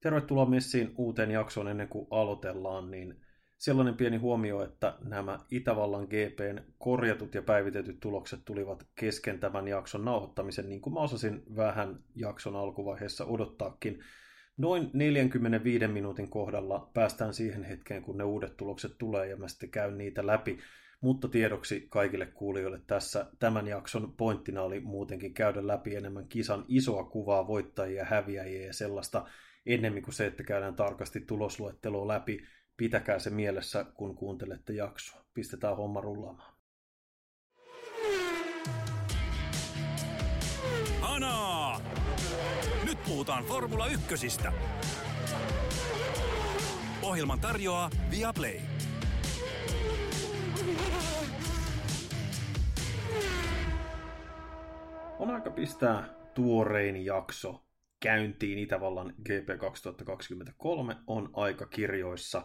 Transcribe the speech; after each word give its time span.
Tervetuloa 0.00 0.46
messiin 0.46 0.94
uuteen 0.96 1.30
jaksoon 1.30 1.68
ennen 1.68 1.88
kuin 1.88 2.06
aloitellaan, 2.10 2.90
niin 2.90 3.20
sellainen 3.58 3.96
pieni 3.96 4.16
huomio, 4.16 4.62
että 4.64 4.98
nämä 5.04 5.38
Itävallan 5.50 6.04
GPn 6.04 6.60
korjatut 6.78 7.34
ja 7.34 7.42
päivitetyt 7.42 8.00
tulokset 8.00 8.40
tulivat 8.44 8.86
kesken 8.94 9.40
tämän 9.40 9.68
jakson 9.68 10.04
nauhoittamisen, 10.04 10.68
niin 10.68 10.80
kuin 10.80 10.94
mä 10.94 11.00
osasin 11.00 11.42
vähän 11.56 11.98
jakson 12.14 12.56
alkuvaiheessa 12.56 13.24
odottaakin. 13.24 14.00
Noin 14.56 14.90
45 14.92 15.88
minuutin 15.88 16.30
kohdalla 16.30 16.90
päästään 16.94 17.34
siihen 17.34 17.64
hetkeen, 17.64 18.02
kun 18.02 18.18
ne 18.18 18.24
uudet 18.24 18.56
tulokset 18.56 18.98
tulee 18.98 19.26
ja 19.26 19.36
mä 19.36 19.48
sitten 19.48 19.70
käyn 19.70 19.98
niitä 19.98 20.26
läpi. 20.26 20.58
Mutta 21.00 21.28
tiedoksi 21.28 21.86
kaikille 21.90 22.26
kuulijoille 22.26 22.80
tässä 22.86 23.26
tämän 23.38 23.66
jakson 23.66 24.12
pointtina 24.16 24.62
oli 24.62 24.80
muutenkin 24.80 25.34
käydä 25.34 25.66
läpi 25.66 25.96
enemmän 25.96 26.28
kisan 26.28 26.64
isoa 26.68 27.04
kuvaa, 27.04 27.46
voittajia, 27.46 28.04
häviäjiä 28.04 28.66
ja 28.66 28.72
sellaista 28.72 29.26
ennemmin 29.66 30.02
kuin 30.02 30.14
se, 30.14 30.26
että 30.26 30.42
käydään 30.42 30.76
tarkasti 30.76 31.20
tulosluettelua 31.20 32.08
läpi. 32.08 32.38
Pitäkää 32.76 33.18
se 33.18 33.30
mielessä, 33.30 33.84
kun 33.84 34.16
kuuntelette 34.16 34.72
jaksoa. 34.72 35.24
Pistetään 35.34 35.76
homma 35.76 36.00
rullaamaan. 36.00 36.54
Anaa! 41.02 41.80
Nyt 42.84 42.98
puhutaan 43.04 43.44
Formula 43.44 43.86
Ykkösistä. 43.86 44.52
Ohjelman 47.02 47.40
tarjoaa 47.40 47.90
Viaplay. 48.10 48.60
On 55.18 55.30
aika 55.30 55.50
pistää 55.50 56.14
tuorein 56.34 57.04
jakso 57.04 57.69
käyntiin 58.00 58.58
Itävallan 58.58 59.14
GP 59.24 59.58
2023 59.58 60.96
on 61.06 61.30
aika 61.32 61.66
kirjoissa. 61.66 62.42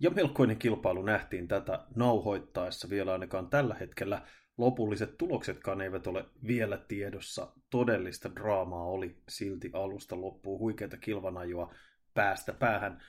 Ja 0.00 0.10
melkoinen 0.10 0.56
kilpailu 0.56 1.02
nähtiin 1.02 1.48
tätä 1.48 1.84
nauhoittaessa 1.96 2.90
vielä 2.90 3.12
ainakaan 3.12 3.50
tällä 3.50 3.74
hetkellä. 3.80 4.22
Lopulliset 4.58 5.18
tuloksetkaan 5.18 5.80
eivät 5.80 6.06
ole 6.06 6.24
vielä 6.46 6.78
tiedossa. 6.88 7.52
Todellista 7.70 8.34
draamaa 8.34 8.84
oli 8.84 9.22
silti 9.28 9.70
alusta 9.72 10.20
loppuun 10.20 10.60
huikeita 10.60 10.96
kilvanajoa 10.96 11.74
päästä 12.14 12.52
päähän. 12.52 13.02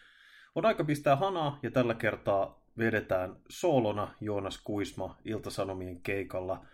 On 0.55 0.65
aika 0.65 0.83
pistää 0.83 1.15
hanaa 1.15 1.59
ja 1.63 1.71
tällä 1.71 1.93
kertaa 1.93 2.65
vedetään 2.77 3.35
soolona 3.49 4.15
Joonas 4.21 4.61
Kuisma 4.63 5.17
Iltasanomien 5.25 6.02
keikalla 6.02 6.65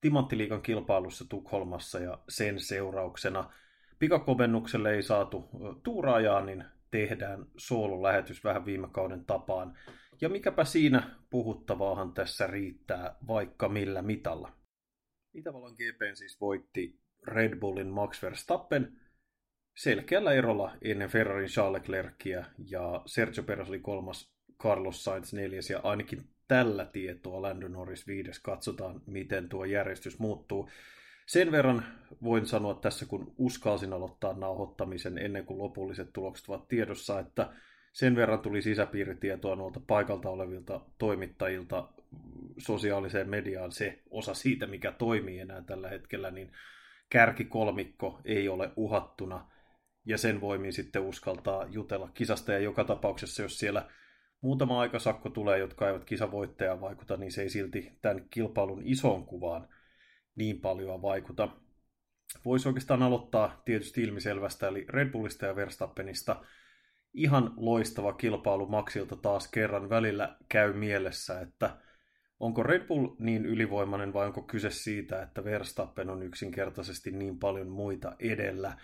Timanttiliikan 0.00 0.62
kilpailussa 0.62 1.24
Tukholmassa 1.28 1.98
ja 1.98 2.18
sen 2.28 2.60
seurauksena– 2.60 3.50
pikakovennukselle 3.98 4.94
ei 4.94 5.02
saatu 5.02 5.48
tuuraajaa, 5.82 6.44
niin 6.44 6.64
tehdään 6.90 7.46
soololähetys 7.56 8.44
vähän 8.44 8.66
viime 8.66 8.88
kauden 8.92 9.24
tapaan. 9.24 9.78
Ja 10.20 10.28
mikäpä 10.28 10.64
siinä 10.64 11.16
puhuttavaahan 11.30 12.12
tässä 12.12 12.46
riittää 12.46 13.16
vaikka 13.26 13.68
millä 13.68 14.02
mitalla. 14.02 14.52
Itävallan 15.34 15.72
GP 15.72 16.14
siis 16.14 16.40
voitti 16.40 17.00
Red 17.26 17.58
Bullin 17.58 17.88
Max 17.88 18.22
Verstappen 18.22 18.98
selkeällä 19.78 20.32
erolla 20.32 20.76
ennen 20.82 21.08
Ferrarin 21.08 21.48
Charles 21.48 21.82
Leclercia 21.82 22.44
ja 22.58 23.02
Sergio 23.06 23.42
Perez 23.42 23.68
oli 23.68 23.78
kolmas, 23.78 24.32
Carlos 24.62 25.04
Sainz 25.04 25.32
neljäs 25.32 25.70
ja 25.70 25.80
ainakin 25.82 26.28
tällä 26.48 26.84
tietoa 26.84 27.42
Lando 27.42 27.68
Norris 27.68 28.06
viides. 28.06 28.38
Katsotaan, 28.38 29.02
miten 29.06 29.48
tuo 29.48 29.64
järjestys 29.64 30.18
muuttuu. 30.18 30.70
Sen 31.28 31.52
verran 31.52 31.84
voin 32.22 32.46
sanoa 32.46 32.74
tässä, 32.74 33.06
kun 33.06 33.34
uskalsin 33.38 33.92
aloittaa 33.92 34.32
nauhoittamisen 34.32 35.18
ennen 35.18 35.46
kuin 35.46 35.58
lopulliset 35.58 36.12
tulokset 36.12 36.48
ovat 36.48 36.68
tiedossa, 36.68 37.20
että 37.20 37.50
sen 37.92 38.16
verran 38.16 38.40
tuli 38.40 38.62
sisäpiiritietoa 38.62 39.56
noilta 39.56 39.80
paikalta 39.86 40.30
olevilta 40.30 40.80
toimittajilta 40.98 41.88
sosiaaliseen 42.58 43.28
mediaan. 43.28 43.72
Se 43.72 44.02
osa 44.10 44.34
siitä, 44.34 44.66
mikä 44.66 44.92
toimii 44.92 45.40
enää 45.40 45.62
tällä 45.62 45.88
hetkellä, 45.88 46.30
niin 46.30 46.52
kärkikolmikko 47.10 48.20
ei 48.24 48.48
ole 48.48 48.70
uhattuna. 48.76 49.50
Ja 50.06 50.18
sen 50.18 50.40
voimin 50.40 50.72
sitten 50.72 51.02
uskaltaa 51.02 51.66
jutella 51.66 52.10
kisasta. 52.14 52.52
Ja 52.52 52.58
joka 52.58 52.84
tapauksessa, 52.84 53.42
jos 53.42 53.58
siellä 53.58 53.90
muutama 54.40 54.80
aikasakko 54.80 55.30
tulee, 55.30 55.58
jotka 55.58 55.88
eivät 55.88 56.04
kisavoittajaan 56.04 56.80
vaikuta, 56.80 57.16
niin 57.16 57.32
se 57.32 57.42
ei 57.42 57.50
silti 57.50 57.98
tämän 58.02 58.26
kilpailun 58.30 58.82
isoon 58.84 59.26
kuvaan 59.26 59.68
niin 60.38 60.60
paljon 60.60 61.02
vaikuta. 61.02 61.48
Voisi 62.44 62.68
oikeastaan 62.68 63.02
aloittaa 63.02 63.62
tietysti 63.64 64.02
ilmiselvästä, 64.02 64.68
eli 64.68 64.86
Red 64.88 65.10
Bullista 65.10 65.46
ja 65.46 65.56
Verstappenista. 65.56 66.44
Ihan 67.14 67.52
loistava 67.56 68.12
kilpailu 68.12 68.66
Maxilta 68.66 69.16
taas 69.16 69.48
kerran. 69.48 69.90
Välillä 69.90 70.36
käy 70.48 70.72
mielessä, 70.72 71.40
että 71.40 71.76
onko 72.40 72.62
Red 72.62 72.86
Bull 72.86 73.08
niin 73.18 73.46
ylivoimainen 73.46 74.12
vai 74.12 74.26
onko 74.26 74.42
kyse 74.42 74.70
siitä, 74.70 75.22
että 75.22 75.44
Verstappen 75.44 76.10
on 76.10 76.22
yksinkertaisesti 76.22 77.10
niin 77.10 77.38
paljon 77.38 77.68
muita 77.68 78.16
edellä. 78.18 78.76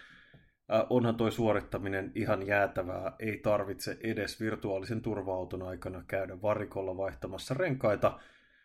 Onhan 0.91 1.17
toi 1.17 1.33
suorittaminen 1.33 2.13
ihan 2.15 2.47
jäätävää, 2.47 3.13
ei 3.19 3.39
tarvitse 3.39 3.99
edes 4.01 4.41
virtuaalisen 4.41 5.03
turva-auton 5.03 5.63
aikana 5.63 6.05
käydä 6.07 6.43
varikolla 6.43 6.97
vaihtamassa 6.97 7.55
renkaita, 7.55 8.21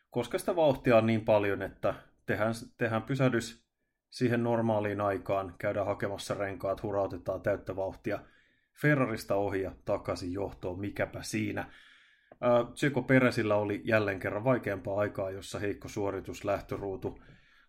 koska 0.09 0.37
sitä 0.37 0.55
vauhtia 0.55 0.97
on 0.97 1.05
niin 1.05 1.25
paljon, 1.25 1.61
että 1.61 1.93
tehdään, 2.29 2.53
tehdään 2.77 3.01
pysähdys 3.01 3.65
siihen 4.09 4.43
normaaliin 4.43 5.01
aikaan, 5.01 5.55
käydään 5.59 5.85
hakemassa 5.85 6.33
renkaat, 6.33 6.83
hurautetaan 6.83 7.41
täyttä 7.41 7.75
vauhtia 7.75 8.19
Ferrarista 8.81 9.35
ohi 9.35 9.61
ja 9.61 9.71
takaisin 9.85 10.33
johtoon, 10.33 10.79
mikäpä 10.79 11.21
siinä. 11.21 11.71
Tseko 12.73 13.01
Peresillä 13.01 13.55
oli 13.55 13.81
jälleen 13.83 14.19
kerran 14.19 14.43
vaikeampaa 14.43 14.99
aikaa, 14.99 15.31
jossa 15.31 15.59
heikko 15.59 15.87
suoritus 15.87 16.45
lähtöruutu. 16.45 17.19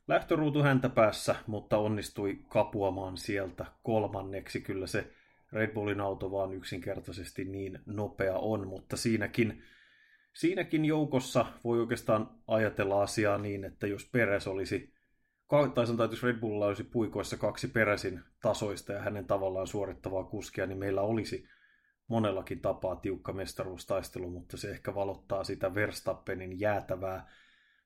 Lähtöruutu 0.08 0.62
häntä 0.62 0.88
päässä, 0.88 1.34
mutta 1.46 1.78
onnistui 1.78 2.38
kapuamaan 2.48 3.16
sieltä 3.16 3.66
kolmanneksi. 3.82 4.60
Kyllä 4.60 4.86
se 4.86 5.12
Red 5.52 5.72
Bullin 5.72 6.00
auto 6.00 6.30
vaan 6.30 6.52
yksinkertaisesti 6.52 7.44
niin 7.44 7.78
nopea 7.86 8.34
on, 8.36 8.66
mutta 8.66 8.96
siinäkin 8.96 9.62
siinäkin 10.32 10.84
joukossa 10.84 11.46
voi 11.64 11.80
oikeastaan 11.80 12.30
ajatella 12.46 13.02
asiaa 13.02 13.38
niin, 13.38 13.64
että 13.64 13.86
jos 13.86 14.08
Peres 14.12 14.46
olisi, 14.46 14.94
tai 15.74 15.86
sanotaan, 15.86 16.10
jos 16.10 16.22
Red 16.22 16.38
Bullilla 16.40 16.66
olisi 16.66 16.84
puikoissa 16.84 17.36
kaksi 17.36 17.68
Peresin 17.68 18.20
tasoista 18.42 18.92
ja 18.92 19.02
hänen 19.02 19.26
tavallaan 19.26 19.66
suorittavaa 19.66 20.24
kuskia, 20.24 20.66
niin 20.66 20.78
meillä 20.78 21.02
olisi 21.02 21.48
monellakin 22.08 22.60
tapaa 22.60 22.96
tiukka 22.96 23.32
mestaruustaistelu, 23.32 24.30
mutta 24.30 24.56
se 24.56 24.70
ehkä 24.70 24.94
valottaa 24.94 25.44
sitä 25.44 25.74
Verstappenin 25.74 26.60
jäätävää 26.60 27.30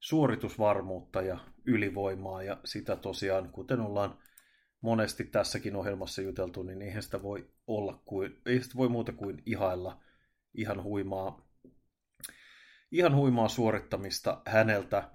suoritusvarmuutta 0.01 1.23
ja 1.23 1.39
ylivoimaa, 1.67 2.43
ja 2.43 2.61
sitä 2.65 2.97
tosiaan, 2.97 3.49
kuten 3.49 3.81
ollaan 3.81 4.19
monesti 4.81 5.25
tässäkin 5.25 5.77
ohjelmassa 5.77 6.23
juteltu, 6.23 6.63
niin 6.63 6.83
eihän 6.83 7.03
sitä 7.03 7.23
voi 7.23 7.51
olla 7.67 8.03
kuin, 8.05 8.41
ei 8.47 8.63
sitä 8.63 8.75
voi 8.77 8.89
muuta 8.89 9.13
kuin 9.13 9.43
ihailla 9.47 10.01
ihan 10.55 10.83
huimaa 10.83 11.44
ihan 12.95 13.15
huimaa 13.15 13.49
suorittamista 13.49 14.43
häneltä. 14.47 15.11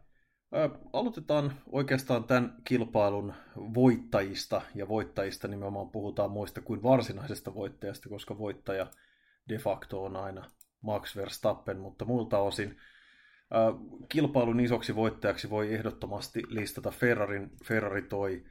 Aloitetaan 0.94 1.54
oikeastaan 1.72 2.24
tämän 2.24 2.56
kilpailun 2.64 3.34
voittajista, 3.56 4.62
ja 4.76 4.88
voittajista 4.88 5.48
nimenomaan 5.48 5.90
puhutaan 5.90 6.32
muista 6.32 6.62
kuin 6.62 6.84
varsinaisesta 6.84 7.54
voittajasta, 7.54 8.10
koska 8.10 8.38
voittaja 8.38 8.88
de 9.50 9.58
facto 9.58 10.04
on 10.04 10.16
aina 10.16 10.52
Max 10.82 11.16
Verstappen, 11.16 11.80
mutta 11.80 12.06
muilta 12.06 12.38
osin 12.38 12.78
kilpailun 14.10 14.60
isoksi 14.60 14.96
voittajaksi 14.96 15.50
voi 15.50 15.74
ehdottomasti 15.74 16.44
listata 16.48 16.92
Ferrarin. 16.92 17.52
Ferrari 17.66 18.02
toi 18.02 18.44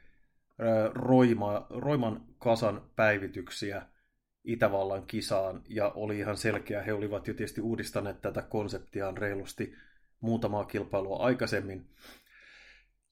roima, 0.95 1.67
roiman 1.71 2.25
kasan 2.39 2.83
päivityksiä– 2.97 3.83
Itävallan 4.45 5.07
kisaan 5.07 5.63
ja 5.69 5.89
oli 5.89 6.19
ihan 6.19 6.37
selkeä. 6.37 6.83
He 6.83 6.93
olivat 6.93 7.29
jo 7.29 7.35
tietysti 7.35 7.61
uudistaneet 7.61 8.21
tätä 8.21 8.43
konseptiaan 8.43 9.19
reilusti 9.19 9.75
muutamaa 10.21 10.65
kilpailua 10.65 11.17
aikaisemmin. 11.17 11.87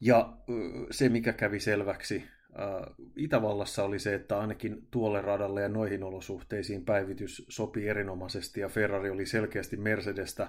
Ja 0.00 0.37
se, 0.91 1.09
mikä 1.09 1.33
kävi 1.33 1.61
selväksi 1.61 2.25
Itävallassa 3.17 3.85
oli 3.85 3.99
se, 3.99 4.15
että 4.15 4.39
ainakin 4.39 4.89
tuolle 4.91 5.23
radalle 5.23 5.62
ja 5.62 5.69
noihin 5.69 6.03
olosuhteisiin 6.03 6.85
päivitys 6.85 7.47
sopi 7.49 7.89
erinomaisesti 7.89 8.61
ja 8.61 8.69
Ferrari 8.69 9.11
oli 9.11 9.27
selkeästi 9.27 9.77
Mercedestä 9.77 10.49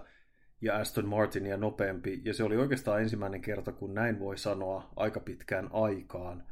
ja 0.62 0.78
Aston 0.78 1.08
Martinia 1.08 1.58
nopeampi. 1.58 2.22
Ja 2.26 2.34
se 2.34 2.44
oli 2.44 2.58
oikeastaan 2.58 3.02
ensimmäinen 3.02 3.42
kerta, 3.42 3.72
kun 3.72 3.94
näin 3.94 4.20
voi 4.20 4.38
sanoa 4.38 4.90
aika 4.96 5.20
pitkään 5.20 5.70
aikaan– 5.74 6.44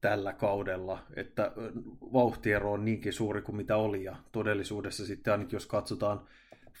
tällä 0.00 0.32
kaudella, 0.32 1.06
että 1.16 1.52
vauhtiero 2.12 2.72
on 2.72 2.84
niinkin 2.84 3.12
suuri 3.12 3.42
kuin 3.42 3.56
mitä 3.56 3.76
oli, 3.76 4.04
ja 4.04 4.16
todellisuudessa 4.32 5.06
sitten 5.06 5.32
ainakin 5.32 5.56
jos 5.56 5.66
katsotaan 5.66 6.26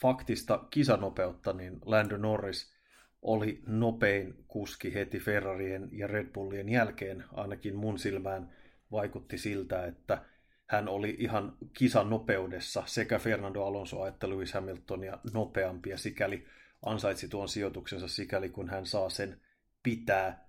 faktista 0.00 0.64
kisanopeutta, 0.70 1.52
niin 1.52 1.78
Lando 1.84 2.16
Norris 2.16 2.76
oli 3.22 3.62
nopein 3.66 4.44
kuski 4.48 4.94
heti 4.94 5.18
Ferrarien 5.18 5.88
ja 5.92 6.06
Red 6.06 6.26
Bullien 6.26 6.68
jälkeen, 6.68 7.24
ainakin 7.32 7.76
mun 7.76 7.98
silmään 7.98 8.52
vaikutti 8.92 9.38
siltä, 9.38 9.86
että 9.86 10.22
hän 10.66 10.88
oli 10.88 11.16
ihan 11.18 11.56
kisan 11.72 12.10
nopeudessa 12.10 12.82
sekä 12.86 13.18
Fernando 13.18 13.62
Alonso 13.62 14.06
että 14.06 14.28
Lewis 14.28 14.52
Hamiltonia 14.52 15.18
nopeampi 15.32 15.90
ja 15.90 15.98
sikäli 15.98 16.46
ansaitsi 16.82 17.28
tuon 17.28 17.48
sijoituksensa 17.48 18.08
sikäli 18.08 18.48
kun 18.48 18.68
hän 18.68 18.86
saa 18.86 19.10
sen 19.10 19.40
pitää. 19.82 20.45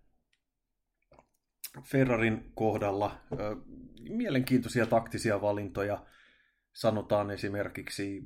Ferrarin 1.84 2.52
kohdalla 2.56 3.22
mielenkiintoisia 4.10 4.86
taktisia 4.86 5.42
valintoja. 5.42 6.06
Sanotaan 6.74 7.32
esimerkiksi, 7.32 8.24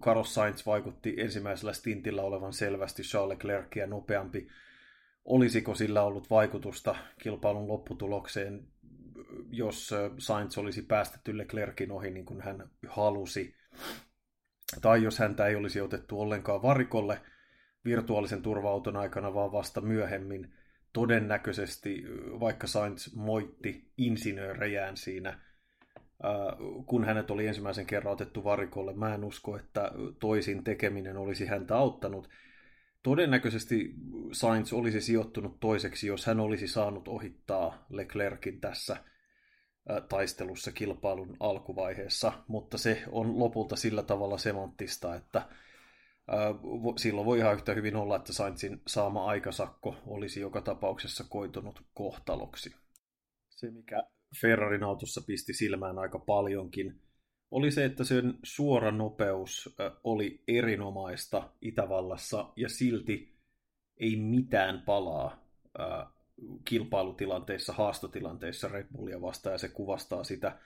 Carlos 0.00 0.34
Sainz 0.34 0.66
vaikutti 0.66 1.14
ensimmäisellä 1.18 1.72
stintillä 1.72 2.22
olevan 2.22 2.52
selvästi 2.52 3.02
Charles 3.02 3.28
Leclercia 3.28 3.86
nopeampi. 3.86 4.48
Olisiko 5.24 5.74
sillä 5.74 6.02
ollut 6.02 6.30
vaikutusta 6.30 6.94
kilpailun 7.22 7.68
lopputulokseen, 7.68 8.66
jos 9.50 9.94
Sainz 10.18 10.58
olisi 10.58 10.82
päästetty 10.82 11.38
Leclerkin 11.38 11.92
ohi 11.92 12.10
niin 12.10 12.26
kuin 12.26 12.40
hän 12.40 12.70
halusi? 12.88 13.54
Tai 14.82 15.02
jos 15.02 15.18
häntä 15.18 15.46
ei 15.46 15.56
olisi 15.56 15.80
otettu 15.80 16.20
ollenkaan 16.20 16.62
varikolle 16.62 17.20
virtuaalisen 17.84 18.42
turva-auton 18.42 18.96
aikana, 18.96 19.34
vaan 19.34 19.52
vasta 19.52 19.80
myöhemmin– 19.80 20.52
todennäköisesti, 20.92 22.04
vaikka 22.40 22.66
Sainz 22.66 23.14
moitti 23.14 23.92
insinöörejään 23.98 24.96
siinä, 24.96 25.40
kun 26.86 27.04
hänet 27.04 27.30
oli 27.30 27.46
ensimmäisen 27.46 27.86
kerran 27.86 28.12
otettu 28.12 28.44
varikolle, 28.44 28.92
mä 28.92 29.14
en 29.14 29.24
usko, 29.24 29.56
että 29.56 29.92
toisin 30.20 30.64
tekeminen 30.64 31.16
olisi 31.16 31.46
häntä 31.46 31.76
auttanut. 31.76 32.28
Todennäköisesti 33.02 33.94
Sainz 34.32 34.72
olisi 34.72 35.00
sijoittunut 35.00 35.60
toiseksi, 35.60 36.06
jos 36.06 36.26
hän 36.26 36.40
olisi 36.40 36.68
saanut 36.68 37.08
ohittaa 37.08 37.86
Leclerkin 37.90 38.60
tässä 38.60 38.96
taistelussa 40.08 40.72
kilpailun 40.72 41.36
alkuvaiheessa, 41.40 42.32
mutta 42.48 42.78
se 42.78 43.02
on 43.10 43.38
lopulta 43.38 43.76
sillä 43.76 44.02
tavalla 44.02 44.38
semanttista, 44.38 45.14
että 45.14 45.42
silloin 46.96 47.26
voi 47.26 47.38
ihan 47.38 47.54
yhtä 47.54 47.74
hyvin 47.74 47.96
olla, 47.96 48.16
että 48.16 48.32
Sainzin 48.32 48.82
saama 48.86 49.26
aikasakko 49.26 49.96
olisi 50.06 50.40
joka 50.40 50.60
tapauksessa 50.60 51.24
koitunut 51.28 51.82
kohtaloksi. 51.94 52.74
Se, 53.48 53.70
mikä 53.70 54.02
Ferrarin 54.40 54.82
autossa 54.82 55.20
pisti 55.26 55.52
silmään 55.52 55.98
aika 55.98 56.18
paljonkin, 56.18 57.00
oli 57.50 57.70
se, 57.70 57.84
että 57.84 58.04
sen 58.04 58.34
suora 58.42 58.90
nopeus 58.90 59.76
oli 60.04 60.42
erinomaista 60.48 61.50
Itävallassa 61.60 62.52
ja 62.56 62.68
silti 62.68 63.32
ei 63.96 64.16
mitään 64.16 64.82
palaa 64.86 65.44
kilpailutilanteissa, 66.64 67.72
haastotilanteissa 67.72 68.68
Red 68.68 68.86
Bullia 68.92 69.20
vastaan 69.20 69.54
ja 69.54 69.58
se 69.58 69.68
kuvastaa 69.68 70.24
sitä 70.24 70.58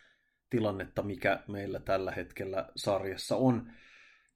tilannetta, 0.50 1.02
mikä 1.02 1.42
meillä 1.48 1.80
tällä 1.80 2.12
hetkellä 2.12 2.68
sarjassa 2.76 3.36
on. 3.36 3.72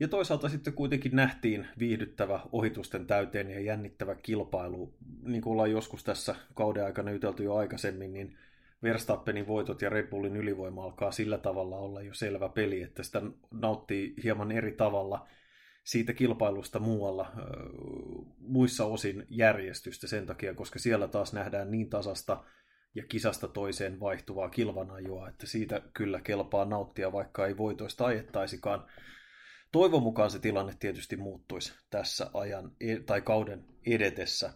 Ja 0.01 0.09
toisaalta 0.09 0.49
sitten 0.49 0.73
kuitenkin 0.73 1.17
nähtiin 1.17 1.67
viihdyttävä 1.79 2.41
ohitusten 2.53 3.07
täyteen 3.07 3.51
ja 3.51 3.61
jännittävä 3.61 4.15
kilpailu. 4.15 4.95
Niin 5.23 5.43
kuin 5.43 5.53
ollaan 5.53 5.71
joskus 5.71 6.05
tässä 6.05 6.35
kauden 6.55 6.85
aikana 6.85 7.11
ytelty 7.11 7.45
jo 7.45 7.55
aikaisemmin, 7.55 8.13
niin 8.13 8.39
Verstappenin 8.83 9.47
voitot 9.47 9.83
ja 9.83 9.91
Red 9.91 10.07
Bullin 10.07 10.37
ylivoima 10.37 10.85
alkaa 10.85 11.13
sillä 11.13 11.39
tavalla 11.39 11.77
olla 11.77 12.03
jo 12.03 12.15
selvä 12.15 12.49
peli, 12.49 12.83
että 12.83 13.03
sitä 13.03 13.23
nauttii 13.51 14.15
hieman 14.25 14.53
eri 14.53 14.73
tavalla 14.73 15.29
siitä 15.85 16.13
kilpailusta 16.13 16.79
muualla, 16.79 17.33
muissa 18.39 18.85
osin 18.85 19.27
järjestystä 19.29 20.07
sen 20.07 20.27
takia, 20.27 20.55
koska 20.55 20.79
siellä 20.79 21.09
taas 21.09 21.33
nähdään 21.33 21.71
niin 21.71 21.91
tasasta 21.91 22.45
ja 22.95 23.03
kisasta 23.09 23.49
toiseen 23.49 24.01
vaihtuvaa 24.01 24.49
kilvanajoa, 24.49 25.29
että 25.29 25.47
siitä 25.47 25.83
kyllä 25.95 26.21
kelpaa 26.21 26.65
nauttia, 26.65 27.13
vaikka 27.13 27.47
ei 27.47 27.57
voitoista 27.57 28.07
ajettaisikaan. 28.07 28.87
Toivon 29.73 30.03
mukaan 30.03 30.31
se 30.31 30.39
tilanne 30.39 30.75
tietysti 30.81 31.17
muuttuisi 31.17 31.73
tässä 31.91 32.31
ajan 32.35 32.73
e- 32.81 33.01
tai 33.01 33.21
kauden 33.21 33.65
edetessä. 33.87 34.53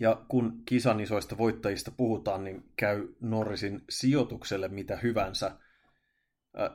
Ja 0.00 0.22
kun 0.28 0.62
kisan 0.64 1.00
isoista 1.00 1.38
voittajista 1.38 1.90
puhutaan, 1.90 2.44
niin 2.44 2.64
käy 2.76 3.08
Norrisin 3.20 3.84
sijoitukselle 3.90 4.68
mitä 4.68 4.96
hyvänsä 4.96 5.56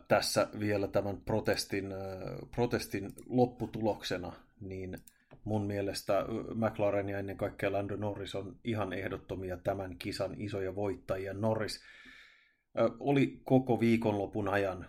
tässä 0.08 0.48
vielä 0.60 0.88
tämän 0.88 1.22
protestin, 1.22 1.94
protestin 2.56 3.14
lopputuloksena, 3.26 4.34
niin 4.62 4.98
mun 5.44 5.68
mielestä 5.68 6.26
McLaren 6.56 7.10
ja 7.10 7.20
ennen 7.20 7.38
kaikkea 7.38 7.72
Lando 7.72 7.96
Norris 7.96 8.36
on 8.36 8.56
ihan 8.64 8.94
ehdottomia 8.94 9.58
tämän 9.58 9.98
kisan 9.98 10.42
isoja 10.42 10.76
voittajia. 10.76 11.34
Norris 11.34 11.84
oli 13.00 13.42
koko 13.44 13.80
viikonlopun 13.80 14.48
ajan 14.48 14.88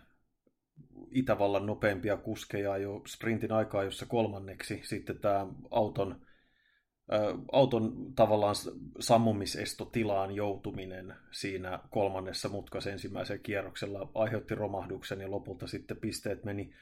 Itävallan 1.11 1.67
nopeimpia 1.67 2.17
kuskeja 2.17 2.77
jo 2.77 3.03
sprintin 3.07 3.53
aikaa, 3.53 3.85
jossa 3.85 4.07
kolmanneksi 4.07 4.81
sitten 4.85 5.19
tämä 5.19 5.47
auton, 5.71 6.21
auton 7.53 8.13
tavallaan 8.15 8.55
sammumisestotilaan 9.01 10.35
joutuminen 10.35 11.15
siinä 11.31 11.79
kolmannessa 11.91 12.49
mutkassa 12.49 12.91
ensimmäisellä 12.91 13.43
kierroksella 13.43 14.11
aiheutti 14.15 14.55
romahduksen 14.55 15.21
ja 15.21 15.31
lopulta 15.31 15.67
sitten 15.67 15.97
pisteet 15.97 16.45
meni 16.45 16.75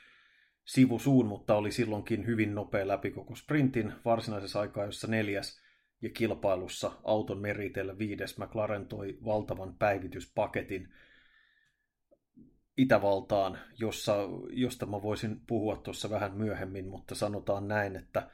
sivusuun, 0.64 1.26
mutta 1.26 1.56
oli 1.56 1.70
silloinkin 1.70 2.26
hyvin 2.26 2.54
nopea 2.54 2.88
läpi 2.88 3.10
koko 3.10 3.34
sprintin 3.34 3.92
varsinaisessa 4.04 4.60
aikaa, 4.60 4.84
jossa 4.84 5.06
neljäs 5.06 5.60
ja 6.02 6.10
kilpailussa 6.10 6.92
auton 7.04 7.38
meritellä 7.38 7.98
viides 7.98 8.38
McLaren 8.38 8.86
toi 8.86 9.18
valtavan 9.24 9.74
päivityspaketin– 9.74 10.88
Itävaltaan, 12.76 13.58
jossa, 13.78 14.16
josta 14.50 14.86
mä 14.86 15.02
voisin 15.02 15.40
puhua 15.46 15.76
tuossa 15.76 16.10
vähän 16.10 16.34
myöhemmin, 16.36 16.88
mutta 16.88 17.14
sanotaan 17.14 17.68
näin, 17.68 17.96
että 17.96 18.30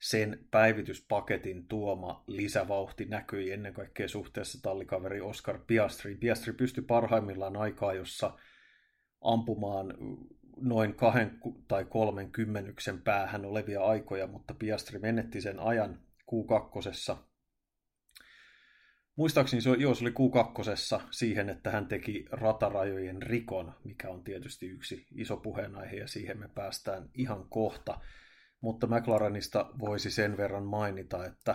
sen 0.00 0.46
päivityspaketin 0.50 1.68
tuoma 1.68 2.24
lisävauhti 2.26 3.04
näkyi 3.04 3.52
ennen 3.52 3.74
kaikkea 3.74 4.08
suhteessa 4.08 4.62
tallikaveri 4.62 5.20
Oscar 5.20 5.58
Piastri. 5.66 6.14
Piastri 6.14 6.52
pystyi 6.52 6.84
parhaimmillaan 6.84 7.56
aikaa, 7.56 7.94
jossa 7.94 8.38
ampumaan 9.20 9.94
noin 10.56 10.94
kahden 10.94 11.38
tai 11.68 11.84
kolmen 11.84 12.30
kymmenyksen 12.30 13.02
päähän 13.02 13.44
olevia 13.44 13.84
aikoja, 13.84 14.26
mutta 14.26 14.54
Piastri 14.54 14.98
menetti 14.98 15.40
sen 15.40 15.60
ajan 15.60 16.00
Q2 16.20 17.16
Muistaakseni 19.16 19.62
se, 19.62 19.70
joo, 19.70 19.94
se 19.94 20.04
oli 20.04 20.10
Q2 20.10 21.02
siihen, 21.10 21.48
että 21.48 21.70
hän 21.70 21.86
teki 21.86 22.24
ratarajojen 22.30 23.22
rikon, 23.22 23.72
mikä 23.84 24.10
on 24.10 24.24
tietysti 24.24 24.66
yksi 24.66 25.06
iso 25.14 25.36
puheenaihe 25.36 25.96
ja 25.96 26.06
siihen 26.06 26.38
me 26.38 26.48
päästään 26.48 27.10
ihan 27.14 27.46
kohta. 27.48 28.00
Mutta 28.60 28.86
McLarenista 28.86 29.70
voisi 29.78 30.10
sen 30.10 30.36
verran 30.36 30.64
mainita, 30.64 31.26
että 31.26 31.54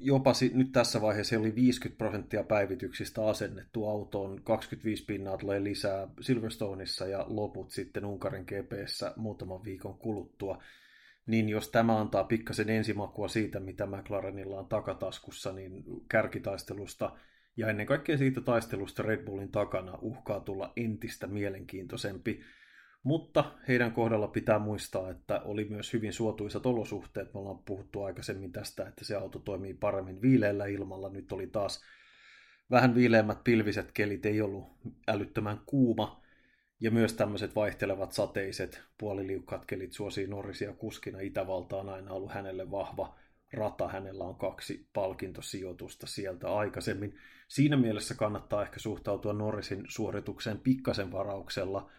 jopa 0.00 0.32
nyt 0.54 0.72
tässä 0.72 1.00
vaiheessa 1.00 1.38
oli 1.38 1.54
50 1.54 1.98
prosenttia 1.98 2.44
päivityksistä 2.44 3.26
asennettu 3.26 3.88
autoon, 3.88 4.42
25 4.42 5.04
pinnaa 5.04 5.36
tulee 5.36 5.64
lisää 5.64 6.08
Silverstoneissa 6.20 7.06
ja 7.06 7.26
loput 7.28 7.70
sitten 7.70 8.04
Unkarin 8.04 8.44
GPssä 8.44 9.12
muutaman 9.16 9.64
viikon 9.64 9.98
kuluttua 9.98 10.62
niin 11.26 11.48
jos 11.48 11.68
tämä 11.68 12.00
antaa 12.00 12.24
pikkasen 12.24 12.70
ensimakua 12.70 13.28
siitä, 13.28 13.60
mitä 13.60 13.86
McLarenilla 13.86 14.58
on 14.58 14.68
takataskussa, 14.68 15.52
niin 15.52 15.84
kärkitaistelusta 16.08 17.16
ja 17.56 17.68
ennen 17.68 17.86
kaikkea 17.86 18.18
siitä 18.18 18.40
taistelusta 18.40 19.02
Red 19.02 19.24
Bullin 19.24 19.52
takana 19.52 19.98
uhkaa 20.00 20.40
tulla 20.40 20.72
entistä 20.76 21.26
mielenkiintoisempi. 21.26 22.40
Mutta 23.02 23.44
heidän 23.68 23.92
kohdalla 23.92 24.28
pitää 24.28 24.58
muistaa, 24.58 25.10
että 25.10 25.40
oli 25.40 25.64
myös 25.64 25.92
hyvin 25.92 26.12
suotuisat 26.12 26.66
olosuhteet. 26.66 27.34
Me 27.34 27.40
ollaan 27.40 27.58
puhuttu 27.58 28.02
aikaisemmin 28.02 28.52
tästä, 28.52 28.88
että 28.88 29.04
se 29.04 29.16
auto 29.16 29.38
toimii 29.38 29.74
paremmin 29.74 30.22
viileällä 30.22 30.66
ilmalla. 30.66 31.08
Nyt 31.08 31.32
oli 31.32 31.46
taas 31.46 31.84
vähän 32.70 32.94
viileämmät 32.94 33.44
pilviset 33.44 33.92
kelit, 33.92 34.26
ei 34.26 34.40
ollut 34.40 34.64
älyttömän 35.08 35.60
kuuma 35.66 36.23
ja 36.84 36.90
myös 36.90 37.12
tämmöiset 37.12 37.54
vaihtelevat 37.54 38.12
sateiset 38.12 38.82
puoliliukkaat 38.98 39.64
kelit 39.66 39.92
suosii 39.92 40.26
Norrisia 40.26 40.72
kuskina. 40.72 41.20
Itävalta 41.20 41.76
on 41.76 41.88
aina 41.88 42.12
ollut 42.12 42.32
hänelle 42.32 42.70
vahva 42.70 43.18
rata. 43.52 43.88
Hänellä 43.88 44.24
on 44.24 44.34
kaksi 44.34 44.88
palkintosijoitusta 44.92 46.06
sieltä 46.06 46.54
aikaisemmin. 46.54 47.18
Siinä 47.48 47.76
mielessä 47.76 48.14
kannattaa 48.14 48.62
ehkä 48.62 48.80
suhtautua 48.80 49.32
Norrisin 49.32 49.84
suoritukseen 49.88 50.58
pikkasen 50.58 51.12
varauksella, 51.12 51.90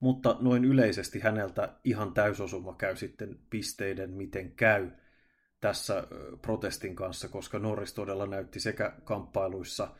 mutta 0.00 0.36
noin 0.40 0.64
yleisesti 0.64 1.20
häneltä 1.20 1.74
ihan 1.84 2.14
täysosuma 2.14 2.74
käy 2.74 2.96
sitten 2.96 3.38
pisteiden 3.50 4.10
miten 4.10 4.52
käy 4.52 4.90
tässä 5.60 6.06
protestin 6.42 6.96
kanssa, 6.96 7.28
koska 7.28 7.58
Norris 7.58 7.94
todella 7.94 8.26
näytti 8.26 8.60
sekä 8.60 8.92
kamppailuissa– 9.04 9.88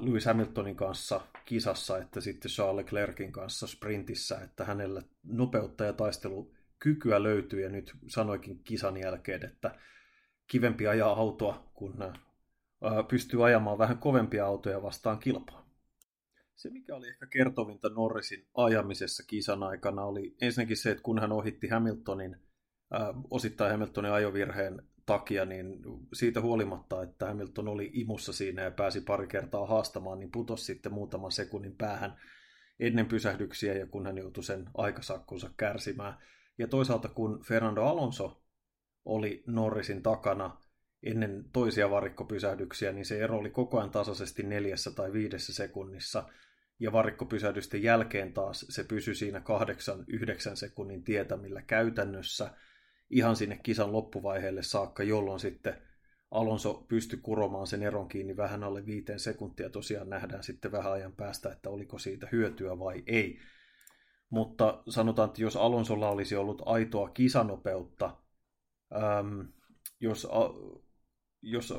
Lewis 0.00 0.26
Hamiltonin 0.26 0.76
kanssa 0.76 1.20
kisassa, 1.48 1.98
että 1.98 2.20
sitten 2.20 2.50
Charles 2.50 2.84
Leclerkin 2.84 3.32
kanssa 3.32 3.66
sprintissä, 3.66 4.40
että 4.40 4.64
hänellä 4.64 5.02
nopeutta 5.22 5.84
ja 5.84 5.92
taistelukykyä 5.92 7.22
löytyy, 7.22 7.62
ja 7.62 7.68
nyt 7.68 7.92
sanoikin 8.06 8.64
kisan 8.64 8.96
jälkeen, 8.96 9.44
että 9.44 9.78
kivempi 10.46 10.86
ajaa 10.86 11.12
autoa, 11.12 11.70
kun 11.74 12.14
pystyy 13.08 13.46
ajamaan 13.46 13.78
vähän 13.78 13.98
kovempia 13.98 14.46
autoja 14.46 14.82
vastaan 14.82 15.18
kilpaa. 15.18 15.68
Se, 16.54 16.70
mikä 16.70 16.96
oli 16.96 17.08
ehkä 17.08 17.26
kertovinta 17.26 17.88
Norrisin 17.88 18.48
ajamisessa 18.54 19.22
kisan 19.26 19.62
aikana, 19.62 20.04
oli 20.04 20.36
ensinnäkin 20.40 20.76
se, 20.76 20.90
että 20.90 21.02
kun 21.02 21.18
hän 21.18 21.32
ohitti 21.32 21.68
Hamiltonin, 21.68 22.36
äh, 22.94 23.08
osittain 23.30 23.70
Hamiltonin 23.70 24.12
ajovirheen 24.12 24.82
takia, 25.08 25.44
niin 25.44 25.78
siitä 26.14 26.40
huolimatta, 26.40 27.02
että 27.02 27.26
Hamilton 27.26 27.68
oli 27.68 27.90
imussa 27.92 28.32
siinä 28.32 28.62
ja 28.62 28.70
pääsi 28.70 29.00
pari 29.00 29.26
kertaa 29.26 29.66
haastamaan, 29.66 30.18
niin 30.18 30.30
putosi 30.30 30.64
sitten 30.64 30.92
muutaman 30.92 31.32
sekunnin 31.32 31.76
päähän 31.76 32.20
ennen 32.80 33.06
pysähdyksiä 33.06 33.74
ja 33.74 33.86
kun 33.86 34.06
hän 34.06 34.18
joutui 34.18 34.44
sen 34.44 34.70
aikasakkunsa 34.74 35.50
kärsimään. 35.56 36.18
Ja 36.58 36.68
toisaalta 36.68 37.08
kun 37.08 37.44
Fernando 37.44 37.82
Alonso 37.82 38.42
oli 39.04 39.44
Norrisin 39.46 40.02
takana 40.02 40.60
ennen 41.02 41.44
toisia 41.52 41.90
varikkopysähdyksiä, 41.90 42.92
niin 42.92 43.06
se 43.06 43.20
ero 43.20 43.38
oli 43.38 43.50
koko 43.50 43.78
ajan 43.78 43.90
tasaisesti 43.90 44.42
neljässä 44.42 44.90
tai 44.90 45.12
viidessä 45.12 45.54
sekunnissa. 45.54 46.28
Ja 46.80 46.92
varikkopysähdysten 46.92 47.82
jälkeen 47.82 48.32
taas 48.32 48.66
se 48.68 48.84
pysyi 48.84 49.14
siinä 49.14 49.40
kahdeksan, 49.40 50.04
yhdeksän 50.08 50.56
sekunnin 50.56 51.04
tietämillä 51.04 51.62
käytännössä 51.62 52.50
ihan 53.10 53.36
sinne 53.36 53.60
kisan 53.62 53.92
loppuvaiheelle 53.92 54.62
saakka, 54.62 55.02
jolloin 55.02 55.40
sitten 55.40 55.82
Alonso 56.30 56.74
pystyi 56.88 57.18
kuromaan 57.22 57.66
sen 57.66 57.82
eron 57.82 58.08
kiinni 58.08 58.36
vähän 58.36 58.64
alle 58.64 58.86
viiteen 58.86 59.20
sekuntia. 59.20 59.70
Tosiaan 59.70 60.10
nähdään 60.10 60.42
sitten 60.42 60.72
vähän 60.72 60.92
ajan 60.92 61.12
päästä, 61.12 61.52
että 61.52 61.70
oliko 61.70 61.98
siitä 61.98 62.28
hyötyä 62.32 62.78
vai 62.78 63.02
ei. 63.06 63.38
Mutta 64.30 64.82
sanotaan, 64.88 65.28
että 65.28 65.42
jos 65.42 65.56
Alonsolla 65.56 66.08
olisi 66.08 66.36
ollut 66.36 66.62
aitoa 66.66 67.08
kisanopeutta, 67.08 68.16
äm, 68.94 69.48
jos, 70.00 70.24
a, 70.30 70.50
jos 71.42 71.72
äm, 71.72 71.76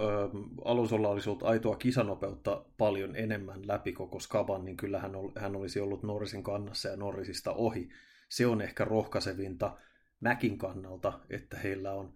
Alonsolla 0.65 1.09
olisi 1.09 1.29
ollut 1.29 1.43
aitoa 1.43 1.75
kisanopeutta 1.75 2.65
paljon 2.77 3.15
enemmän 3.15 3.67
läpi 3.67 3.93
koko 3.93 4.19
skaban, 4.19 4.65
niin 4.65 4.77
kyllä 4.77 4.99
hän, 4.99 5.15
ol, 5.15 5.29
hän 5.35 5.55
olisi 5.55 5.79
ollut 5.79 6.03
Norrisin 6.03 6.43
kannassa 6.43 6.89
ja 6.89 6.97
Norrisista 6.97 7.53
ohi. 7.53 7.89
Se 8.29 8.47
on 8.47 8.61
ehkä 8.61 8.85
rohkaisevinta 8.85 9.77
Mäkin 10.19 10.57
kannalta, 10.57 11.19
että 11.29 11.57
heillä 11.57 11.93
on 11.93 12.13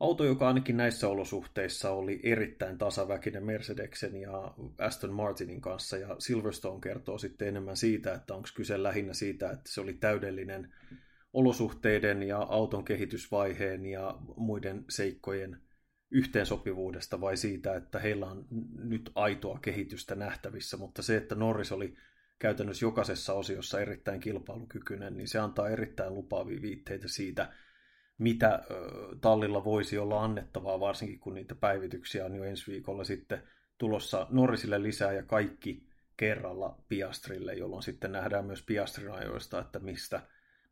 auto, 0.00 0.24
joka 0.24 0.48
ainakin 0.48 0.76
näissä 0.76 1.08
olosuhteissa 1.08 1.90
oli 1.90 2.20
erittäin 2.22 2.78
tasaväkinen 2.78 3.44
Mercedeksen 3.44 4.16
ja 4.16 4.54
Aston 4.78 5.12
Martinin 5.12 5.60
kanssa, 5.60 5.96
ja 5.96 6.16
Silverstone 6.18 6.80
kertoo 6.80 7.18
sitten 7.18 7.48
enemmän 7.48 7.76
siitä, 7.76 8.14
että 8.14 8.34
onko 8.34 8.48
kyse 8.56 8.82
lähinnä 8.82 9.12
siitä, 9.12 9.50
että 9.50 9.72
se 9.72 9.80
oli 9.80 9.94
täydellinen 9.94 10.74
olosuhteiden 11.32 12.22
ja 12.22 12.38
auton 12.38 12.84
kehitysvaiheen 12.84 13.86
ja 13.86 14.18
muiden 14.36 14.84
seikkojen 14.88 15.60
yhteensopivuudesta 16.10 17.20
vai 17.20 17.36
siitä, 17.36 17.76
että 17.76 17.98
heillä 17.98 18.26
on 18.26 18.46
nyt 18.84 19.10
aitoa 19.14 19.58
kehitystä 19.58 20.14
nähtävissä, 20.14 20.76
mutta 20.76 21.02
se, 21.02 21.16
että 21.16 21.34
Norris 21.34 21.72
oli 21.72 21.94
käytännössä 22.38 22.84
jokaisessa 22.84 23.34
osiossa 23.34 23.80
erittäin 23.80 24.20
kilpailukykyinen, 24.20 25.16
niin 25.16 25.28
se 25.28 25.38
antaa 25.38 25.68
erittäin 25.68 26.14
lupaavia 26.14 26.62
viitteitä 26.62 27.08
siitä, 27.08 27.52
mitä 28.18 28.62
tallilla 29.20 29.64
voisi 29.64 29.98
olla 29.98 30.24
annettavaa, 30.24 30.80
varsinkin 30.80 31.20
kun 31.20 31.34
niitä 31.34 31.54
päivityksiä 31.54 32.24
on 32.24 32.34
jo 32.34 32.44
ensi 32.44 32.72
viikolla 32.72 33.04
sitten 33.04 33.42
tulossa 33.78 34.26
Norrisille 34.30 34.82
lisää 34.82 35.12
ja 35.12 35.22
kaikki 35.22 35.88
kerralla 36.16 36.78
Piastrille, 36.88 37.54
jolloin 37.54 37.82
sitten 37.82 38.12
nähdään 38.12 38.44
myös 38.44 38.62
Piastrin 38.62 39.12
ajoista, 39.12 39.60
että 39.60 39.78
mistä, 39.78 40.22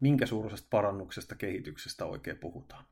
minkä 0.01 0.27
suuruisesta 0.27 0.69
parannuksesta 0.71 1.35
kehityksestä 1.35 2.05
oikein 2.05 2.39
puhutaan. 2.39 2.85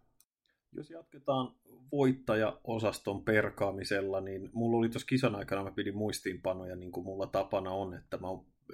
Jos 0.72 0.90
jatketaan 0.90 1.54
voittaja-osaston 1.92 3.24
perkaamisella, 3.24 4.20
niin 4.20 4.50
mulla 4.52 4.78
oli 4.78 4.88
tuossa 4.88 5.06
kisan 5.06 5.34
aikana, 5.34 5.64
mä 5.64 5.70
pidin 5.70 5.96
muistiinpanoja, 5.96 6.76
niin 6.76 6.92
kuin 6.92 7.04
mulla 7.04 7.26
tapana 7.26 7.70
on, 7.70 7.94
että 7.94 8.18
mä 8.18 8.26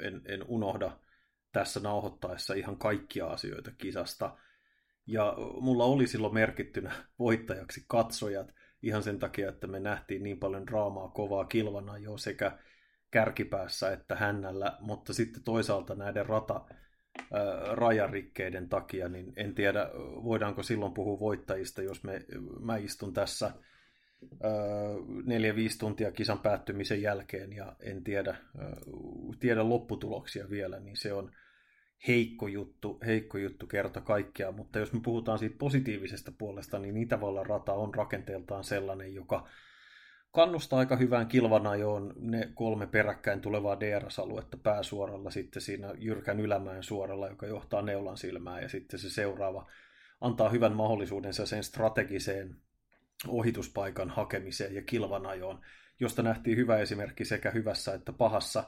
en, 0.02 0.22
en 0.24 0.44
unohda 0.48 0.98
tässä 1.52 1.80
nauhoittaessa 1.80 2.54
ihan 2.54 2.76
kaikkia 2.76 3.26
asioita 3.26 3.70
kisasta. 3.78 4.36
Ja 5.06 5.34
mulla 5.60 5.84
oli 5.84 6.06
silloin 6.06 6.34
merkittynä 6.34 6.92
voittajaksi 7.18 7.84
katsojat 7.88 8.54
ihan 8.82 9.02
sen 9.02 9.18
takia, 9.18 9.48
että 9.48 9.66
me 9.66 9.80
nähtiin 9.80 10.22
niin 10.22 10.38
paljon 10.38 10.66
draamaa, 10.66 11.08
kovaa 11.08 11.44
kilvana 11.44 11.98
jo 11.98 12.16
sekä 12.16 12.58
kärkipäässä 13.10 13.92
että 13.92 14.16
hännällä, 14.16 14.76
mutta 14.80 15.12
sitten 15.12 15.42
toisaalta 15.42 15.94
näiden 15.94 16.26
rata 16.26 16.64
rajarikkeiden 17.70 18.68
takia, 18.68 19.08
niin 19.08 19.32
en 19.36 19.54
tiedä, 19.54 19.90
voidaanko 20.24 20.62
silloin 20.62 20.94
puhua 20.94 21.20
voittajista, 21.20 21.82
jos 21.82 22.04
me, 22.04 22.24
mä 22.60 22.76
istun 22.76 23.14
tässä 23.14 23.52
neljä-viisi 25.24 25.78
tuntia 25.78 26.12
kisan 26.12 26.38
päättymisen 26.38 27.02
jälkeen 27.02 27.52
ja 27.52 27.76
en 27.80 28.04
tiedä, 28.04 28.36
tiedä 29.40 29.68
lopputuloksia 29.68 30.50
vielä, 30.50 30.80
niin 30.80 30.96
se 30.96 31.12
on 31.12 31.30
heikko 32.08 32.48
juttu, 32.48 32.98
heikko 33.06 33.38
juttu 33.38 33.66
kerta 33.66 34.00
kaikkea, 34.00 34.52
mutta 34.52 34.78
jos 34.78 34.92
me 34.92 35.00
puhutaan 35.04 35.38
siitä 35.38 35.56
positiivisesta 35.58 36.32
puolesta, 36.38 36.78
niin 36.78 36.96
Itävallan 36.96 37.46
rata 37.46 37.72
on 37.72 37.94
rakenteeltaan 37.94 38.64
sellainen, 38.64 39.14
joka 39.14 39.48
kannustaa 40.32 40.78
aika 40.78 40.96
hyvään 40.96 41.26
kilvanajoon 41.26 42.14
ne 42.16 42.50
kolme 42.54 42.86
peräkkäin 42.86 43.40
tulevaa 43.40 43.80
DRS-aluetta 43.80 44.56
pääsuoralla, 44.56 45.30
sitten 45.30 45.62
siinä 45.62 45.94
jyrkän 45.98 46.40
ylämäen 46.40 46.82
suoralla, 46.82 47.28
joka 47.28 47.46
johtaa 47.46 47.82
neulan 47.82 48.16
silmään, 48.16 48.62
ja 48.62 48.68
sitten 48.68 48.98
se 48.98 49.10
seuraava 49.10 49.70
antaa 50.20 50.48
hyvän 50.48 50.76
mahdollisuuden 50.76 51.34
sen 51.34 51.64
strategiseen 51.64 52.56
ohituspaikan 53.28 54.10
hakemiseen 54.10 54.74
ja 54.74 54.82
kilvanajoon, 54.82 55.60
josta 56.00 56.22
nähtiin 56.22 56.56
hyvä 56.56 56.78
esimerkki 56.78 57.24
sekä 57.24 57.50
hyvässä 57.50 57.94
että 57.94 58.12
pahassa, 58.12 58.64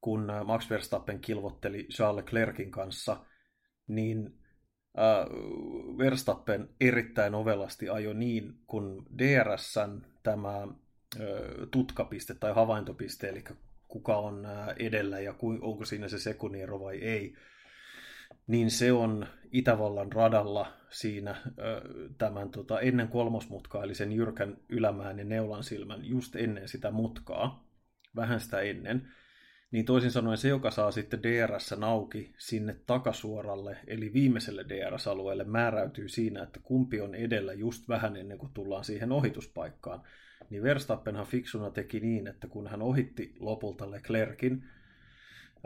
kun 0.00 0.32
Max 0.44 0.70
Verstappen 0.70 1.20
kilvotteli 1.20 1.84
Charles 1.84 2.24
Leclerkin 2.24 2.70
kanssa, 2.70 3.24
niin 3.86 4.38
äh, 4.98 5.26
Verstappen 5.98 6.68
erittäin 6.80 7.34
ovelasti 7.34 7.88
ajo 7.88 8.12
niin, 8.12 8.54
kun 8.66 9.06
DRSn 9.18 10.02
tämä 10.22 10.62
äh, 10.62 10.68
tutkapiste 11.70 12.34
tai 12.34 12.54
havaintopiste, 12.54 13.28
eli 13.28 13.44
kuka 13.88 14.16
on 14.16 14.46
äh, 14.46 14.68
edellä 14.78 15.20
ja 15.20 15.34
onko 15.60 15.84
siinä 15.84 16.08
se 16.08 16.18
sekunniero 16.18 16.80
vai 16.80 16.98
ei, 16.98 17.36
niin 18.46 18.70
se 18.70 18.92
on 18.92 19.26
Itävallan 19.52 20.12
radalla 20.12 20.72
siinä 20.90 21.36
tämän 22.18 22.50
tota, 22.50 22.80
ennen 22.80 23.08
kolmosmutkaa, 23.08 23.84
eli 23.84 23.94
sen 23.94 24.12
jyrkän 24.12 24.56
ylämään 24.68 25.18
ja 25.18 25.24
neulan 25.24 25.64
silmän 25.64 26.04
just 26.04 26.36
ennen 26.36 26.68
sitä 26.68 26.90
mutkaa, 26.90 27.68
vähän 28.16 28.40
sitä 28.40 28.60
ennen, 28.60 29.08
niin 29.70 29.84
toisin 29.84 30.10
sanoen 30.10 30.38
se, 30.38 30.48
joka 30.48 30.70
saa 30.70 30.90
sitten 30.90 31.22
DRS 31.22 31.72
auki 31.72 32.32
sinne 32.38 32.76
takasuoralle, 32.86 33.76
eli 33.86 34.12
viimeiselle 34.12 34.64
DRS-alueelle, 34.68 35.44
määräytyy 35.44 36.08
siinä, 36.08 36.42
että 36.42 36.60
kumpi 36.62 37.00
on 37.00 37.14
edellä 37.14 37.52
just 37.52 37.88
vähän 37.88 38.16
ennen 38.16 38.38
kuin 38.38 38.52
tullaan 38.54 38.84
siihen 38.84 39.12
ohituspaikkaan. 39.12 40.02
Niin 40.50 40.62
Verstappenhan 40.62 41.26
fiksuna 41.26 41.70
teki 41.70 42.00
niin, 42.00 42.26
että 42.26 42.48
kun 42.48 42.66
hän 42.66 42.82
ohitti 42.82 43.34
lopulta 43.40 43.90
Leclerkin, 43.90 44.64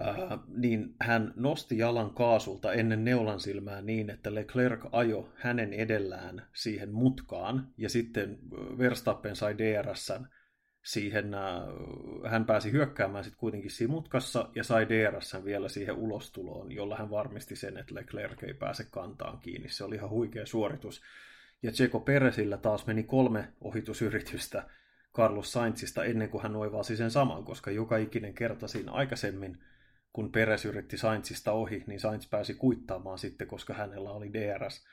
Äh, 0.01 0.39
niin 0.49 0.95
hän 1.01 1.33
nosti 1.37 1.79
jalan 1.79 2.15
kaasulta 2.15 2.73
ennen 2.73 3.05
neulan 3.05 3.41
silmää 3.41 3.83
niin, 3.83 4.11
että 4.11 4.35
Leclerc 4.35 4.81
ajo 4.93 5.29
hänen 5.37 5.73
edellään 5.73 6.47
siihen 6.55 6.93
mutkaan, 6.93 7.69
ja 7.79 7.89
sitten 7.89 8.39
Verstappen 8.79 9.37
sai 9.37 9.59
DRSn 9.59 10.27
siihen, 10.83 11.35
äh, 11.35 11.41
hän 12.31 12.45
pääsi 12.45 12.73
hyökkäämään 12.73 13.25
sitten 13.25 13.41
kuitenkin 13.41 13.71
siinä 13.71 13.91
mutkassa 13.91 14.49
ja 14.55 14.65
sai 14.65 14.89
DRSn 14.89 15.45
vielä 15.45 15.69
siihen 15.69 15.97
ulostuloon, 15.97 16.73
jolla 16.73 16.97
hän 16.97 17.11
varmisti 17.11 17.57
sen, 17.57 17.77
että 17.77 17.95
Leclerc 17.95 18.43
ei 18.43 18.55
pääse 18.55 18.85
kantaan 18.91 19.39
kiinni. 19.39 19.69
Se 19.69 19.85
oli 19.85 19.95
ihan 19.95 20.11
huikea 20.11 20.47
suoritus. 20.47 21.03
Ja 21.63 21.73
Checo 21.73 22.01
Peresillä 22.01 22.57
taas 22.57 22.87
meni 22.87 23.03
kolme 23.03 23.49
ohitusyritystä 23.61 24.67
Carlos 25.15 25.53
Sainzista 25.53 26.05
ennen 26.05 26.29
kuin 26.29 26.43
hän 26.43 26.57
oivasi 26.57 26.97
sen 26.97 27.11
saman, 27.11 27.45
koska 27.45 27.71
joka 27.71 27.97
ikinen 27.97 28.35
kerta 28.35 28.69
siinä 28.69 28.93
aikaisemmin– 28.93 29.59
kun 30.13 30.33
Peres 30.33 30.65
yritti 30.65 30.97
Sainzista 30.97 31.53
ohi, 31.53 31.85
niin 31.87 32.01
Sainz 32.01 32.31
pääsi 32.31 32.55
kuittaamaan 32.55 33.19
sitten, 33.19 33.47
koska 33.47 33.75
hänellä 33.75 34.11
oli 34.11 34.33
DRS 34.33 34.85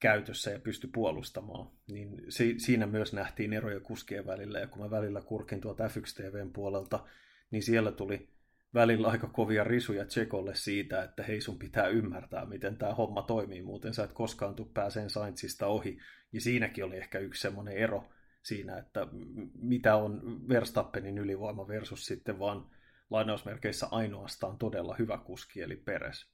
käytössä 0.00 0.50
ja 0.50 0.58
pystyi 0.58 0.90
puolustamaan. 0.94 1.70
Niin 1.88 2.22
si- 2.28 2.58
siinä 2.58 2.86
myös 2.86 3.12
nähtiin 3.12 3.52
eroja 3.52 3.80
kuskien 3.80 4.26
välillä, 4.26 4.58
ja 4.58 4.66
kun 4.66 4.82
mä 4.82 4.90
välillä 4.90 5.20
kurkin 5.20 5.60
tuolta 5.60 5.88
F1 5.88 6.14
TVn 6.14 6.52
puolelta, 6.52 7.04
niin 7.50 7.62
siellä 7.62 7.92
tuli 7.92 8.28
välillä 8.74 9.08
aika 9.08 9.26
kovia 9.26 9.64
risuja 9.64 10.04
Tsekolle 10.04 10.54
siitä, 10.54 11.02
että 11.02 11.22
hei 11.22 11.40
sun 11.40 11.58
pitää 11.58 11.88
ymmärtää, 11.88 12.46
miten 12.46 12.76
tämä 12.76 12.94
homma 12.94 13.22
toimii, 13.22 13.62
muuten 13.62 13.94
sä 13.94 14.04
et 14.04 14.12
koskaan 14.12 14.54
tuu 14.54 14.70
pääseen 14.74 15.10
Sainzista 15.10 15.66
ohi. 15.66 15.98
Ja 16.32 16.40
siinäkin 16.40 16.84
oli 16.84 16.96
ehkä 16.96 17.18
yksi 17.18 17.42
semmoinen 17.42 17.76
ero 17.76 18.08
siinä, 18.42 18.78
että 18.78 19.06
mitä 19.54 19.96
on 19.96 20.40
Verstappenin 20.48 21.18
ylivoima 21.18 21.68
versus 21.68 22.06
sitten 22.06 22.38
vaan 22.38 22.70
lainausmerkeissä 23.10 23.86
ainoastaan 23.90 24.58
todella 24.58 24.96
hyvä 24.98 25.18
kuski, 25.18 25.62
eli 25.62 25.76
Peres. 25.76 26.26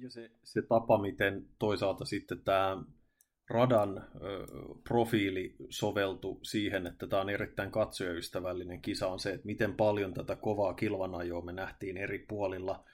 Ja 0.00 0.10
se, 0.10 0.30
se 0.44 0.62
tapa, 0.62 0.98
miten 1.02 1.48
toisaalta 1.58 2.04
sitten 2.04 2.42
tämä 2.44 2.82
radan 3.50 3.98
ö, 3.98 4.46
profiili 4.88 5.56
soveltu 5.68 6.40
siihen, 6.42 6.86
että 6.86 7.06
tämä 7.06 7.22
on 7.22 7.30
erittäin 7.30 7.70
katsojaystävällinen 7.70 8.82
kisa, 8.82 9.08
on 9.08 9.18
se, 9.18 9.32
että 9.32 9.46
miten 9.46 9.74
paljon 9.74 10.14
tätä 10.14 10.36
kovaa 10.36 10.74
kilvanajoa 10.74 11.44
me 11.44 11.52
nähtiin 11.52 11.96
eri 11.96 12.18
puolilla 12.18 12.84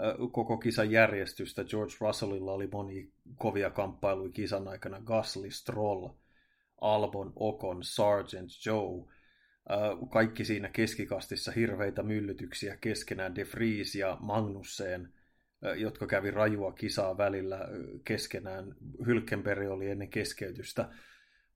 ö, 0.00 0.16
koko 0.32 0.56
kisan 0.56 0.90
järjestystä. 0.90 1.64
George 1.64 1.94
Russellilla 2.00 2.52
oli 2.52 2.66
moni 2.66 3.12
kovia 3.36 3.70
kamppailuja 3.70 4.32
kisan 4.32 4.68
aikana, 4.68 5.00
Gasly, 5.00 5.50
Stroll, 5.50 6.08
Albon, 6.80 7.32
Ocon, 7.36 7.78
Sargent, 7.82 8.50
Joe, 8.66 9.12
kaikki 10.10 10.44
siinä 10.44 10.68
keskikastissa 10.68 11.52
hirveitä 11.52 12.02
myllytyksiä 12.02 12.76
keskenään, 12.76 13.34
De 13.34 13.46
Vries 13.54 13.94
ja 13.94 14.16
Magnussen– 14.20 15.08
jotka 15.76 16.06
kävi 16.06 16.30
rajua 16.30 16.72
kisaa 16.72 17.18
välillä 17.18 17.68
keskenään. 18.04 18.74
Hylkenberg 19.06 19.70
oli 19.70 19.90
ennen 19.90 20.08
keskeytystä 20.10 20.88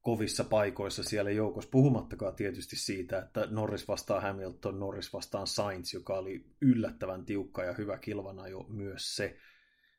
kovissa 0.00 0.44
paikoissa 0.44 1.02
siellä 1.02 1.30
joukossa, 1.30 1.70
puhumattakaan 1.70 2.34
tietysti 2.34 2.76
siitä, 2.76 3.18
että 3.18 3.46
Norris 3.50 3.88
vastaan 3.88 4.22
Hamilton, 4.22 4.80
Norris 4.80 5.12
vastaan 5.12 5.46
Sainz, 5.46 5.94
joka 5.94 6.14
oli 6.14 6.44
yllättävän 6.60 7.24
tiukka 7.24 7.64
ja 7.64 7.72
hyvä 7.72 7.98
kilvana 7.98 8.48
jo 8.48 8.66
myös 8.68 9.16
se. 9.16 9.36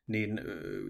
Niin, 0.08 0.40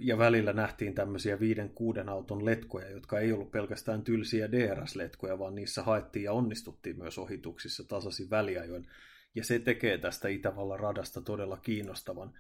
ja 0.00 0.18
välillä 0.18 0.52
nähtiin 0.52 0.94
tämmöisiä 0.94 1.40
viiden 1.40 1.70
kuuden 1.70 2.08
auton 2.08 2.44
letkoja, 2.44 2.90
jotka 2.90 3.20
ei 3.20 3.32
ollut 3.32 3.50
pelkästään 3.50 4.02
tylsiä 4.02 4.52
DRS-letkoja, 4.52 5.38
vaan 5.38 5.54
niissä 5.54 5.82
haettiin 5.82 6.25
ja 6.25 6.32
onnistuttiin 6.32 6.98
myös 6.98 7.18
ohituksissa 7.18 7.88
tasaisin 7.88 8.30
väliajoin. 8.30 8.87
Ja 9.34 9.44
se 9.44 9.58
tekee 9.58 9.98
tästä 9.98 10.28
Itävallan 10.28 10.80
radasta 10.80 11.20
todella 11.20 11.56
kiinnostavan. 11.56 12.32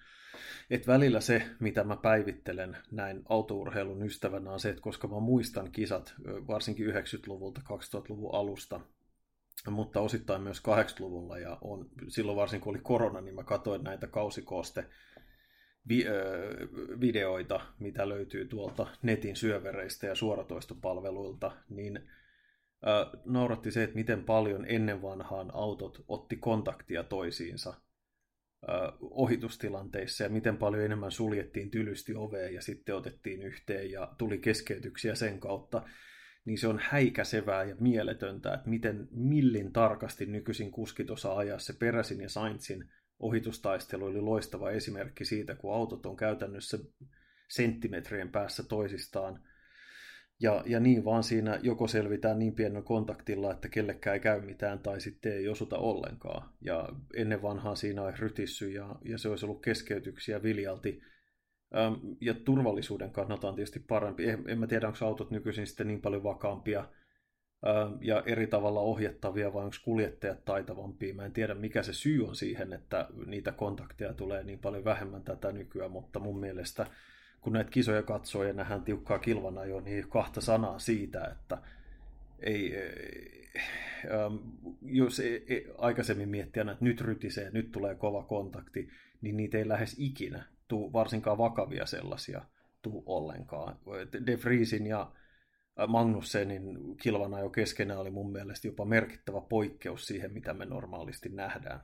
Et 0.70 0.86
välillä 0.86 1.20
se, 1.20 1.42
mitä 1.60 1.84
mä 1.84 1.96
päivittelen 1.96 2.76
näin 2.90 3.22
autourheilun 3.28 4.02
ystävänä, 4.02 4.50
on 4.50 4.60
se, 4.60 4.68
että 4.68 4.82
koska 4.82 5.08
mä 5.08 5.20
muistan 5.20 5.72
kisat 5.72 6.14
varsinkin 6.48 6.86
90-luvulta, 6.86 7.60
2000-luvun 7.64 8.34
alusta, 8.34 8.80
mutta 9.70 10.00
osittain 10.00 10.42
myös 10.42 10.62
80-luvulla, 10.68 11.38
ja 11.38 11.58
on, 11.60 11.90
silloin 12.08 12.36
varsinkin 12.36 12.64
kun 12.64 12.70
oli 12.70 12.80
korona, 12.82 13.20
niin 13.20 13.34
mä 13.34 13.44
katsoin 13.44 13.84
näitä 13.84 14.06
kausikooste 14.06 14.84
videoita, 17.00 17.60
mitä 17.78 18.08
löytyy 18.08 18.44
tuolta 18.44 18.86
netin 19.02 19.36
syövereistä 19.36 20.06
ja 20.06 20.14
suoratoistopalveluilta, 20.14 21.52
niin 21.68 22.08
nauratti 23.24 23.70
se, 23.70 23.82
että 23.82 23.96
miten 23.96 24.24
paljon 24.24 24.64
ennen 24.68 25.02
vanhaan 25.02 25.50
autot 25.54 26.04
otti 26.08 26.36
kontaktia 26.36 27.02
toisiinsa 27.02 27.74
ohitustilanteissa 29.00 30.24
ja 30.24 30.30
miten 30.30 30.56
paljon 30.56 30.84
enemmän 30.84 31.10
suljettiin 31.10 31.70
tylysti 31.70 32.14
ovea 32.14 32.50
ja 32.50 32.62
sitten 32.62 32.94
otettiin 32.94 33.42
yhteen 33.42 33.90
ja 33.90 34.14
tuli 34.18 34.38
keskeytyksiä 34.38 35.14
sen 35.14 35.40
kautta, 35.40 35.82
niin 36.44 36.58
se 36.58 36.68
on 36.68 36.80
häikäsevää 36.82 37.64
ja 37.64 37.76
mieletöntä, 37.80 38.54
että 38.54 38.68
miten 38.68 39.08
millin 39.10 39.72
tarkasti 39.72 40.26
nykyisin 40.26 40.70
kuskit 40.70 41.10
osaa 41.10 41.38
ajaa 41.38 41.58
se 41.58 41.72
Peräsin 41.72 42.20
ja 42.20 42.28
Sainzin 42.28 42.90
ohitustaistelu 43.18 44.04
oli 44.04 44.20
loistava 44.20 44.70
esimerkki 44.70 45.24
siitä, 45.24 45.54
kun 45.54 45.74
autot 45.74 46.06
on 46.06 46.16
käytännössä 46.16 46.78
senttimetrien 47.48 48.28
päässä 48.28 48.62
toisistaan– 48.62 49.40
ja, 50.40 50.62
ja 50.66 50.80
niin 50.80 51.04
vaan 51.04 51.22
siinä 51.22 51.60
joko 51.62 51.88
selvitään 51.88 52.38
niin 52.38 52.54
pienellä 52.54 52.82
kontaktilla, 52.82 53.52
että 53.52 53.68
kellekään 53.68 54.14
ei 54.14 54.20
käy 54.20 54.40
mitään 54.40 54.78
tai 54.78 55.00
sitten 55.00 55.32
ei 55.32 55.48
osuta 55.48 55.78
ollenkaan. 55.78 56.50
Ja 56.60 56.88
ennen 57.16 57.42
vanhaa 57.42 57.74
siinä 57.74 58.02
olisi 58.02 58.20
rytissy 58.20 58.70
ja, 58.70 58.96
ja 59.04 59.18
se 59.18 59.28
olisi 59.28 59.46
ollut 59.46 59.62
keskeytyksiä 59.62 60.42
viljalti. 60.42 61.00
Ja 62.20 62.34
turvallisuuden 62.34 63.10
kannalta 63.10 63.48
on 63.48 63.54
tietysti 63.54 63.80
parempi. 63.80 64.28
En, 64.28 64.44
en 64.48 64.58
mä 64.58 64.66
tiedä, 64.66 64.86
onko 64.86 64.98
autot 65.06 65.30
nykyisin 65.30 65.66
sitten 65.66 65.86
niin 65.86 66.00
paljon 66.00 66.22
vakaampia 66.22 66.88
ja 68.00 68.22
eri 68.26 68.46
tavalla 68.46 68.80
ohjattavia 68.80 69.52
vai 69.52 69.64
onko 69.64 69.76
kuljettajat 69.84 70.44
taitavampia. 70.44 71.14
Mä 71.14 71.24
en 71.24 71.32
tiedä, 71.32 71.54
mikä 71.54 71.82
se 71.82 71.92
syy 71.92 72.26
on 72.28 72.36
siihen, 72.36 72.72
että 72.72 73.08
niitä 73.26 73.52
kontakteja 73.52 74.14
tulee 74.14 74.44
niin 74.44 74.58
paljon 74.58 74.84
vähemmän 74.84 75.22
tätä 75.22 75.52
nykyään, 75.52 75.90
mutta 75.90 76.18
mun 76.18 76.40
mielestä– 76.40 76.86
kun 77.40 77.52
näitä 77.52 77.70
kisoja 77.70 78.02
katsoo 78.02 78.44
ja 78.44 78.52
nähdään 78.52 78.82
tiukkaa 78.82 79.18
kilvana 79.18 79.64
jo, 79.64 79.80
niin 79.80 80.08
kahta 80.08 80.40
sanaa 80.40 80.78
siitä, 80.78 81.24
että 81.24 81.58
ei, 82.40 82.74
ähm, 84.04 84.36
jos 84.82 85.20
ei, 85.20 85.44
ei, 85.48 85.66
aikaisemmin 85.78 86.28
miettiä, 86.28 86.62
että 86.62 86.84
nyt 86.84 87.00
rytisee, 87.00 87.50
nyt 87.50 87.72
tulee 87.72 87.94
kova 87.94 88.22
kontakti, 88.22 88.88
niin 89.20 89.36
niitä 89.36 89.58
ei 89.58 89.68
lähes 89.68 89.96
ikinä 89.98 90.44
tuu 90.68 90.92
varsinkaan 90.92 91.38
vakavia 91.38 91.86
sellaisia 91.86 92.42
tuu 92.82 93.02
ollenkaan. 93.06 93.76
De 94.26 94.38
Vriesin 94.44 94.86
ja 94.86 95.12
Magnussenin 95.86 96.96
kilvana 96.96 97.40
jo 97.40 97.50
keskenään 97.50 98.00
oli 98.00 98.10
mun 98.10 98.32
mielestä 98.32 98.68
jopa 98.68 98.84
merkittävä 98.84 99.40
poikkeus 99.40 100.06
siihen, 100.06 100.32
mitä 100.32 100.54
me 100.54 100.64
normaalisti 100.64 101.28
nähdään. 101.28 101.80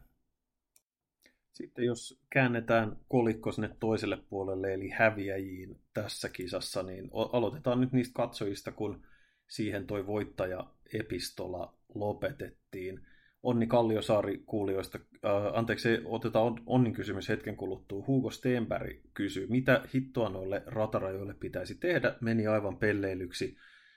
Sitten 1.53 1.85
jos 1.85 2.21
käännetään 2.31 2.97
kolikko 3.09 3.53
sinne 3.53 3.77
toiselle 3.81 4.19
puolelle, 4.31 4.75
eli 4.75 4.89
häviäjiin 4.89 5.81
tässä 5.93 6.29
kisassa, 6.29 6.83
niin 6.83 7.11
aloitetaan 7.13 7.81
nyt 7.81 7.93
niistä 7.93 8.15
katsojista, 8.15 8.73
kun 8.73 9.03
siihen 9.49 9.87
toi 9.87 10.07
voittaja-epistola 10.07 11.75
lopetettiin. 11.95 13.07
Onni 13.43 13.67
Kalliosaari 13.67 14.43
kuulijoista, 14.47 14.99
äh, 15.25 15.31
anteeksi, 15.53 15.89
otetaan 16.05 16.63
Onnin 16.67 16.93
kysymys 16.93 17.29
hetken 17.29 17.57
kuluttua. 17.57 18.05
Hugo 18.07 18.31
Stenberg 18.31 18.97
kysyy, 19.15 19.47
mitä 19.47 19.83
hittoa 19.95 20.29
noille 20.29 20.63
ratarajoille 20.67 21.35
pitäisi 21.35 21.75
tehdä, 21.75 22.17
meni 22.21 22.47
aivan 22.47 22.77
pelleilyksi 22.77 23.57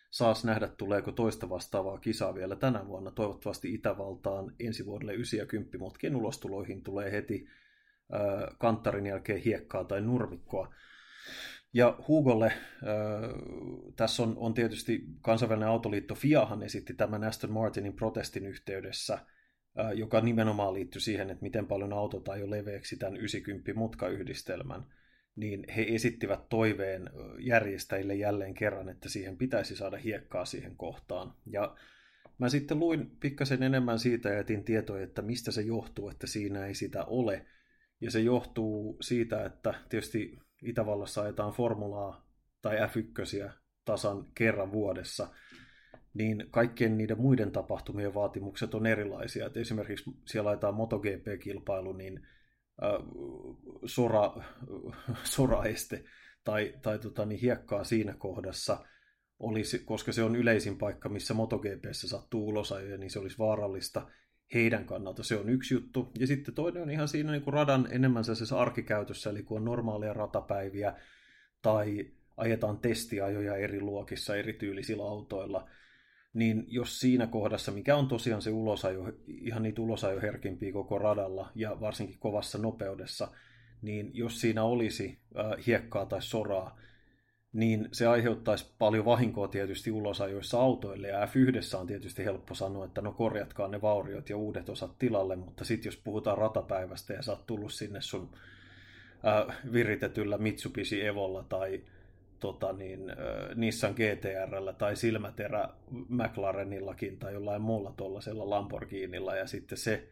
saas 0.09 0.45
nähdä, 0.45 0.67
tuleeko 0.67 1.11
toista 1.11 1.49
vastaavaa 1.49 1.97
kisaa 1.97 2.35
vielä 2.35 2.55
tänä 2.55 2.87
vuonna. 2.87 3.11
Toivottavasti 3.11 3.73
Itävaltaan 3.73 4.55
ensi 4.59 4.85
vuodelle 4.85 5.13
9 5.13 5.37
ja 5.37 5.45
10 5.45 5.79
mutkien 5.79 6.15
ulostuloihin 6.15 6.83
tulee 6.83 7.11
heti 7.11 7.47
äh, 8.13 8.57
kanttarin 8.57 9.05
jälkeen 9.05 9.41
hiekkaa 9.41 9.83
tai 9.83 10.01
nurmikkoa. 10.01 10.73
Ja 11.73 11.99
Hugolle 12.07 12.45
äh, 12.45 12.53
tässä 13.95 14.23
on, 14.23 14.33
on 14.37 14.53
tietysti 14.53 15.03
kansainvälinen 15.21 15.69
autoliitto 15.69 16.15
FIAhan 16.15 16.63
esitti 16.63 16.93
tämän 16.93 17.23
Aston 17.23 17.51
Martinin 17.51 17.93
protestin 17.93 18.45
yhteydessä, 18.45 19.13
äh, 19.13 19.91
joka 19.93 20.21
nimenomaan 20.21 20.73
liittyy 20.73 21.01
siihen, 21.01 21.29
että 21.29 21.43
miten 21.43 21.67
paljon 21.67 21.93
autot 21.93 22.25
jo 22.39 22.49
leveäksi 22.49 22.97
tämän 22.97 23.17
90 23.17 23.73
mutkayhdistelmän 23.73 24.85
niin 25.37 25.65
he 25.75 25.85
esittivät 25.87 26.49
toiveen 26.49 27.09
järjestäjille 27.39 28.15
jälleen 28.15 28.53
kerran, 28.53 28.89
että 28.89 29.09
siihen 29.09 29.37
pitäisi 29.37 29.75
saada 29.75 29.97
hiekkaa 29.97 30.45
siihen 30.45 30.75
kohtaan. 30.75 31.33
Ja 31.45 31.75
mä 32.37 32.49
sitten 32.49 32.79
luin 32.79 33.11
pikkasen 33.19 33.63
enemmän 33.63 33.99
siitä 33.99 34.29
ja 34.29 34.39
etin 34.39 34.63
tietoja, 34.63 35.03
että 35.03 35.21
mistä 35.21 35.51
se 35.51 35.61
johtuu, 35.61 36.09
että 36.09 36.27
siinä 36.27 36.65
ei 36.65 36.75
sitä 36.75 37.05
ole. 37.05 37.45
Ja 38.01 38.11
se 38.11 38.19
johtuu 38.19 38.97
siitä, 39.01 39.45
että 39.45 39.73
tietysti 39.89 40.39
Itävallassa 40.63 41.21
ajetaan 41.21 41.53
formulaa 41.53 42.27
tai 42.61 42.75
F1 42.77 43.51
tasan 43.85 44.25
kerran 44.35 44.71
vuodessa, 44.71 45.27
niin 46.13 46.47
kaikkien 46.51 46.97
niiden 46.97 47.21
muiden 47.21 47.51
tapahtumien 47.51 48.13
vaatimukset 48.13 48.73
on 48.73 48.85
erilaisia. 48.85 49.45
Et 49.45 49.57
esimerkiksi 49.57 50.11
siellä 50.25 50.49
ajetaan 50.49 50.73
MotoGP-kilpailu, 50.73 51.93
niin 51.93 52.27
sora, 53.85 54.33
soraeste 55.23 56.03
tai, 56.43 56.73
tai 56.81 56.99
tota, 56.99 57.25
niin 57.25 57.39
hiekkaa 57.39 57.83
siinä 57.83 58.13
kohdassa 58.13 58.85
olisi, 59.39 59.79
koska 59.79 60.11
se 60.11 60.23
on 60.23 60.35
yleisin 60.35 60.77
paikka, 60.77 61.09
missä 61.09 61.33
MotoGPssä 61.33 62.07
sattuu 62.07 62.47
ulosajoja, 62.47 62.97
niin 62.97 63.09
se 63.09 63.19
olisi 63.19 63.37
vaarallista 63.37 64.07
heidän 64.53 64.85
kannalta. 64.85 65.23
Se 65.23 65.35
on 65.35 65.49
yksi 65.49 65.73
juttu. 65.73 66.11
Ja 66.19 66.27
sitten 66.27 66.53
toinen 66.53 66.83
on 66.83 66.89
ihan 66.89 67.07
siinä 67.07 67.31
niin 67.31 67.41
kuin 67.41 67.53
radan 67.53 67.87
enemmän 67.91 68.23
sellaisessa 68.23 68.59
arkikäytössä, 68.59 69.29
eli 69.29 69.43
kun 69.43 69.57
on 69.57 69.65
normaalia 69.65 70.13
ratapäiviä 70.13 70.93
tai 71.61 72.11
ajetaan 72.37 72.77
testiajoja 72.77 73.55
eri 73.55 73.81
luokissa 73.81 74.35
erityylisillä 74.35 75.03
autoilla, 75.03 75.69
niin 76.37 76.65
jos 76.67 76.99
siinä 76.99 77.27
kohdassa, 77.27 77.71
mikä 77.71 77.95
on 77.95 78.07
tosiaan 78.07 78.41
se 78.41 78.49
ulosajo, 78.49 79.13
ihan 79.27 79.63
niitä 79.63 79.81
ulosajoherkimpiä 79.81 80.73
koko 80.73 80.99
radalla 80.99 81.51
ja 81.55 81.79
varsinkin 81.79 82.19
kovassa 82.19 82.57
nopeudessa, 82.57 83.27
niin 83.81 84.11
jos 84.13 84.41
siinä 84.41 84.63
olisi 84.63 85.19
äh, 85.39 85.65
hiekkaa 85.67 86.05
tai 86.05 86.21
soraa, 86.21 86.79
niin 87.53 87.89
se 87.91 88.07
aiheuttaisi 88.07 88.73
paljon 88.79 89.05
vahinkoa 89.05 89.47
tietysti 89.47 89.91
ulosajoissa 89.91 90.59
autoille, 90.59 91.07
ja 91.07 91.25
F1 91.25 91.77
on 91.79 91.87
tietysti 91.87 92.25
helppo 92.25 92.55
sanoa, 92.55 92.85
että 92.85 93.01
no 93.01 93.11
korjatkaa 93.11 93.67
ne 93.67 93.81
vauriot 93.81 94.29
ja 94.29 94.37
uudet 94.37 94.69
osat 94.69 94.99
tilalle, 94.99 95.35
mutta 95.35 95.65
sitten 95.65 95.87
jos 95.87 95.97
puhutaan 95.97 96.37
ratapäivästä 96.37 97.13
ja 97.13 97.21
sä 97.21 97.31
oot 97.31 97.47
tullut 97.47 97.73
sinne 97.73 98.01
sun 98.01 98.29
äh, 99.25 99.57
viritetyllä 99.73 100.37
Mitsubishi 100.37 101.05
Evolla 101.05 101.43
tai 101.43 101.83
tota 102.39 102.73
niin, 102.73 102.99
Nissan 103.55 103.93
GTRllä 103.93 104.73
tai 104.73 104.95
silmäterä 104.95 105.69
McLarenillakin 106.09 107.17
tai 107.17 107.33
jollain 107.33 107.61
muulla 107.61 107.93
tuollaisella 107.97 108.49
Lamborghinilla 108.49 109.35
ja 109.35 109.47
sitten 109.47 109.77
se 109.77 110.07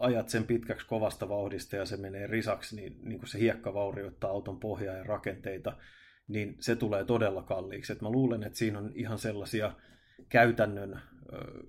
ajat 0.00 0.28
sen 0.28 0.44
pitkäksi 0.44 0.86
kovasta 0.86 1.28
vauhdista 1.28 1.76
ja 1.76 1.84
se 1.84 1.96
menee 1.96 2.26
risaksi, 2.26 2.76
niin, 2.76 2.98
niin 3.02 3.18
kuin 3.18 3.28
se 3.28 3.38
hiekka 3.38 3.74
vaurioittaa 3.74 4.30
auton 4.30 4.60
pohjaa 4.60 4.96
ja 4.96 5.04
rakenteita. 5.04 5.76
niin 6.28 6.56
se 6.60 6.76
tulee 6.76 7.04
todella 7.04 7.42
kalliiksi. 7.42 7.92
Et 7.92 8.00
mä 8.02 8.10
luulen, 8.10 8.42
että 8.42 8.58
siinä 8.58 8.78
on 8.78 8.92
ihan 8.94 9.18
sellaisia 9.18 9.72
käytännön 10.28 10.92
ö, 10.92 11.00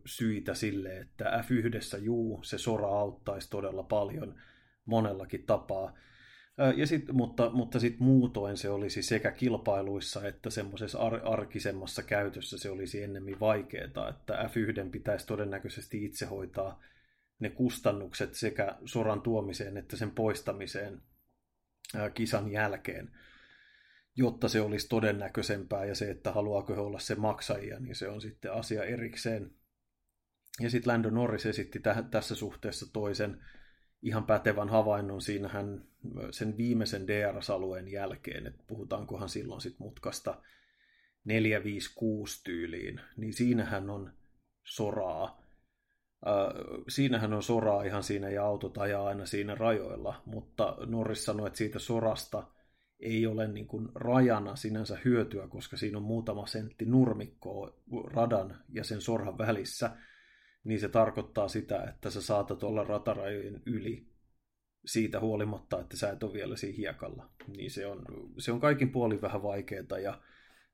syitä 0.06 0.54
sille, 0.54 0.98
että 0.98 1.44
F1, 1.44 1.98
juu, 2.04 2.40
se 2.44 2.58
sora 2.58 2.88
auttaisi 2.88 3.50
todella 3.50 3.84
paljon 3.84 4.36
monellakin 4.86 5.44
tapaa. 5.44 5.94
Ja 6.76 6.88
sit, 6.88 7.12
mutta 7.12 7.50
mutta 7.50 7.80
sitten 7.80 8.04
muutoin 8.04 8.58
se 8.58 8.70
olisi 8.70 9.04
sekä 9.04 9.32
kilpailuissa 9.32 10.28
että 10.28 10.50
semmoisessa 10.50 11.00
ar- 11.00 11.22
arkisemmassa 11.24 12.04
käytössä 12.04 12.58
se 12.58 12.70
olisi 12.70 13.04
ennemmin 13.04 13.40
vaikeaa, 13.40 14.10
että 14.10 14.50
F1 14.50 14.90
pitäisi 14.90 15.28
todennäköisesti 15.28 16.06
itse 16.06 16.26
hoitaa 16.26 16.82
ne 17.40 17.50
kustannukset 17.50 18.34
sekä 18.34 18.76
soran 18.86 19.22
tuomiseen 19.22 19.78
että 19.78 19.98
sen 19.98 20.12
poistamiseen 20.12 21.02
kisan 22.14 22.52
jälkeen, 22.52 23.12
jotta 24.16 24.50
se 24.50 24.62
olisi 24.62 24.90
todennäköisempää 24.90 25.86
ja 25.86 25.96
se, 25.96 26.10
että 26.10 26.32
haluaako 26.32 26.76
he 26.76 26.80
olla 26.80 27.00
se 27.00 27.16
maksajia, 27.16 27.80
niin 27.80 27.96
se 27.96 28.10
on 28.10 28.22
sitten 28.22 28.54
asia 28.54 28.84
erikseen. 28.84 29.52
Ja 30.60 30.70
sitten 30.70 30.94
Lando 30.94 31.10
Norris 31.10 31.46
esitti 31.46 31.80
täh- 31.80 32.10
tässä 32.12 32.36
suhteessa 32.36 32.94
toisen 32.94 33.42
ihan 34.04 34.26
pätevän 34.26 34.70
havainnon 34.70 35.22
siinähän 35.22 35.86
sen 36.32 36.58
viimeisen 36.58 37.08
DRS-alueen 37.08 37.88
jälkeen, 37.88 38.48
että 38.48 38.64
puhutaankohan 38.68 39.30
silloin 39.30 39.62
sitten 39.62 39.88
mutkasta 39.88 40.42
456 41.26 42.44
tyyliin, 42.44 43.02
niin 43.18 43.34
siinähän 43.34 43.90
on 43.90 44.14
soraa. 44.64 45.44
Äh, 46.28 46.64
siinähän 46.88 47.34
on 47.34 47.44
soraa 47.44 47.84
ihan 47.84 48.04
siinä 48.04 48.30
ja 48.30 48.46
autot 48.46 48.78
ajaa 48.78 49.08
aina 49.08 49.26
siinä 49.26 49.56
rajoilla, 49.56 50.22
mutta 50.26 50.78
Norris 50.86 51.26
sanoi, 51.26 51.48
että 51.48 51.58
siitä 51.58 51.80
sorasta 51.80 52.44
ei 53.00 53.28
ole 53.28 53.48
niin 53.48 53.68
kuin 53.68 53.90
rajana 53.96 54.56
sinänsä 54.56 54.98
hyötyä, 55.06 55.48
koska 55.48 55.78
siinä 55.78 55.98
on 55.98 56.04
muutama 56.04 56.48
sentti 56.48 56.86
nurmikkoa 56.86 57.74
radan 58.06 58.58
ja 58.70 58.84
sen 58.84 59.02
sorhan 59.02 59.38
välissä– 59.38 59.92
niin 60.64 60.80
se 60.80 60.90
tarkoittaa 60.90 61.48
sitä, 61.48 61.84
että 61.84 62.10
sä 62.10 62.22
saatat 62.22 62.64
olla 62.64 62.84
ratarajojen 62.84 63.62
yli 63.66 64.08
siitä 64.86 65.20
huolimatta, 65.20 65.80
että 65.80 65.98
sä 65.98 66.10
et 66.10 66.24
ole 66.24 66.34
vielä 66.34 66.56
siinä 66.56 66.78
hiekalla. 66.78 67.30
Niin 67.58 67.72
se 67.72 67.88
on, 67.88 68.06
se 68.38 68.52
on 68.52 68.60
kaikin 68.60 68.90
puolin 68.90 69.22
vähän 69.22 69.44
vaikeaa 69.44 70.00
ja 70.04 70.22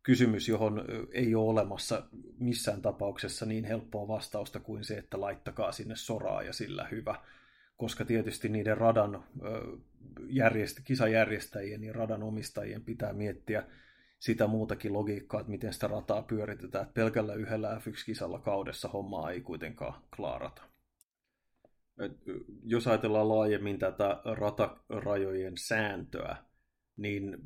kysymys, 0.04 0.47
johon 0.47 0.86
ei 1.12 1.36
ole 1.36 1.49
olemassa 1.49 2.10
missään 2.39 2.82
tapauksessa 2.82 3.45
niin 3.45 3.63
helppoa 3.63 4.08
vastausta 4.08 4.60
kuin 4.60 4.84
se, 4.84 4.97
että 4.97 5.21
laittakaa 5.21 5.71
sinne 5.71 5.95
soraa 5.95 6.43
ja 6.43 6.54
sillä 6.54 6.88
hyvä. 6.91 7.15
Koska 7.78 8.06
tietysti 8.06 8.49
niiden 8.49 8.78
radan 8.78 9.23
järjestä, 10.30 10.82
kisajärjestäjien 10.84 11.84
ja 11.84 11.93
radan 11.93 12.23
omistajien 12.23 12.82
pitää 12.82 13.13
miettiä, 13.13 13.63
sitä 14.20 14.48
muutakin 14.48 14.94
logiikkaa, 14.94 15.40
että 15.40 15.52
miten 15.52 15.74
sitä 15.74 15.88
rataa 15.88 16.22
pyöritetään. 16.22 16.82
Että 16.82 16.94
pelkällä 16.94 17.34
yhdellä 17.34 17.82
F1-kisalla 17.86 18.40
kaudessa 18.40 18.88
hommaa 18.88 19.32
ei 19.32 19.42
kuitenkaan 19.42 20.02
klaarata. 20.16 20.62
Et 22.00 22.12
jos 22.64 22.88
ajatellaan 22.88 23.30
laajemmin 23.30 23.80
tätä 23.80 24.22
ratarajojen 24.26 25.58
sääntöä, 25.58 26.36
niin 26.98 27.38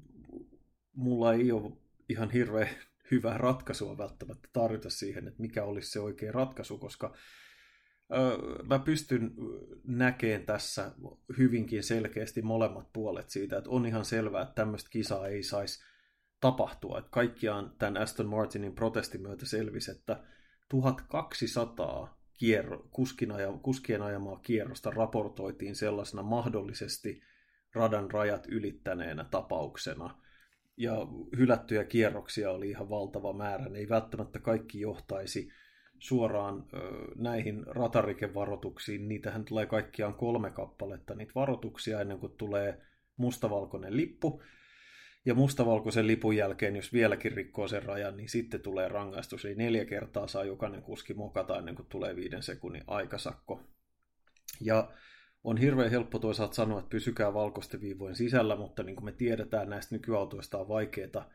mulla 0.96 1.34
ei 1.34 1.52
ole 1.52 1.72
ihan 2.10 2.32
hirveän 2.32 2.70
hyvää 3.12 3.38
ratkaisua 3.38 3.98
välttämättä 3.98 4.50
tarjota 4.54 4.90
siihen, 4.90 5.28
että 5.28 5.42
mikä 5.42 5.64
olisi 5.64 5.92
se 5.92 6.00
oikea 6.00 6.32
ratkaisu, 6.32 6.78
koska 6.78 7.16
mä 8.70 8.80
pystyn 8.80 9.32
näkemään 9.84 10.46
tässä 10.46 10.92
hyvinkin 11.38 11.84
selkeästi 11.84 12.42
molemmat 12.42 12.94
puolet 12.94 13.30
siitä, 13.30 13.58
että 13.58 13.70
on 13.70 13.86
ihan 13.86 14.06
selvää, 14.06 14.42
että 14.42 14.56
tämmöistä 14.56 14.90
kisaa 14.90 15.28
ei 15.28 15.44
saisi 15.44 15.84
tapahtua. 16.43 16.97
Että 16.97 17.12
kaikkiaan 17.12 17.71
tämän 17.79 17.97
Aston 17.97 18.25
Martinin 18.25 18.75
protestin 18.75 19.21
myötä 19.21 19.45
selvisi, 19.45 19.91
että 19.91 20.23
1200 20.69 22.17
kierro, 22.34 22.88
kuskin 22.91 23.32
aja, 23.32 23.53
kuskien 23.62 24.01
ajamaa 24.01 24.39
kierrosta 24.39 24.89
raportoitiin 24.89 25.75
sellaisena 25.75 26.23
mahdollisesti 26.23 27.21
radan 27.73 28.12
rajat 28.12 28.45
ylittäneenä 28.47 29.23
tapauksena. 29.23 30.17
Ja 30.77 30.93
hylättyjä 31.38 31.84
kierroksia 31.84 32.51
oli 32.51 32.69
ihan 32.69 32.89
valtava 32.89 33.34
määrä. 33.34 33.69
Ne 33.69 33.79
ei 33.79 33.89
välttämättä 33.89 34.39
kaikki 34.39 34.79
johtaisi 34.79 35.49
suoraan 35.99 36.65
ö, 36.73 36.77
näihin 37.15 37.67
ratarikevaroituksiin. 37.67 39.08
Niitähän 39.08 39.45
tulee 39.45 39.65
kaikkiaan 39.65 40.15
kolme 40.15 40.51
kappaletta 40.51 41.15
niitä 41.15 41.32
varoituksia 41.36 42.01
ennen 42.01 42.19
kuin 42.19 42.38
tulee 42.38 42.82
mustavalkoinen 43.17 43.97
lippu. 43.97 44.41
Ja 45.26 45.34
mustavalkoisen 45.34 46.08
lipun 46.08 46.36
jälkeen, 46.36 46.76
jos 46.76 46.94
vieläkin 46.94 47.32
rikkoo 47.32 47.68
sen 47.68 47.84
rajan, 47.84 48.18
niin 48.18 48.30
sitten 48.30 48.62
tulee 48.62 48.88
rangaistus. 48.88 49.46
Eli 49.46 49.56
neljä 49.56 49.86
kertaa 49.86 50.28
saa 50.28 50.44
jokainen 50.44 50.82
kuski 50.82 51.14
mokata 51.14 51.58
ennen 51.58 51.76
kuin 51.76 51.88
tulee 51.90 52.16
viiden 52.16 52.44
sekunnin 52.44 52.84
aikasakko. 52.88 53.62
Ja 54.62 54.92
on 55.44 55.58
hirveän 55.58 55.92
helppo 55.92 56.20
toisaalta 56.20 56.54
sanoa, 56.54 56.80
että 56.80 56.90
pysykää 56.90 57.34
valkoisten 57.34 57.82
viivojen 57.82 58.16
sisällä, 58.16 58.56
mutta 58.56 58.84
niin 58.84 58.96
kuin 58.96 59.06
me 59.06 59.12
tiedetään, 59.12 59.70
näistä 59.70 59.96
nykyautoista 59.96 60.58
on 60.58 60.68
vaikeaa 60.68 61.30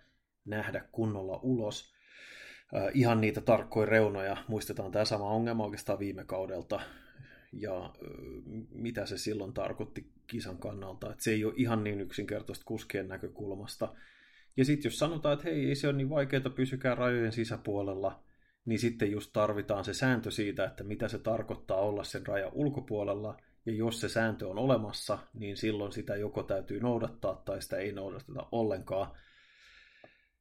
nähdä 0.44 0.84
kunnolla 0.92 1.40
ulos. 1.42 1.94
Äh, 2.76 2.82
ihan 2.94 3.20
niitä 3.20 3.40
tarkkoja 3.40 3.86
reunoja. 3.86 4.36
Muistetaan 4.48 4.92
tämä 4.92 5.04
sama 5.04 5.30
ongelma 5.30 5.64
oikeastaan 5.64 5.98
viime 5.98 6.24
kaudelta 6.24 6.80
ja 7.52 7.94
mitä 8.70 9.06
se 9.06 9.18
silloin 9.18 9.52
tarkoitti 9.52 10.12
kisan 10.26 10.58
kannalta. 10.58 11.10
Että 11.10 11.24
se 11.24 11.30
ei 11.30 11.44
ole 11.44 11.54
ihan 11.56 11.84
niin 11.84 12.00
yksinkertaista 12.00 12.64
kuskien 12.64 13.08
näkökulmasta. 13.08 13.94
Ja 14.56 14.64
sitten 14.64 14.90
jos 14.90 14.98
sanotaan, 14.98 15.32
että 15.32 15.48
hei, 15.48 15.68
ei 15.68 15.74
se 15.74 15.88
ole 15.88 15.96
niin 15.96 16.10
vaikeaa, 16.10 16.50
pysykää 16.50 16.94
rajojen 16.94 17.32
sisäpuolella, 17.32 18.22
niin 18.64 18.78
sitten 18.78 19.10
just 19.10 19.30
tarvitaan 19.32 19.84
se 19.84 19.94
sääntö 19.94 20.30
siitä, 20.30 20.64
että 20.64 20.84
mitä 20.84 21.08
se 21.08 21.18
tarkoittaa 21.18 21.80
olla 21.80 22.04
sen 22.04 22.26
rajan 22.26 22.52
ulkopuolella, 22.52 23.36
ja 23.66 23.72
jos 23.74 24.00
se 24.00 24.08
sääntö 24.08 24.48
on 24.48 24.58
olemassa, 24.58 25.18
niin 25.34 25.56
silloin 25.56 25.92
sitä 25.92 26.16
joko 26.16 26.42
täytyy 26.42 26.80
noudattaa 26.80 27.42
tai 27.44 27.62
sitä 27.62 27.76
ei 27.76 27.92
noudateta 27.92 28.46
ollenkaan. 28.52 29.10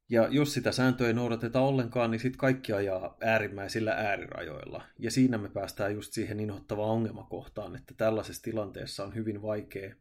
Ja 0.10 0.28
jos 0.32 0.54
sitä 0.54 0.72
sääntöä 0.72 1.08
ei 1.08 1.14
noudateta 1.14 1.62
ollenkaan, 1.62 2.12
niin 2.12 2.20
sitten 2.20 2.40
kaikki 2.40 2.74
ajaa 2.74 3.18
äärimmäisillä 3.22 3.92
äärirajoilla. 3.92 4.84
Ja 5.00 5.12
siinä 5.12 5.38
me 5.38 5.50
päästään 5.50 5.94
just 5.94 6.14
siihen 6.14 6.40
inhottavaan 6.40 6.90
ongelmakohtaan, 6.90 7.76
että 7.76 7.94
tällaisessa 7.98 8.44
tilanteessa 8.44 9.04
on 9.04 9.16
hyvin 9.16 9.42
vaikea 9.42 9.96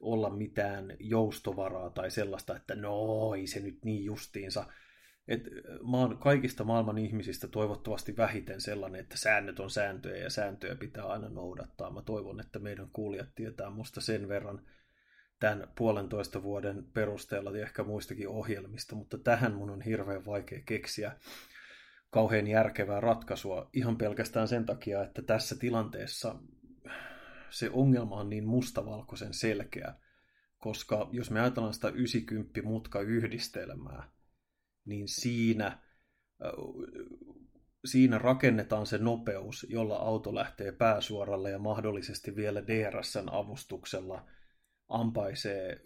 olla 0.00 0.30
mitään 0.30 0.96
joustovaraa 1.00 1.90
tai 1.90 2.10
sellaista, 2.10 2.56
että 2.56 2.74
no 2.74 3.34
ei 3.34 3.46
se 3.46 3.60
nyt 3.60 3.78
niin 3.84 4.04
justiinsa. 4.04 4.66
Et 5.28 5.42
mä 5.90 5.96
oon 5.96 6.18
kaikista 6.18 6.64
maailman 6.64 6.98
ihmisistä 6.98 7.48
toivottavasti 7.48 8.16
vähiten 8.16 8.60
sellainen, 8.60 9.00
että 9.00 9.18
säännöt 9.18 9.60
on 9.60 9.70
sääntöjä 9.70 10.22
ja 10.22 10.30
sääntöjä 10.30 10.76
pitää 10.76 11.04
aina 11.04 11.28
noudattaa. 11.28 11.90
Mä 11.90 12.02
toivon, 12.02 12.40
että 12.40 12.58
meidän 12.58 12.88
kuulijat 12.92 13.34
tietää 13.34 13.70
musta 13.70 14.00
sen 14.00 14.28
verran– 14.28 14.62
tämän 15.38 15.68
puolentoista 15.78 16.42
vuoden 16.42 16.84
perusteella 16.84 17.50
ja 17.50 17.62
ehkä 17.62 17.84
muistakin 17.84 18.28
ohjelmista, 18.28 18.96
mutta 18.96 19.18
tähän 19.18 19.54
mun 19.54 19.70
on 19.70 19.80
hirveän 19.80 20.26
vaikea 20.26 20.60
keksiä 20.66 21.12
kauhean 22.10 22.46
järkevää 22.46 23.00
ratkaisua 23.00 23.70
ihan 23.72 23.96
pelkästään 23.96 24.48
sen 24.48 24.66
takia, 24.66 25.04
että 25.04 25.22
tässä 25.22 25.56
tilanteessa 25.56 26.36
se 27.50 27.70
ongelma 27.72 28.16
on 28.16 28.30
niin 28.30 28.46
mustavalkoisen 28.46 29.34
selkeä, 29.34 29.94
koska 30.58 31.08
jos 31.12 31.30
me 31.30 31.40
ajatellaan 31.40 31.74
sitä 31.74 31.88
90 31.88 32.62
mutka 32.62 33.00
yhdistelmää, 33.00 34.10
niin 34.84 35.08
siinä, 35.08 35.78
siinä 37.84 38.18
rakennetaan 38.18 38.86
se 38.86 38.98
nopeus, 38.98 39.66
jolla 39.68 39.96
auto 39.96 40.34
lähtee 40.34 40.72
pääsuoralle 40.72 41.50
ja 41.50 41.58
mahdollisesti 41.58 42.36
vielä 42.36 42.66
DRSn 42.66 43.28
avustuksella– 43.30 44.24
ampaisee 44.88 45.80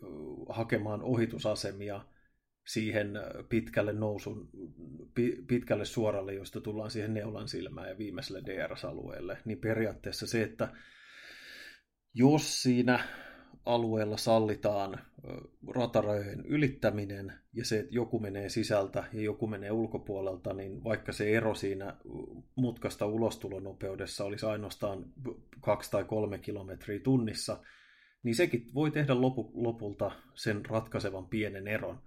hakemaan 0.49 1.03
ohitusasemia 1.03 2.05
siihen 2.67 3.11
pitkälle 3.49 3.93
nousun, 3.93 4.49
pitkälle 5.47 5.85
suoralle, 5.85 6.35
josta 6.35 6.61
tullaan 6.61 6.91
siihen 6.91 7.15
neulan 7.15 7.49
silmään 7.49 7.89
ja 7.89 7.99
viimeiselle 7.99 8.43
DRS-alueelle, 8.47 9.39
niin 9.45 9.59
periaatteessa 9.59 10.27
se, 10.27 10.43
että 10.43 10.69
jos 12.15 12.63
siinä 12.63 13.05
alueella 13.65 14.17
sallitaan 14.17 14.99
ratarajojen 15.75 16.47
ylittäminen 16.47 17.33
ja 17.53 17.65
se, 17.65 17.79
että 17.79 17.95
joku 17.95 18.19
menee 18.19 18.49
sisältä 18.49 19.05
ja 19.13 19.23
joku 19.23 19.47
menee 19.47 19.71
ulkopuolelta, 19.71 20.55
niin 20.55 20.85
vaikka 20.85 21.13
se 21.13 21.31
ero 21.37 21.55
siinä 21.55 21.97
mutkasta 22.57 23.07
ulostulonopeudessa 23.07 24.25
olisi 24.25 24.47
ainoastaan 24.47 25.05
2 25.61 25.91
tai 25.91 26.05
3 26.05 26.39
kilometriä 26.39 27.01
tunnissa, 27.01 27.63
niin 28.23 28.35
sekin 28.35 28.71
voi 28.75 28.91
tehdä 28.91 29.21
lopu, 29.21 29.51
lopulta 29.55 30.11
sen 30.35 30.67
ratkaisevan 30.67 31.27
pienen 31.27 31.69
eron, 31.69 32.03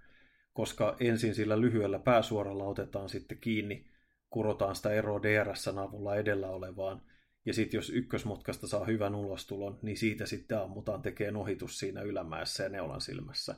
koska 0.52 0.96
ensin 1.00 1.34
sillä 1.34 1.60
lyhyellä 1.60 1.98
pääsuoralla 1.98 2.64
otetaan 2.64 3.08
sitten 3.08 3.38
kiinni, 3.38 3.86
kurotaan 4.30 4.76
sitä 4.76 4.90
eroa 4.90 5.22
DRSn 5.22 5.78
avulla 5.78 6.16
edellä 6.16 6.48
olevaan, 6.48 7.02
ja 7.46 7.54
sitten 7.54 7.78
jos 7.78 7.90
ykkösmutkasta 7.90 8.66
saa 8.66 8.84
hyvän 8.84 9.14
ulostulon, 9.14 9.78
niin 9.82 9.96
siitä 9.96 10.26
sitten 10.26 10.58
ammutaan 10.58 11.02
tekee 11.02 11.32
ohitus 11.36 11.78
siinä 11.78 12.02
ylämäessä 12.02 12.62
ja 12.62 12.68
neulan 12.68 13.00
silmässä. 13.00 13.54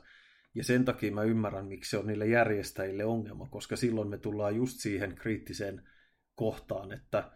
Ja 0.55 0.63
sen 0.63 0.85
takia 0.85 1.11
mä 1.11 1.23
ymmärrän, 1.23 1.65
miksi 1.65 1.89
se 1.89 1.97
on 1.97 2.07
niille 2.07 2.27
järjestäjille 2.27 3.05
ongelma, 3.05 3.47
koska 3.49 3.75
silloin 3.75 4.07
me 4.07 4.17
tullaan 4.17 4.55
just 4.55 4.79
siihen 4.79 5.15
kriittiseen 5.15 5.81
kohtaan, 6.35 6.91
että 6.91 7.31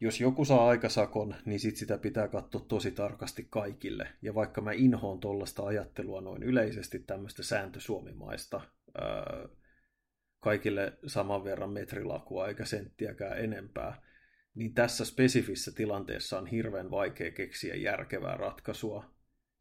jos 0.00 0.20
joku 0.20 0.44
saa 0.44 0.68
aikasakon, 0.68 1.34
niin 1.44 1.60
sit 1.60 1.76
sitä 1.76 1.98
pitää 1.98 2.28
katsoa 2.28 2.64
tosi 2.68 2.90
tarkasti 2.90 3.46
kaikille. 3.50 4.08
Ja 4.22 4.34
vaikka 4.34 4.60
mä 4.60 4.72
inhoon 4.72 5.20
tuollaista 5.20 5.62
ajattelua 5.62 6.20
noin 6.20 6.42
yleisesti 6.42 6.98
tämmöistä 6.98 7.42
sääntösuomimaista, 7.42 8.60
ää, 9.00 9.48
kaikille 10.40 10.98
saman 11.06 11.44
verran 11.44 11.70
metrilakua 11.70 12.48
eikä 12.48 12.64
senttiäkään 12.64 13.38
enempää, 13.38 14.02
niin 14.54 14.74
tässä 14.74 15.04
spesifissä 15.04 15.72
tilanteessa 15.72 16.38
on 16.38 16.46
hirveän 16.46 16.90
vaikea 16.90 17.30
keksiä 17.30 17.74
järkevää 17.74 18.36
ratkaisua, 18.36 19.04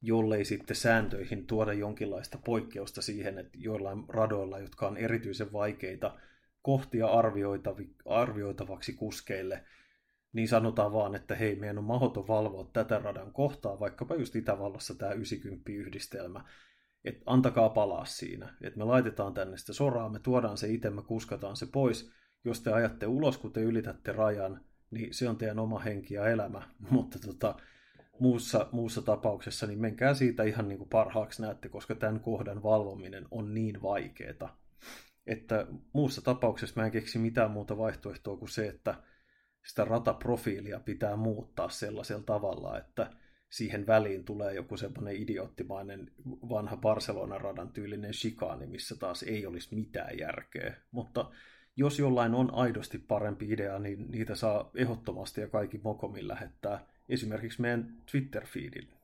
jollei 0.02 0.45
sitten 0.45 0.76
sääntöihin 0.76 1.47
tuoda 1.47 1.73
jonkinlaista 1.73 2.39
poikkeusta 2.45 3.02
siihen, 3.02 3.38
että 3.38 3.58
joillain 3.62 4.04
radoilla, 4.10 4.60
jotka 4.60 4.88
on 4.88 4.97
erityisen 4.97 5.54
vaikeita 5.54 6.19
kohtia 6.62 7.08
arvioitavaksi 8.06 8.93
kuskeille, 8.93 9.63
niin 10.38 10.47
sanotaan 10.47 10.93
vaan, 10.93 11.15
että 11.15 11.36
hei, 11.36 11.56
meidän 11.56 11.78
on 11.78 11.84
mahdoton 11.84 12.28
valvoa 12.28 12.69
tätä 12.73 13.00
radan 13.00 13.34
kohtaa, 13.34 13.80
vaikkapa 13.80 14.15
just 14.15 14.36
Itävallassa 14.36 14.95
tämä 14.95 15.12
90-yhdistelmä, 15.12 16.43
että 17.06 17.23
antakaa 17.26 17.69
palaa 17.69 18.06
siinä, 18.06 18.54
että 18.62 18.78
me 18.78 18.84
laitetaan 18.84 19.34
tänne 19.34 19.58
sitä 19.58 19.73
soraa, 19.73 20.10
me 20.10 20.19
tuodaan 20.19 20.58
se 20.58 20.67
itse, 20.67 20.89
me 20.89 21.02
kuskataan 21.02 21.56
se 21.56 21.65
pois, 21.65 22.12
jos 22.45 22.62
te 22.62 22.71
ajatte 22.71 23.08
ulos, 23.08 23.38
kun 23.38 23.54
te 23.54 23.62
ylitätte 23.62 24.12
rajan, 24.12 24.62
niin 24.91 25.13
se 25.13 25.30
on 25.30 25.38
teidän 25.38 25.60
oma 25.60 25.80
henki 25.80 26.13
ja 26.13 26.28
elämä, 26.28 26.62
mutta 26.91 27.19
tota, 27.19 27.56
muussa, 28.19 28.67
muussa 28.71 29.02
tapauksessa, 29.02 29.67
niin 29.67 29.80
menkää 29.82 30.13
siitä 30.13 30.43
ihan 30.43 30.67
niin 30.67 30.78
kuin 30.78 30.89
parhaaksi 30.89 31.41
näette, 31.41 31.69
koska 31.69 31.95
tämän 31.95 32.19
kohdan 32.19 32.63
valvominen 32.63 33.26
on 33.32 33.54
niin 33.54 33.82
vaikeaa, 33.82 34.58
että 35.28 35.67
muussa 35.93 36.21
tapauksessa 36.21 36.80
mä 36.82 36.86
en 36.86 36.91
keksi 36.91 37.19
mitään 37.19 37.52
muuta 37.52 37.78
vaihtoehtoa 37.78 38.38
kuin 38.38 38.50
se, 38.50 38.67
että 38.67 38.95
sitä 39.67 39.86
rataprofiilia 39.86 40.80
pitää 40.80 41.15
muuttaa 41.15 41.69
sellaisella 41.69 42.23
tavalla, 42.23 42.77
että 42.77 43.12
siihen 43.49 43.88
väliin 43.88 44.23
tulee 44.23 44.53
joku 44.53 44.77
semmoinen 44.77 45.15
idioottimainen 45.15 46.12
vanha 46.49 46.77
Barcelona-radan 46.77 47.69
tyylinen 47.69 48.13
shikaani, 48.13 48.67
missä 48.67 48.95
taas 48.95 49.23
ei 49.23 49.45
olisi 49.45 49.75
mitään 49.75 50.17
järkeä. 50.17 50.75
Mutta 50.91 51.32
jos 51.75 51.99
jollain 51.99 52.36
on 52.36 52.53
aidosti 52.53 52.97
parempi 52.97 53.51
idea, 53.51 53.80
niin 53.80 54.12
niitä 54.12 54.36
saa 54.36 54.71
ehdottomasti 54.75 55.41
ja 55.41 55.47
kaikki 55.47 55.80
mokomin 55.84 56.27
lähettää 56.27 56.88
esimerkiksi 57.10 57.62
meidän 57.62 57.97
Twitter-feedille. 58.12 58.96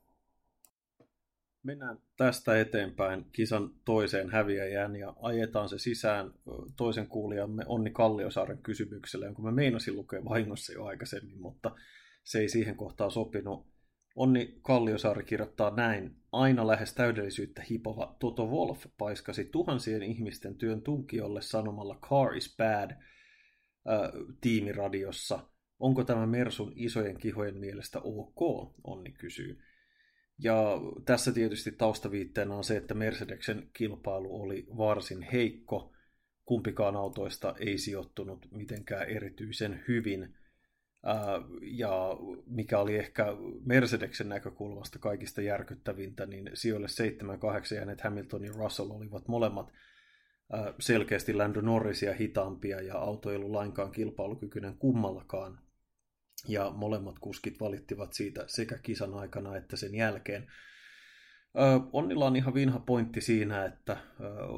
Mennään 1.63 1.97
tästä 2.17 2.59
eteenpäin 2.59 3.25
kisan 3.31 3.69
toiseen 3.85 4.29
häviäjään 4.29 4.95
ja 4.95 5.13
ajetaan 5.21 5.69
se 5.69 5.79
sisään 5.79 6.33
toisen 6.77 7.07
kuulijamme 7.07 7.63
Onni 7.67 7.91
Kalliosaaren 7.91 8.57
kysymykselle, 8.57 9.25
jonka 9.25 9.41
mä 9.41 9.51
meinasin 9.51 9.95
lukea 9.95 10.25
vahingossa 10.25 10.73
jo 10.73 10.85
aikaisemmin, 10.85 11.41
mutta 11.41 11.75
se 12.23 12.39
ei 12.39 12.49
siihen 12.49 12.75
kohtaan 12.75 13.11
sopinut. 13.11 13.73
Onni 14.15 14.59
Kalliosaari 14.61 15.23
kirjoittaa 15.23 15.75
näin. 15.75 16.15
Aina 16.31 16.67
lähes 16.67 16.93
täydellisyyttä 16.93 17.63
hipova 17.69 18.15
Toto 18.19 18.45
Wolf 18.47 18.85
paiskasi 18.97 19.45
tuhansien 19.45 20.03
ihmisten 20.03 20.55
työn 20.55 20.81
tunkiolle 20.81 21.41
sanomalla 21.41 21.99
Car 22.01 22.35
is 22.35 22.55
bad 22.57 22.91
äh, 22.91 22.97
tiimiradiossa. 24.41 25.39
Onko 25.79 26.03
tämä 26.03 26.25
Mersun 26.25 26.73
isojen 26.75 27.17
kihojen 27.17 27.57
mielestä 27.57 27.99
ok? 27.99 28.41
Onni 28.83 29.11
kysyy. 29.11 29.59
Ja 30.43 30.81
tässä 31.05 31.31
tietysti 31.31 31.71
taustaviitteenä 31.71 32.55
on 32.55 32.63
se, 32.63 32.77
että 32.77 32.93
Mercedeksen 32.93 33.69
kilpailu 33.73 34.41
oli 34.41 34.65
varsin 34.77 35.21
heikko. 35.21 35.93
Kumpikaan 36.45 36.95
autoista 36.95 37.55
ei 37.59 37.77
sijoittunut 37.77 38.47
mitenkään 38.51 39.09
erityisen 39.09 39.83
hyvin. 39.87 40.35
Ja 41.61 42.17
mikä 42.45 42.79
oli 42.79 42.95
ehkä 42.95 43.25
Mercedeksen 43.65 44.29
näkökulmasta 44.29 44.99
kaikista 44.99 45.41
järkyttävintä, 45.41 46.25
niin 46.25 46.49
sijoille 46.53 46.87
7-8 47.71 47.75
jääneet 47.75 48.01
Hamilton 48.01 48.45
ja 48.45 48.51
Russell 48.55 48.91
olivat 48.91 49.27
molemmat 49.27 49.71
selkeästi 50.79 51.33
Lando 51.33 51.61
Norrisia 51.61 52.13
hitaampia 52.13 52.81
ja 52.81 52.97
auto 52.97 53.29
ei 53.29 53.35
ollut 53.35 53.51
lainkaan 53.51 53.91
kilpailukykyinen 53.91 54.77
kummallakaan 54.77 55.59
ja 56.47 56.71
molemmat 56.75 57.19
kuskit 57.19 57.59
valittivat 57.59 58.13
siitä 58.13 58.43
sekä 58.47 58.77
kisan 58.77 59.13
aikana 59.13 59.57
että 59.57 59.75
sen 59.77 59.95
jälkeen. 59.95 60.47
Onnilla 61.93 62.25
on 62.25 62.35
ihan 62.35 62.53
vinha 62.53 62.79
pointti 62.79 63.21
siinä, 63.21 63.65
että 63.65 63.97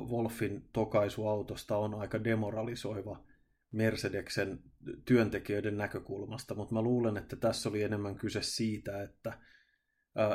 Wolfin 0.09 0.69
tokaisu 0.73 1.27
autosta 1.27 1.77
on 1.77 1.95
aika 1.95 2.23
demoralisoiva 2.23 3.23
Mercedeksen 3.71 4.59
työntekijöiden 5.05 5.77
näkökulmasta, 5.77 6.55
mutta 6.55 6.73
mä 6.73 6.81
luulen, 6.81 7.17
että 7.17 7.35
tässä 7.35 7.69
oli 7.69 7.83
enemmän 7.83 8.15
kyse 8.15 8.41
siitä, 8.41 9.03
että 9.03 9.39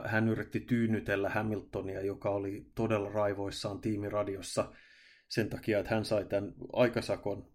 hän 0.04 0.28
yritti 0.28 0.60
tyynnytellä 0.60 1.28
Hamiltonia, 1.28 2.00
joka 2.00 2.30
oli 2.30 2.70
todella 2.74 3.10
raivoissaan 3.10 3.80
tiimiradiossa 3.80 4.72
sen 5.28 5.48
takia, 5.48 5.78
että 5.78 5.94
hän 5.94 6.04
sai 6.04 6.24
tämän 6.24 6.54
aikasakon 6.72 7.49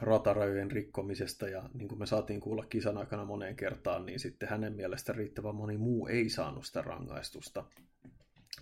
ratarajojen 0.00 0.70
rikkomisesta 0.70 1.48
ja 1.48 1.70
niin 1.74 1.88
kuin 1.88 1.98
me 1.98 2.06
saatiin 2.06 2.40
kuulla 2.40 2.64
kisan 2.64 2.98
aikana 2.98 3.24
moneen 3.24 3.56
kertaan, 3.56 4.06
niin 4.06 4.20
sitten 4.20 4.48
hänen 4.48 4.72
mielestä 4.72 5.12
riittävän 5.12 5.54
moni 5.54 5.76
muu 5.76 6.06
ei 6.06 6.28
saanut 6.28 6.66
sitä 6.66 6.82
rangaistusta. 6.82 7.64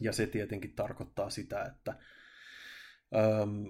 Ja 0.01 0.13
se 0.13 0.27
tietenkin 0.27 0.73
tarkoittaa 0.73 1.31
sitä, 1.31 1.63
että 1.65 1.95
äm, 3.43 3.65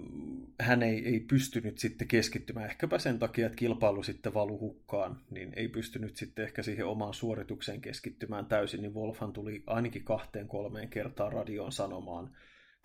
hän 0.59 0.83
ei, 0.83 1.05
ei 1.05 1.19
pystynyt 1.19 1.77
sitten 1.77 2.07
keskittymään, 2.07 2.69
ehkäpä 2.69 2.99
sen 2.99 3.19
takia, 3.19 3.45
että 3.45 3.55
kilpailu 3.55 4.03
sitten 4.03 4.33
valu 4.33 4.59
hukkaan, 4.59 5.21
niin 5.31 5.53
ei 5.55 5.67
pystynyt 5.67 6.17
sitten 6.17 6.45
ehkä 6.45 6.63
siihen 6.63 6.85
omaan 6.85 7.13
suoritukseen 7.13 7.81
keskittymään 7.81 8.45
täysin, 8.45 8.81
niin 8.81 8.93
Wolfhan 8.93 9.33
tuli 9.33 9.63
ainakin 9.67 10.03
kahteen 10.03 10.47
kolmeen 10.47 10.89
kertaan 10.89 11.33
radioon 11.33 11.71
sanomaan, 11.71 12.37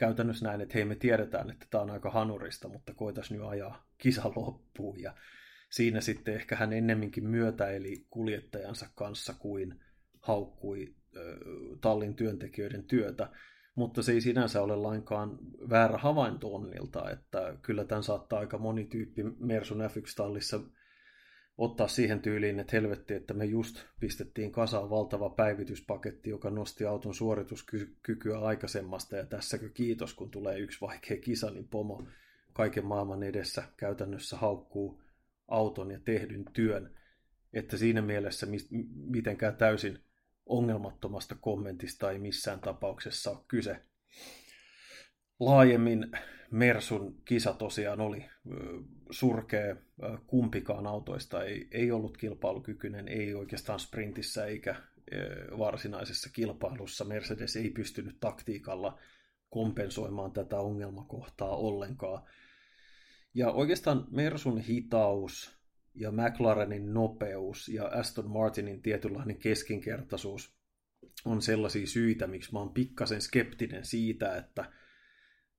käytännössä 0.02 0.46
näin, 0.46 0.60
että 0.60 0.74
hei 0.74 0.84
me 0.84 0.94
tiedetään, 0.94 1.50
että 1.50 1.66
tämä 1.70 1.82
on 1.82 1.90
aika 1.90 2.10
hanurista, 2.10 2.68
mutta 2.68 2.94
koitas 2.94 3.30
nyt 3.30 3.42
ajaa 3.42 3.86
kisa 3.98 4.32
loppuun. 4.36 5.00
Ja 5.00 5.14
siinä 5.70 6.00
sitten 6.00 6.34
ehkä 6.34 6.56
hän 6.56 6.72
ennemminkin 6.72 7.28
myötäili 7.28 8.06
kuljettajansa 8.10 8.86
kanssa 8.94 9.34
kuin 9.38 9.80
haukkui 10.20 10.94
tallin 11.80 12.14
työntekijöiden 12.14 12.84
työtä. 12.84 13.30
Mutta 13.74 14.02
se 14.02 14.12
ei 14.12 14.20
sinänsä 14.20 14.62
ole 14.62 14.76
lainkaan 14.76 15.38
väärä 15.70 15.98
havainto 15.98 16.54
Onnilta, 16.54 17.10
että 17.10 17.56
kyllä 17.62 17.84
tämän 17.84 18.02
saattaa 18.02 18.38
aika 18.38 18.58
moni 18.58 18.84
tyyppi 18.84 19.22
Mersun 19.38 19.80
F1-tallissa 19.80 20.60
ottaa 21.58 21.88
siihen 21.88 22.20
tyyliin, 22.20 22.60
että 22.60 22.76
helvetti, 22.76 23.14
että 23.14 23.34
me 23.34 23.44
just 23.44 23.76
pistettiin 24.00 24.52
kasaan 24.52 24.90
valtava 24.90 25.30
päivityspaketti, 25.30 26.30
joka 26.30 26.50
nosti 26.50 26.84
auton 26.84 27.14
suorituskykyä 27.14 28.38
aikaisemmasta, 28.38 29.16
ja 29.16 29.26
tässäkö 29.26 29.68
kiitos, 29.68 30.14
kun 30.14 30.30
tulee 30.30 30.58
yksi 30.58 30.80
vaikea 30.80 31.16
kisa, 31.16 31.50
niin 31.50 31.68
pomo 31.68 32.06
kaiken 32.52 32.86
maailman 32.86 33.22
edessä 33.22 33.62
käytännössä 33.76 34.36
haukkuu 34.36 35.02
auton 35.48 35.90
ja 35.90 36.00
tehdyn 36.00 36.44
työn, 36.52 36.98
että 37.52 37.76
siinä 37.76 38.02
mielessä 38.02 38.46
mitenkään 38.94 39.56
täysin 39.56 39.98
ongelmattomasta 40.46 41.34
kommentista 41.34 42.10
ei 42.10 42.18
missään 42.18 42.60
tapauksessa 42.60 43.30
ole 43.30 43.44
kyse. 43.48 43.80
Laajemmin 45.44 46.10
Mersun 46.50 47.22
kisa 47.24 47.52
tosiaan 47.52 48.00
oli 48.00 48.24
surkea. 49.10 49.76
Kumpikaan 50.26 50.86
autoista 50.86 51.44
ei, 51.44 51.68
ei 51.70 51.90
ollut 51.90 52.16
kilpailukykyinen, 52.16 53.08
ei 53.08 53.34
oikeastaan 53.34 53.80
sprintissä 53.80 54.46
eikä 54.46 54.74
varsinaisessa 55.58 56.30
kilpailussa. 56.32 57.04
Mercedes 57.04 57.56
ei 57.56 57.70
pystynyt 57.70 58.16
taktiikalla 58.20 58.98
kompensoimaan 59.50 60.32
tätä 60.32 60.56
ongelmakohtaa 60.56 61.56
ollenkaan. 61.56 62.22
Ja 63.34 63.50
oikeastaan 63.50 64.06
Mersun 64.10 64.60
hitaus 64.60 65.58
ja 65.94 66.12
McLarenin 66.12 66.94
nopeus 66.94 67.68
ja 67.68 67.84
Aston 67.86 68.30
Martinin 68.30 68.82
tietynlainen 68.82 69.38
keskinkertaisuus 69.38 70.54
on 71.24 71.42
sellaisia 71.42 71.86
syitä, 71.86 72.26
miksi 72.26 72.52
mä 72.52 72.58
oon 72.58 72.74
pikkasen 72.74 73.20
skeptinen 73.20 73.84
siitä, 73.84 74.36
että– 74.36 74.64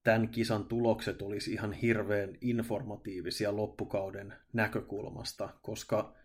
tämän 0.04 0.30
kisan 0.30 0.66
tulokset 0.66 1.22
olisi 1.22 1.54
ihan 1.54 1.74
hirveän 1.74 2.38
informatiivisia 2.42 3.56
loppukauden 3.58 4.34
näkökulmasta, 4.54 5.50
koska 5.62 6.16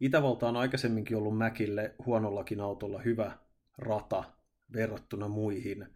Itävalta 0.00 0.48
on 0.48 0.56
aikaisemminkin 0.56 1.16
ollut 1.16 1.38
Mäkille 1.38 1.94
huonollakin 2.06 2.60
autolla 2.60 2.98
hyvä 2.98 3.38
rata 3.78 4.24
verrattuna 4.72 5.28
muihin, 5.28 5.86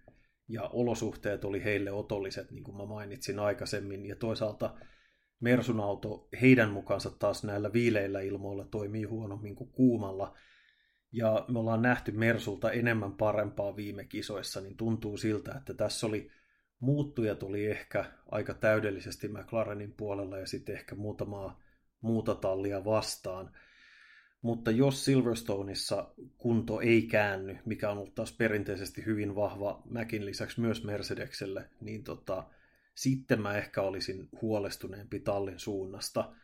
ja 0.48 0.62
olosuhteet 0.62 1.44
oli 1.44 1.64
heille 1.64 1.92
otolliset, 1.92 2.50
niin 2.50 2.64
kuin 2.64 2.76
mä 2.76 2.86
mainitsin 2.86 3.38
aikaisemmin, 3.38 4.06
ja 4.06 4.16
toisaalta 4.16 4.74
Mersun 5.40 5.80
auto 5.80 6.28
heidän 6.40 6.70
mukaansa 6.70 7.10
taas 7.10 7.44
näillä 7.44 7.72
viileillä 7.72 8.20
ilmoilla 8.20 8.64
toimii 8.64 9.04
huonommin 9.04 9.56
kuin 9.56 9.72
kuumalla, 9.72 10.36
ja 11.12 11.44
me 11.48 11.58
ollaan 11.58 11.82
nähty 11.82 12.12
Mersulta 12.12 12.70
enemmän 12.70 13.12
parempaa 13.12 13.76
viime 13.76 14.04
kisoissa, 14.04 14.60
niin 14.60 14.76
tuntuu 14.76 15.16
siltä, 15.16 15.54
että 15.56 15.74
tässä 15.74 16.06
oli 16.06 16.30
muuttujat 16.80 17.42
oli 17.42 17.66
ehkä 17.66 18.04
aika 18.30 18.54
täydellisesti 18.54 19.28
McLarenin 19.28 19.92
puolella 19.92 20.38
ja 20.38 20.46
sitten 20.46 20.74
ehkä 20.74 20.94
muutamaa 20.94 21.60
muuta 22.00 22.34
tallia 22.34 22.84
vastaan. 22.84 23.50
Mutta 24.42 24.70
jos 24.70 25.04
Silverstoneissa 25.04 26.14
kunto 26.38 26.80
ei 26.80 27.02
käänny, 27.02 27.58
mikä 27.64 27.90
on 27.90 27.98
ollut 27.98 28.14
taas 28.14 28.32
perinteisesti 28.32 29.06
hyvin 29.06 29.34
vahva 29.34 29.82
Mäkin 29.90 30.26
lisäksi 30.26 30.60
myös 30.60 30.84
Mercedekselle, 30.84 31.70
niin 31.80 32.04
tota, 32.04 32.44
sitten 32.94 33.42
mä 33.42 33.56
ehkä 33.56 33.82
olisin 33.82 34.28
huolestuneempi 34.42 35.20
tallin 35.20 35.58
suunnasta 35.58 36.34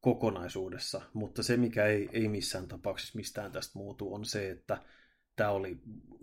kokonaisuudessa. 0.00 1.02
Mutta 1.12 1.42
se, 1.42 1.56
mikä 1.56 1.86
ei, 1.86 2.08
ei 2.12 2.28
missään 2.28 2.68
tapauksessa 2.68 3.16
mistään 3.16 3.52
tästä 3.52 3.78
muutu, 3.78 4.14
on 4.14 4.24
se, 4.24 4.50
että 4.50 4.82
tämä 5.36 5.50
oli 5.50 5.78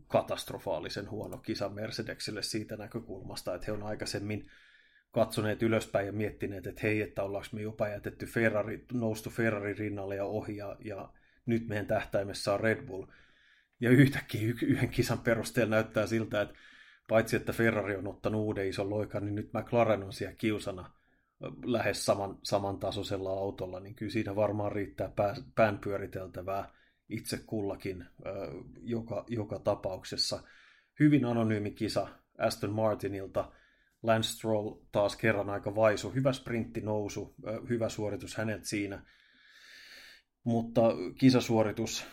katastrofaalisen 0.08 1.10
huono 1.10 1.38
kisa 1.38 1.70
Mercedekselle 1.70 2.44
siitä 2.44 2.78
näkökulmasta, 2.78 3.56
että 3.56 3.66
he 3.66 3.72
on 3.72 3.84
aikaisemmin 3.84 4.50
katsoneet 5.12 5.64
ylöspäin 5.64 6.06
ja 6.06 6.14
miettineet, 6.14 6.68
että 6.68 6.82
hei, 6.84 7.02
että 7.02 7.24
ollaanko 7.24 7.48
me 7.52 7.62
jopa 7.62 7.88
jätetty 7.88 8.26
Ferrari, 8.26 8.86
noustu 8.94 9.30
Ferrari 9.30 9.74
rinnalle 9.74 10.16
ja 10.16 10.26
ohi, 10.26 10.58
ja, 10.58 10.76
ja 10.86 11.10
nyt 11.46 11.68
meidän 11.68 11.86
tähtäimessä 11.86 12.54
on 12.54 12.60
Red 12.60 12.86
Bull. 12.86 13.06
Ja 13.80 13.90
yhtäkkiä 13.90 14.42
yhden 14.62 14.90
kisan 14.90 15.20
perusteella 15.20 15.76
näyttää 15.76 16.08
siltä, 16.08 16.42
että 16.42 16.56
paitsi 17.08 17.36
että 17.36 17.54
Ferrari 17.54 17.96
on 17.96 18.08
ottanut 18.08 18.42
uuden 18.42 18.68
ison 18.68 18.90
loikan, 18.90 19.26
niin 19.26 19.36
nyt 19.36 19.54
McLaren 19.54 20.04
on 20.04 20.14
siellä 20.14 20.36
kiusana 20.36 20.92
lähes 21.66 22.06
saman, 22.06 22.40
samantasoisella 22.44 23.30
autolla, 23.30 23.80
niin 23.80 23.96
kyllä 23.96 24.12
siinä 24.12 24.36
varmaan 24.36 24.72
riittää 24.72 25.12
pää, 25.16 25.36
pään 25.56 25.80
pyöriteltävää 25.80 26.79
itse 27.10 27.38
kullakin 27.38 28.06
joka, 28.82 29.26
joka 29.28 29.60
tapauksessa. 29.60 30.44
Hyvin 31.00 31.26
anonyymi 31.26 31.72
kisa 31.72 32.08
Aston 32.38 32.74
Martinilta. 32.74 33.52
Lance 34.04 34.30
Stroll 34.30 34.76
taas 34.92 35.16
kerran 35.16 35.50
aika 35.50 35.76
vaisu. 35.76 36.10
Hyvä 36.10 36.34
sprintti 36.34 36.82
nousu, 36.82 37.36
hyvä 37.70 37.90
suoritus 37.90 38.36
hänet 38.36 38.66
siinä. 38.66 39.06
Mutta 40.44 40.82
kisasuoritus 41.20 42.06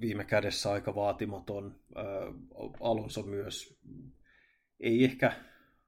viime 0.00 0.24
kädessä 0.24 0.72
aika 0.72 0.94
vaatimaton. 0.94 1.80
Alonso 2.80 3.22
myös 3.22 3.80
ei 4.80 5.04
ehkä 5.04 5.32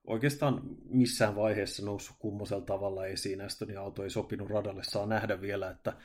oikeastaan 0.04 0.60
missään 0.84 1.37
vaiheessa 1.37 1.84
noussut 1.84 2.16
kummosella 2.18 2.64
tavalla 2.64 3.06
esiin. 3.06 3.40
Astonin 3.40 3.78
auto 3.78 4.04
ei 4.04 4.10
sopinut 4.10 4.50
radalle. 4.50 4.82
Saa 4.84 5.06
nähdä 5.06 5.40
vielä, 5.40 5.70
että 5.70 5.96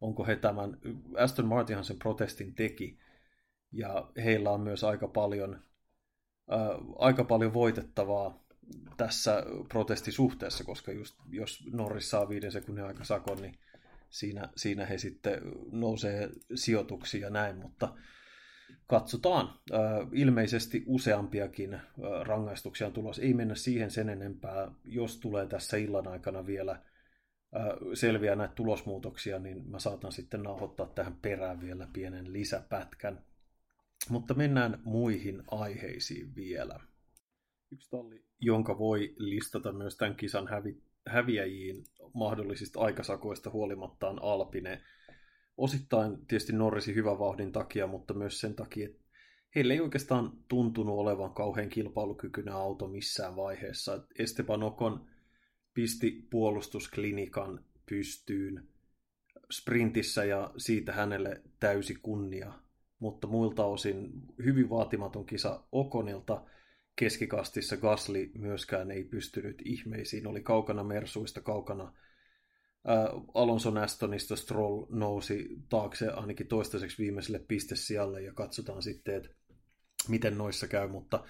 onko 0.00 0.26
he 0.26 0.36
tämän, 0.36 0.78
Aston 1.16 1.46
Martinhan 1.46 1.84
sen 1.84 1.98
protestin 1.98 2.54
teki, 2.54 2.98
ja 3.72 4.10
heillä 4.16 4.50
on 4.50 4.60
myös 4.60 4.84
aika 4.84 5.08
paljon, 5.08 5.62
äh, 6.52 6.58
aika 6.98 7.24
paljon 7.24 7.54
voitettavaa 7.54 8.44
tässä 8.96 9.42
protestisuhteessa, 9.68 10.64
koska 10.64 10.92
just, 10.92 11.16
jos 11.30 11.64
Norris 11.72 12.10
saa 12.10 12.28
viiden 12.28 12.52
sekunnin 12.52 12.84
aika 12.84 13.04
sakon, 13.04 13.42
niin 13.42 13.58
siinä, 14.10 14.48
siinä 14.56 14.86
he 14.86 14.98
sitten 14.98 15.40
nousee 15.72 16.30
sijoituksia 16.54 17.20
ja 17.20 17.30
näin, 17.30 17.56
mutta 17.56 17.94
katsotaan. 18.86 19.60
Ilmeisesti 20.12 20.84
useampiakin 20.86 21.74
äh, 21.74 21.82
rangaistuksia 22.22 22.86
on 22.86 22.92
tulossa. 22.92 23.22
Ei 23.22 23.34
mennä 23.34 23.54
siihen 23.54 23.90
sen 23.90 24.08
enempää. 24.08 24.70
Jos 24.84 25.20
tulee 25.20 25.46
tässä 25.46 25.76
illan 25.76 26.08
aikana 26.08 26.46
vielä 26.46 26.82
selviää 27.94 28.36
näitä 28.36 28.54
tulosmuutoksia, 28.54 29.38
niin 29.38 29.70
mä 29.70 29.78
saatan 29.78 30.12
sitten 30.12 30.42
nauhoittaa 30.42 30.86
tähän 30.86 31.16
perään 31.22 31.60
vielä 31.60 31.88
pienen 31.92 32.32
lisäpätkän. 32.32 33.24
Mutta 34.10 34.34
mennään 34.34 34.80
muihin 34.84 35.42
aiheisiin 35.50 36.34
vielä. 36.34 36.80
Yksi 37.72 37.90
talli, 37.90 38.24
jonka 38.40 38.78
voi 38.78 39.14
listata 39.16 39.72
myös 39.72 39.96
tämän 39.96 40.16
kisan 40.16 40.48
hävi, 40.48 40.82
häviäjiin 41.06 41.84
mahdollisista 42.14 42.80
aikasakoista 42.80 43.50
huolimatta 43.50 44.08
on 44.08 44.22
Alpine. 44.22 44.82
Osittain 45.56 46.26
tietysti 46.26 46.52
Norrisin 46.52 46.94
hyvän 46.94 47.18
vauhdin 47.18 47.52
takia, 47.52 47.86
mutta 47.86 48.14
myös 48.14 48.40
sen 48.40 48.54
takia, 48.54 48.88
että 48.88 49.04
heillä 49.54 49.74
ei 49.74 49.80
oikeastaan 49.80 50.32
tuntunut 50.48 50.98
olevan 50.98 51.34
kauhean 51.34 51.68
kilpailukykyinen 51.68 52.54
auto 52.54 52.88
missään 52.88 53.36
vaiheessa. 53.36 54.04
Esteban 54.18 54.62
Ocon 54.62 55.06
pisti 55.78 56.26
puolustusklinikan 56.30 57.64
pystyyn 57.88 58.68
sprintissä 59.52 60.24
ja 60.24 60.50
siitä 60.56 60.92
hänelle 60.92 61.42
täysi 61.60 61.94
kunnia. 61.94 62.52
Mutta 62.98 63.26
muilta 63.26 63.64
osin 63.64 64.12
hyvin 64.44 64.70
vaatimaton 64.70 65.26
kisa 65.26 65.64
Okonilta. 65.72 66.44
Keskikastissa 66.96 67.76
Gasly 67.76 68.30
myöskään 68.38 68.90
ei 68.90 69.04
pystynyt 69.04 69.62
ihmeisiin. 69.64 70.26
Oli 70.26 70.40
kaukana 70.40 70.84
Mersuista, 70.84 71.40
kaukana 71.40 71.92
ää, 72.84 73.08
Alonso 73.34 73.80
Astonista 73.80 74.36
Stroll 74.36 74.86
nousi 74.90 75.48
taakse 75.68 76.08
ainakin 76.08 76.46
toistaiseksi 76.46 77.02
viimeiselle 77.02 77.38
pistesijalle 77.38 78.22
ja 78.22 78.32
katsotaan 78.32 78.82
sitten, 78.82 79.14
että 79.14 79.28
miten 80.08 80.38
noissa 80.38 80.68
käy, 80.68 80.88
mutta 80.88 81.24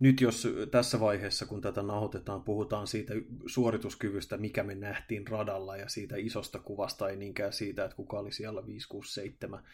nyt 0.00 0.20
jos 0.20 0.48
tässä 0.70 1.00
vaiheessa, 1.00 1.46
kun 1.46 1.60
tätä 1.60 1.82
nauhoitetaan, 1.82 2.42
puhutaan 2.42 2.86
siitä 2.86 3.14
suorituskyvystä, 3.46 4.36
mikä 4.36 4.62
me 4.62 4.74
nähtiin 4.74 5.26
radalla 5.26 5.76
ja 5.76 5.88
siitä 5.88 6.16
isosta 6.18 6.58
kuvasta, 6.58 7.08
ei 7.08 7.16
niinkään 7.16 7.52
siitä, 7.52 7.84
että 7.84 7.96
kuka 7.96 8.18
oli 8.18 8.32
siellä 8.32 8.66
5, 8.66 8.88
6, 8.88 9.14
7, 9.14 9.64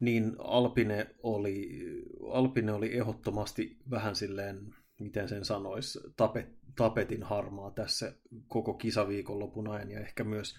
niin 0.00 0.36
Alpine 0.38 1.14
oli, 1.22 1.80
Alpine 2.30 2.72
oli 2.72 2.96
ehdottomasti 2.96 3.76
vähän 3.90 4.16
silleen, 4.16 4.74
miten 5.00 5.28
sen 5.28 5.44
sanoisi, 5.44 6.00
tapet, 6.16 6.46
tapetin 6.76 7.22
harmaa 7.22 7.70
tässä 7.70 8.12
koko 8.48 8.74
kisaviikonlopun 8.74 9.68
ajan 9.68 9.90
ja 9.90 10.00
ehkä 10.00 10.24
myös 10.24 10.54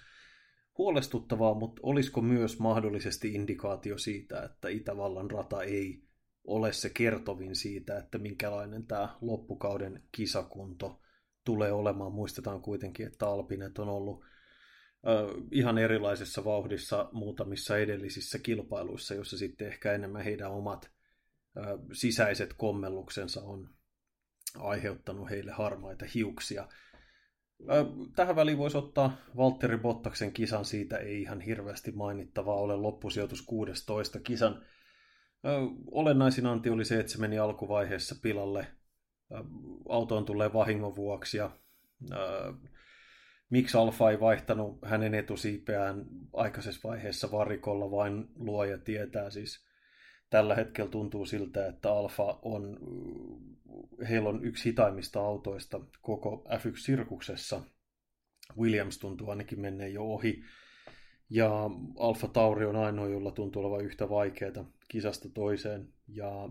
huolestuttavaa, 0.77 1.53
mutta 1.53 1.79
olisiko 1.83 2.21
myös 2.21 2.59
mahdollisesti 2.59 3.33
indikaatio 3.33 3.97
siitä, 3.97 4.43
että 4.43 4.69
Itävallan 4.69 5.31
rata 5.31 5.63
ei 5.63 6.06
ole 6.47 6.73
se 6.73 6.89
kertovin 6.89 7.55
siitä, 7.55 7.97
että 7.97 8.17
minkälainen 8.17 8.87
tämä 8.87 9.17
loppukauden 9.21 10.03
kisakunto 10.11 11.01
tulee 11.45 11.71
olemaan. 11.71 12.11
Muistetaan 12.11 12.61
kuitenkin, 12.61 13.07
että 13.07 13.27
Alpinet 13.27 13.79
on 13.79 13.89
ollut 13.89 14.23
ihan 15.51 15.77
erilaisessa 15.77 16.45
vauhdissa 16.45 17.09
muutamissa 17.11 17.77
edellisissä 17.77 18.39
kilpailuissa, 18.39 19.13
jossa 19.13 19.37
sitten 19.37 19.67
ehkä 19.67 19.93
enemmän 19.93 20.23
heidän 20.23 20.51
omat 20.51 20.91
sisäiset 21.93 22.53
kommelluksensa 22.53 23.41
on 23.41 23.69
aiheuttanut 24.57 25.29
heille 25.29 25.51
harmaita 25.51 26.05
hiuksia. 26.13 26.67
Tähän 28.15 28.35
väliin 28.35 28.57
voisi 28.57 28.77
ottaa 28.77 29.17
Valtteri 29.37 29.77
Bottaksen 29.77 30.33
kisan, 30.33 30.65
siitä 30.65 30.97
ei 30.97 31.21
ihan 31.21 31.41
hirveästi 31.41 31.91
mainittavaa 31.91 32.55
ole 32.55 32.75
loppusijoitus 32.75 33.41
16 33.41 34.19
kisan 34.19 34.65
Olennaisin 35.91 36.45
anti 36.45 36.69
oli 36.69 36.85
se, 36.85 36.99
että 36.99 37.11
se 37.11 37.19
meni 37.19 37.39
alkuvaiheessa 37.39 38.15
pilalle. 38.21 38.67
Autoon 39.89 40.25
tulee 40.25 40.53
vahingon 40.53 40.95
vuoksi 40.95 41.37
ja 41.37 41.51
miksi 43.49 43.77
Alfa 43.77 44.11
ei 44.11 44.19
vaihtanut 44.19 44.79
hänen 44.85 45.13
etusiipeään 45.13 46.05
aikaisessa 46.33 46.89
vaiheessa 46.89 47.31
varikolla, 47.31 47.91
vain 47.91 48.27
luoja 48.35 48.77
tietää. 48.77 49.29
Siis 49.29 49.65
tällä 50.29 50.55
hetkellä 50.55 50.91
tuntuu 50.91 51.25
siltä, 51.25 51.67
että 51.67 51.91
Alfa 51.91 52.39
on, 52.41 52.79
heillä 54.09 54.29
on 54.29 54.45
yksi 54.45 54.69
hitaimmista 54.69 55.19
autoista 55.19 55.79
koko 56.01 56.45
F1-sirkuksessa. 56.49 57.61
Williams 58.57 58.97
tuntuu 58.97 59.29
ainakin 59.29 59.59
menneen 59.59 59.93
jo 59.93 60.03
ohi. 60.03 60.43
Ja 61.29 61.69
Alfa 61.99 62.27
Tauri 62.27 62.65
on 62.65 62.75
ainoa, 62.75 63.07
jolla 63.07 63.31
tuntuu 63.31 63.65
olevan 63.65 63.85
yhtä 63.85 64.09
vaikeaa 64.09 64.71
kisasta 64.87 65.29
toiseen. 65.29 65.93
Ja 66.07 66.49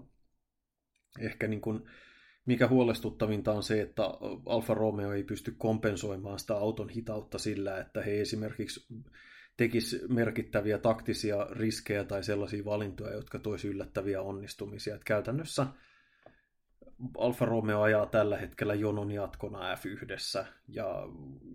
ehkä 1.21 1.49
niin 1.49 1.61
kuin, 1.61 1.81
mikä 2.47 2.69
huolestuttavinta 2.69 3.53
on 3.53 3.63
se, 3.63 3.83
että 3.83 4.03
Alfa 4.47 4.75
Romeo 4.75 5.13
ei 5.13 5.25
pysty 5.25 5.55
kompensoimaan 5.59 6.39
sitä 6.39 6.55
auton 6.55 6.89
hitautta 6.89 7.39
sillä, 7.39 7.79
että 7.79 8.03
he 8.03 8.21
esimerkiksi 8.21 8.87
tekis 9.57 10.05
merkittäviä 10.09 10.79
taktisia 10.79 11.47
riskejä 11.51 12.05
tai 12.05 12.25
sellaisia 12.25 12.65
valintoja, 12.65 13.15
jotka 13.15 13.39
toisi 13.39 13.69
yllättäviä 13.69 14.23
onnistumisia. 14.23 14.95
Että 14.95 15.05
käytännössä 15.05 15.67
Alfa 17.19 17.45
Romeo 17.45 17.83
ajaa 17.83 18.07
tällä 18.07 18.37
hetkellä 18.37 18.75
jonon 18.75 19.11
jatkona 19.11 19.75
F1, 19.75 20.45
ja 20.69 21.03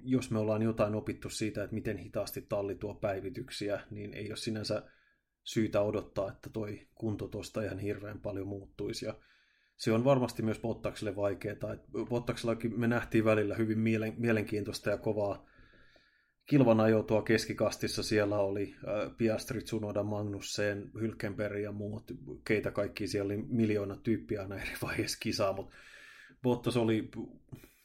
jos 0.03 0.31
me 0.31 0.39
ollaan 0.39 0.61
jotain 0.61 0.95
opittu 0.95 1.29
siitä, 1.29 1.63
että 1.63 1.73
miten 1.73 1.97
hitaasti 1.97 2.41
talli 2.41 2.75
tuo 2.75 2.93
päivityksiä, 2.93 3.81
niin 3.89 4.13
ei 4.13 4.29
ole 4.29 4.37
sinänsä 4.37 4.83
syytä 5.43 5.81
odottaa, 5.81 6.31
että 6.31 6.49
toi 6.49 6.87
kunto 6.95 7.27
tuosta 7.27 7.63
ihan 7.63 7.79
hirveän 7.79 8.19
paljon 8.19 8.47
muuttuisi. 8.47 9.05
Ja 9.05 9.15
se 9.77 9.91
on 9.91 10.03
varmasti 10.03 10.43
myös 10.43 10.59
Bottakselle 10.59 11.15
vaikeaa. 11.15 11.75
Bottaksellakin 12.09 12.79
me 12.79 12.87
nähtiin 12.87 13.25
välillä 13.25 13.55
hyvin 13.55 13.79
mielenkiintoista 14.17 14.89
ja 14.89 14.97
kovaa 14.97 15.45
kilvan 16.45 16.79
ajo 16.79 17.03
tuo 17.03 17.21
keskikastissa. 17.21 18.03
Siellä 18.03 18.39
oli 18.39 18.75
äh, 18.75 19.17
Piastri, 19.17 19.61
Tsunoda, 19.61 20.03
Magnussen, 20.03 20.91
Hylkenberg 21.01 21.61
ja 21.61 21.71
muut, 21.71 22.03
keitä 22.45 22.71
kaikki. 22.71 23.07
Siellä 23.07 23.33
oli 23.33 23.45
miljoona 23.47 23.95
tyyppiä 23.95 24.41
aina 24.41 24.55
eri 24.55 24.73
vaiheessa 24.81 25.17
kisaa, 25.21 25.53
mutta 25.53 25.75
Bottas 26.41 26.77
oli 26.77 27.09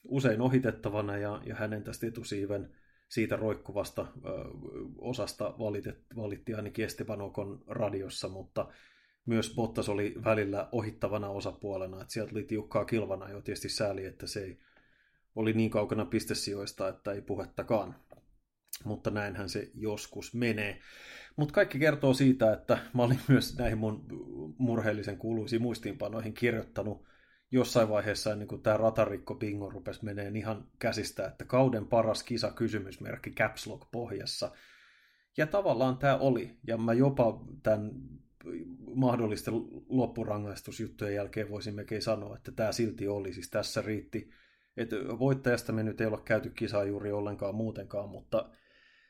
usein 0.05 0.41
ohitettavana 0.41 1.19
ja, 1.19 1.43
ja 1.47 1.55
hänen 1.55 1.83
tästä 1.83 2.07
etusiiven 2.07 2.71
siitä 3.09 3.37
roikkuvasta 3.37 4.03
ö, 4.03 4.31
osasta 4.99 5.55
valitet, 5.59 5.99
valittiin 6.17 6.57
ainakin 6.57 6.85
Esteban 6.85 7.21
Okon 7.21 7.65
radiossa, 7.67 8.29
mutta 8.29 8.69
myös 9.27 9.55
Bottas 9.55 9.89
oli 9.89 10.15
välillä 10.25 10.69
ohittavana 10.73 11.29
osapuolena, 11.29 12.01
että 12.01 12.13
sieltä 12.13 12.33
oli 12.33 12.43
tiukkaa 12.43 12.85
kilvana 12.85 13.31
jo 13.31 13.41
tietysti 13.41 13.69
sääli, 13.69 14.05
että 14.05 14.27
se 14.27 14.41
ei, 14.41 14.59
oli 15.35 15.53
niin 15.53 15.71
kaukana 15.71 16.05
pistesijoista, 16.05 16.89
että 16.89 17.13
ei 17.13 17.23
puhettakaan. 17.23 17.95
Mutta 18.85 19.11
näinhän 19.11 19.49
se 19.49 19.71
joskus 19.75 20.35
menee. 20.35 20.81
Mutta 21.37 21.55
kaikki 21.55 21.79
kertoo 21.79 22.15
siitä, 22.15 22.53
että 22.53 22.79
mä 22.95 23.03
olin 23.03 23.21
myös 23.29 23.59
näihin 23.59 23.79
mun 23.79 24.07
murheellisen 24.59 25.19
kuuluisiin 25.19 25.63
muistiinpanoihin 25.63 26.35
kirjoittanut 26.35 27.07
jossain 27.51 27.89
vaiheessa 27.89 28.33
ennen 28.33 28.49
kuin 28.49 28.63
tämä 28.63 28.77
ratarikko 28.77 29.35
bingo 29.35 29.71
rupesi 29.71 30.05
menee 30.05 30.33
ihan 30.35 30.69
käsistä, 30.79 31.27
että 31.27 31.45
kauden 31.45 31.87
paras 31.87 32.23
kisa 32.23 32.51
kysymysmerkki 32.51 33.31
Caps 33.31 33.67
Lock 33.67 33.91
pohjassa. 33.93 34.51
Ja 35.37 35.47
tavallaan 35.47 35.99
tämä 35.99 36.17
oli, 36.17 36.57
ja 36.67 36.77
mä 36.79 36.93
jopa 36.93 37.45
tämän 37.63 37.91
mahdollisten 38.95 39.55
loppurangaistusjuttujen 39.89 41.15
jälkeen 41.15 41.51
voisin 41.51 41.75
melkein 41.75 42.03
sanoa, 42.03 42.37
että 42.37 42.53
tämä 42.53 42.73
silti 42.73 43.09
oli. 43.09 43.33
Siis 43.33 43.51
tässä 43.51 43.83
riitti, 43.83 44.31
että 44.77 44.97
voittajasta 44.97 45.73
me 45.73 45.83
nyt 45.83 46.01
ei 46.01 46.07
ole 46.07 46.21
käyty 46.25 46.51
kisaa 46.51 46.85
juuri 46.85 47.13
ollenkaan 47.13 47.55
muutenkaan, 47.55 48.09
mutta 48.09 48.51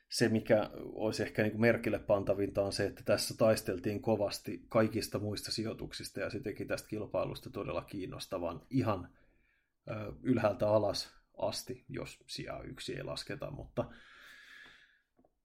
se, 0.08 0.28
mikä 0.28 0.70
olisi 0.74 1.22
ehkä 1.22 1.42
niin 1.42 1.52
kuin 1.52 1.60
merkille 1.60 1.98
pantavinta, 1.98 2.62
on 2.62 2.72
se, 2.72 2.86
että 2.86 3.02
tässä 3.04 3.34
taisteltiin 3.38 4.02
kovasti 4.02 4.64
kaikista 4.68 5.18
muista 5.18 5.52
sijoituksista, 5.52 6.20
ja 6.20 6.30
se 6.30 6.40
teki 6.40 6.64
tästä 6.64 6.88
kilpailusta 6.88 7.50
todella 7.50 7.82
kiinnostavan 7.82 8.66
ihan 8.70 9.08
ylhäältä 10.22 10.68
alas 10.68 11.16
asti, 11.38 11.84
jos 11.88 12.24
sijaa 12.26 12.62
yksi 12.62 12.94
ei 12.94 13.02
lasketa, 13.02 13.50
mutta 13.50 13.84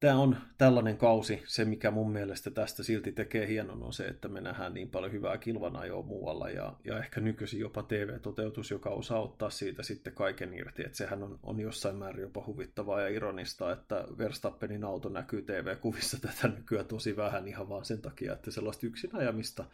tämä 0.01 0.19
on 0.19 0.37
tällainen 0.57 0.97
kausi. 0.97 1.43
Se, 1.45 1.65
mikä 1.65 1.91
mun 1.91 2.11
mielestä 2.11 2.51
tästä 2.51 2.83
silti 2.83 3.11
tekee 3.11 3.47
hienon, 3.47 3.83
on 3.83 3.93
se, 3.93 4.05
että 4.07 4.27
me 4.27 4.41
nähdään 4.41 4.73
niin 4.73 4.89
paljon 4.89 5.11
hyvää 5.11 5.37
kilvanajoa 5.37 6.03
muualla 6.03 6.49
ja, 6.49 6.75
ja 6.85 6.99
ehkä 6.99 7.21
nykyisin 7.21 7.59
jopa 7.59 7.83
TV-toteutus, 7.83 8.71
joka 8.71 8.89
osaa 8.89 9.21
ottaa 9.21 9.49
siitä 9.49 9.83
sitten 9.83 10.13
kaiken 10.13 10.53
irti. 10.53 10.83
Että 10.85 10.97
sehän 10.97 11.23
on, 11.23 11.39
on 11.43 11.59
jossain 11.59 11.95
määrin 11.95 12.21
jopa 12.21 12.43
huvittavaa 12.45 13.01
ja 13.01 13.07
ironista, 13.07 13.71
että 13.71 14.05
Verstappenin 14.17 14.83
auto 14.83 15.09
näkyy 15.09 15.41
TV-kuvissa 15.41 16.17
tätä 16.27 16.47
nykyään 16.47 16.87
tosi 16.87 17.17
vähän 17.17 17.47
ihan 17.47 17.69
vaan 17.69 17.85
sen 17.85 18.01
takia, 18.01 18.33
että 18.33 18.51
sellaista 18.51 18.87
yksin 18.87 19.15
ajamista 19.15 19.65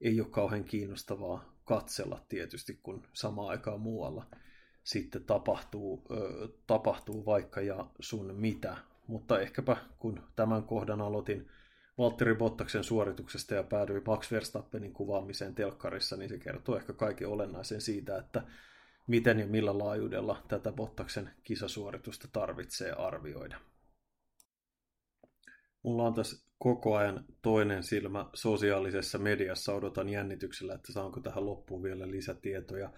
ei 0.00 0.20
ole 0.20 0.28
kauhean 0.30 0.64
kiinnostavaa 0.64 1.54
katsella 1.64 2.24
tietysti, 2.28 2.80
kun 2.82 3.06
samaan 3.12 3.48
aikaan 3.48 3.80
muualla 3.80 4.26
sitten 4.84 5.24
tapahtuu, 5.24 6.06
ö, 6.10 6.48
tapahtuu 6.66 7.26
vaikka 7.26 7.60
ja 7.60 7.86
sun 8.00 8.34
mitä 8.34 8.76
mutta 9.06 9.40
ehkäpä 9.40 9.76
kun 9.98 10.22
tämän 10.36 10.62
kohdan 10.62 11.00
aloitin 11.00 11.50
Valtteri 11.98 12.34
Bottaksen 12.34 12.84
suorituksesta 12.84 13.54
ja 13.54 13.62
päädyin 13.62 14.02
Max 14.06 14.30
Verstappenin 14.30 14.92
kuvaamiseen 14.92 15.54
telkkarissa, 15.54 16.16
niin 16.16 16.28
se 16.28 16.38
kertoo 16.38 16.76
ehkä 16.76 16.92
kaiken 16.92 17.28
olennaisen 17.28 17.80
siitä, 17.80 18.18
että 18.18 18.42
miten 19.06 19.38
ja 19.38 19.46
millä 19.46 19.78
laajuudella 19.78 20.42
tätä 20.48 20.72
Bottaksen 20.72 21.30
kisasuoritusta 21.42 22.28
tarvitsee 22.32 22.92
arvioida. 22.92 23.60
Mulla 25.82 26.02
on 26.02 26.14
tässä 26.14 26.46
koko 26.58 26.96
ajan 26.96 27.24
toinen 27.42 27.82
silmä 27.82 28.30
sosiaalisessa 28.34 29.18
mediassa. 29.18 29.74
Odotan 29.74 30.08
jännityksellä, 30.08 30.74
että 30.74 30.92
saanko 30.92 31.20
tähän 31.20 31.46
loppuun 31.46 31.82
vielä 31.82 32.10
lisätietoja. 32.10 32.90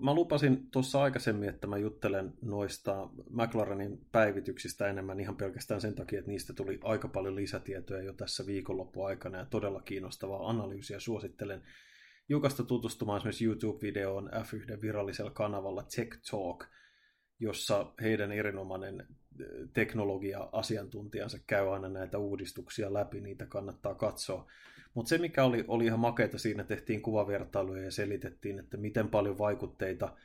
Mä 0.00 0.14
lupasin 0.14 0.70
tuossa 0.70 1.02
aikaisemmin, 1.02 1.48
että 1.48 1.66
mä 1.66 1.78
juttelen 1.78 2.32
noista 2.42 3.08
McLarenin 3.30 4.06
päivityksistä 4.12 4.88
enemmän 4.88 5.20
ihan 5.20 5.36
pelkästään 5.36 5.80
sen 5.80 5.94
takia, 5.94 6.18
että 6.18 6.30
niistä 6.30 6.52
tuli 6.52 6.80
aika 6.82 7.08
paljon 7.08 7.36
lisätietoja 7.36 8.02
jo 8.02 8.12
tässä 8.12 8.46
viikonloppuaikana 8.46 9.38
ja 9.38 9.44
todella 9.44 9.82
kiinnostavaa 9.82 10.48
analyysiä. 10.48 11.00
Suosittelen 11.00 11.62
Jukasta 12.28 12.64
tutustumaan 12.64 13.16
esimerkiksi 13.16 13.44
YouTube-videoon 13.44 14.30
F1 14.32 14.80
virallisella 14.82 15.30
kanavalla 15.30 15.82
Tech 15.96 16.18
Talk, 16.30 16.64
jossa 17.38 17.92
heidän 18.00 18.32
erinomainen 18.32 19.06
teknologia-asiantuntijansa 19.72 21.38
käy 21.46 21.74
aina 21.74 21.88
näitä 21.88 22.18
uudistuksia 22.18 22.92
läpi, 22.92 23.20
niitä 23.20 23.46
kannattaa 23.46 23.94
katsoa. 23.94 24.50
Mutta 24.94 25.08
se, 25.08 25.18
mikä 25.18 25.44
oli, 25.44 25.64
oli 25.68 25.84
ihan 25.84 26.00
makeita 26.00 26.38
siinä, 26.38 26.64
tehtiin 26.64 27.02
kuvavertailuja 27.02 27.84
ja 27.84 27.90
selitettiin, 27.90 28.58
että 28.58 28.76
miten 28.76 29.08
paljon 29.08 29.38
vaikutteita 29.38 30.16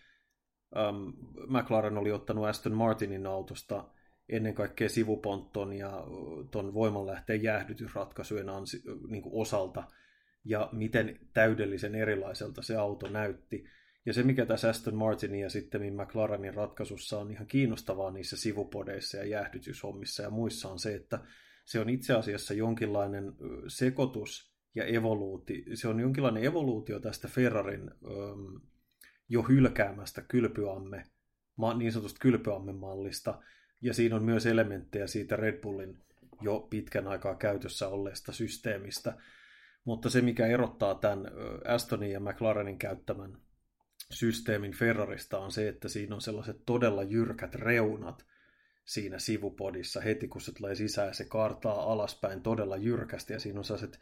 um, 0.90 1.14
McLaren 1.48 1.98
oli 1.98 2.12
ottanut 2.12 2.46
Aston 2.46 2.74
Martinin 2.74 3.28
autosta 3.28 3.90
ennen 4.30 4.54
kaikkea 4.54 4.90
sivupontton 4.90 5.74
ja 5.74 6.04
tuon 6.52 6.74
voimanlähteen 6.74 7.44
jäähdytysratkaisujen 7.44 8.50
ansi, 8.50 8.84
niin 9.08 9.24
osalta, 9.32 9.84
ja 10.46 10.70
miten 10.72 11.20
täydellisen 11.34 11.96
erilaiselta 11.96 12.62
se 12.62 12.76
auto 12.76 13.10
näytti. 13.10 13.66
Ja 14.06 14.14
se, 14.14 14.24
mikä 14.24 14.46
tässä 14.46 14.70
Aston 14.70 14.96
Martinin 14.96 15.42
ja 15.42 15.50
sitten 15.50 15.94
McLarenin 15.94 16.54
ratkaisussa 16.54 17.20
on 17.20 17.32
ihan 17.32 17.48
kiinnostavaa 17.48 18.12
niissä 18.12 18.38
sivupodeissa 18.38 19.18
ja 19.18 19.26
jäähdytyshommissa 19.26 20.24
ja 20.24 20.30
muissa 20.30 20.70
on 20.70 20.80
se, 20.80 20.96
että 20.96 21.20
se 21.66 21.80
on 21.80 21.90
itse 21.90 22.14
asiassa 22.14 22.54
jonkinlainen 22.54 23.34
sekoitus 23.68 24.55
ja 24.76 24.86
evoluuti, 24.86 25.66
se 25.74 25.88
on 25.88 26.00
jonkinlainen 26.00 26.44
evoluutio 26.44 27.00
tästä 27.00 27.28
Ferrarin 27.28 27.92
öm, 28.06 28.62
jo 29.30 29.44
hylkäämästä 29.44 30.22
kylpyamme, 30.22 31.04
niin 31.78 31.92
sanotusta 31.92 32.20
kylpyamme-mallista, 32.22 33.42
ja 33.82 33.94
siinä 33.94 34.16
on 34.16 34.24
myös 34.24 34.46
elementtejä 34.46 35.08
siitä 35.08 35.36
Red 35.36 35.62
Bullin 35.62 35.98
jo 36.42 36.68
pitkän 36.70 37.08
aikaa 37.08 37.36
käytössä 37.36 37.88
olleesta 37.88 38.32
systeemistä. 38.32 39.18
Mutta 39.86 40.10
se, 40.10 40.22
mikä 40.22 40.48
erottaa 40.48 40.96
tämän 40.96 41.32
Astonin 41.68 42.12
ja 42.12 42.20
McLarenin 42.20 42.78
käyttämän 42.78 43.38
systeemin 44.12 44.74
Ferrarista 44.74 45.40
on 45.40 45.52
se, 45.52 45.68
että 45.68 45.90
siinä 45.90 46.16
on 46.16 46.22
sellaiset 46.22 46.62
todella 46.66 47.04
jyrkät 47.04 47.56
reunat 47.56 48.26
siinä 48.86 49.20
sivupodissa 49.20 50.02
heti, 50.02 50.28
kun 50.28 50.42
se 50.42 50.52
tulee 50.52 50.76
sisään, 50.76 51.14
se 51.14 51.26
kaartaa 51.26 51.92
alaspäin 51.92 52.42
todella 52.42 52.78
jyrkästi 52.78 53.34
ja 53.34 53.40
siinä 53.40 53.60
on 53.60 53.66
sellaiset 53.66 54.00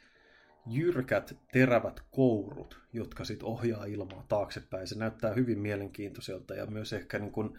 jyrkät, 0.67 1.37
terävät 1.51 2.01
kourut, 2.11 2.79
jotka 2.93 3.25
sitten 3.25 3.47
ohjaa 3.47 3.85
ilmaa 3.85 4.25
taaksepäin. 4.29 4.87
Se 4.87 4.97
näyttää 4.97 5.33
hyvin 5.33 5.59
mielenkiintoiselta 5.59 6.55
ja 6.55 6.65
myös 6.65 6.93
ehkä 6.93 7.19
niin 7.19 7.31
kun, 7.31 7.57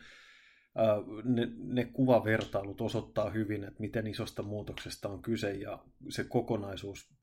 ne, 1.24 1.48
ne 1.56 1.84
kuvavertailut 1.84 2.80
osoittaa 2.80 3.30
hyvin, 3.30 3.64
että 3.64 3.80
miten 3.80 4.06
isosta 4.06 4.42
muutoksesta 4.42 5.08
on 5.08 5.22
kyse 5.22 5.52
ja 5.52 5.78
se 6.08 6.24
kokonaisuus 6.24 7.14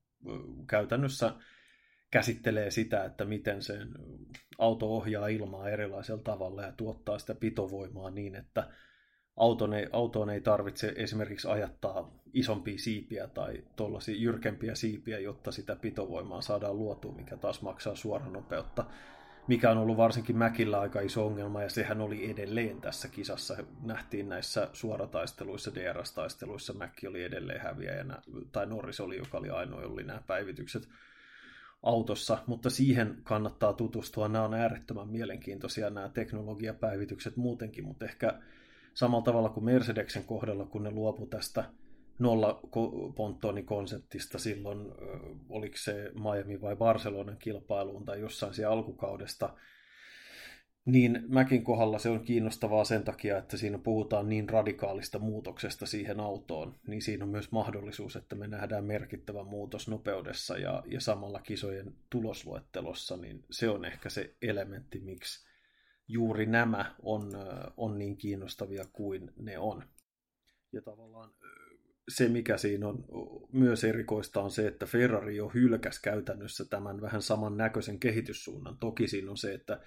käytännössä 0.66 1.34
käsittelee 2.10 2.70
sitä, 2.70 3.04
että 3.04 3.24
miten 3.24 3.62
sen 3.62 3.88
auto 4.58 4.86
ohjaa 4.96 5.28
ilmaa 5.28 5.68
erilaisella 5.68 6.22
tavalla 6.22 6.62
ja 6.62 6.72
tuottaa 6.72 7.18
sitä 7.18 7.34
pitovoimaa 7.34 8.10
niin, 8.10 8.34
että 8.34 8.70
auton 9.42 9.74
ei, 9.74 9.86
autoon 9.92 10.30
ei 10.30 10.40
tarvitse 10.40 10.92
esimerkiksi 10.96 11.48
ajattaa 11.48 12.10
isompia 12.34 12.78
siipiä 12.78 13.26
tai 13.26 13.64
tuollaisia 13.76 14.16
jyrkempiä 14.16 14.74
siipiä, 14.74 15.18
jotta 15.18 15.52
sitä 15.52 15.76
pitovoimaa 15.76 16.40
saadaan 16.40 16.78
luotua, 16.78 17.12
mikä 17.12 17.36
taas 17.36 17.62
maksaa 17.62 17.94
suoranopeutta, 17.94 18.84
mikä 19.46 19.70
on 19.70 19.78
ollut 19.78 19.96
varsinkin 19.96 20.36
Mäkillä 20.36 20.80
aika 20.80 21.00
iso 21.00 21.26
ongelma, 21.26 21.62
ja 21.62 21.68
sehän 21.68 22.00
oli 22.00 22.30
edelleen 22.30 22.80
tässä 22.80 23.08
kisassa. 23.08 23.56
Nähtiin 23.82 24.28
näissä 24.28 24.68
suorataisteluissa, 24.72 25.74
DRS-taisteluissa, 25.74 26.72
Mäkki 26.72 27.06
oli 27.06 27.24
edelleen 27.24 27.60
häviäjänä, 27.60 28.22
tai 28.52 28.66
Norris 28.66 29.00
oli, 29.00 29.16
joka 29.16 29.38
oli 29.38 29.50
ainoa, 29.50 29.82
oli 29.82 30.04
nämä 30.04 30.22
päivitykset 30.26 30.88
autossa, 31.82 32.38
mutta 32.46 32.70
siihen 32.70 33.16
kannattaa 33.22 33.72
tutustua. 33.72 34.28
Nämä 34.28 34.44
on 34.44 34.54
äärettömän 34.54 35.08
mielenkiintoisia 35.08 35.90
nämä 35.90 36.08
teknologiapäivitykset 36.08 37.36
muutenkin, 37.36 37.84
mutta 37.84 38.04
ehkä 38.04 38.38
samalla 38.94 39.24
tavalla 39.24 39.48
kuin 39.48 39.64
Mercedeksen 39.64 40.24
kohdalla, 40.24 40.66
kun 40.66 40.82
ne 40.82 40.90
luopu 40.90 41.26
tästä 41.26 41.64
nolla 42.18 42.60
konseptista 43.64 44.38
silloin, 44.38 44.92
oliko 45.48 45.76
se 45.78 46.10
Miami 46.14 46.60
vai 46.60 46.76
Barcelonan 46.76 47.36
kilpailuun 47.38 48.04
tai 48.04 48.20
jossain 48.20 48.54
siellä 48.54 48.72
alkukaudesta, 48.72 49.54
niin 50.84 51.24
Mäkin 51.28 51.64
kohdalla 51.64 51.98
se 51.98 52.08
on 52.08 52.24
kiinnostavaa 52.24 52.84
sen 52.84 53.04
takia, 53.04 53.38
että 53.38 53.56
siinä 53.56 53.78
puhutaan 53.78 54.28
niin 54.28 54.48
radikaalista 54.48 55.18
muutoksesta 55.18 55.86
siihen 55.86 56.20
autoon, 56.20 56.74
niin 56.86 57.02
siinä 57.02 57.24
on 57.24 57.30
myös 57.30 57.52
mahdollisuus, 57.52 58.16
että 58.16 58.36
me 58.36 58.46
nähdään 58.46 58.84
merkittävä 58.84 59.44
muutos 59.44 59.88
nopeudessa 59.88 60.58
ja, 60.58 60.82
ja 60.86 61.00
samalla 61.00 61.40
kisojen 61.40 61.94
tulosluettelossa, 62.10 63.16
niin 63.16 63.44
se 63.50 63.68
on 63.68 63.84
ehkä 63.84 64.10
se 64.10 64.34
elementti, 64.42 65.00
miksi 65.00 65.51
juuri 66.12 66.46
nämä 66.46 66.94
on, 67.02 67.30
on 67.76 67.98
niin 67.98 68.16
kiinnostavia 68.16 68.84
kuin 68.92 69.30
ne 69.36 69.58
on. 69.58 69.82
Ja 70.72 70.82
tavallaan 70.82 71.30
se, 72.08 72.28
mikä 72.28 72.56
siinä 72.56 72.88
on 72.88 73.04
myös 73.52 73.84
erikoista, 73.84 74.40
on 74.40 74.50
se, 74.50 74.66
että 74.66 74.86
Ferrari 74.86 75.36
jo 75.36 75.48
hylkäs 75.48 76.00
käytännössä 76.00 76.64
tämän 76.64 77.00
vähän 77.00 77.22
saman 77.22 77.56
näköisen 77.56 78.00
kehityssuunnan. 78.00 78.76
Toki 78.78 79.08
siinä 79.08 79.30
on 79.30 79.36
se, 79.36 79.54
että 79.54 79.80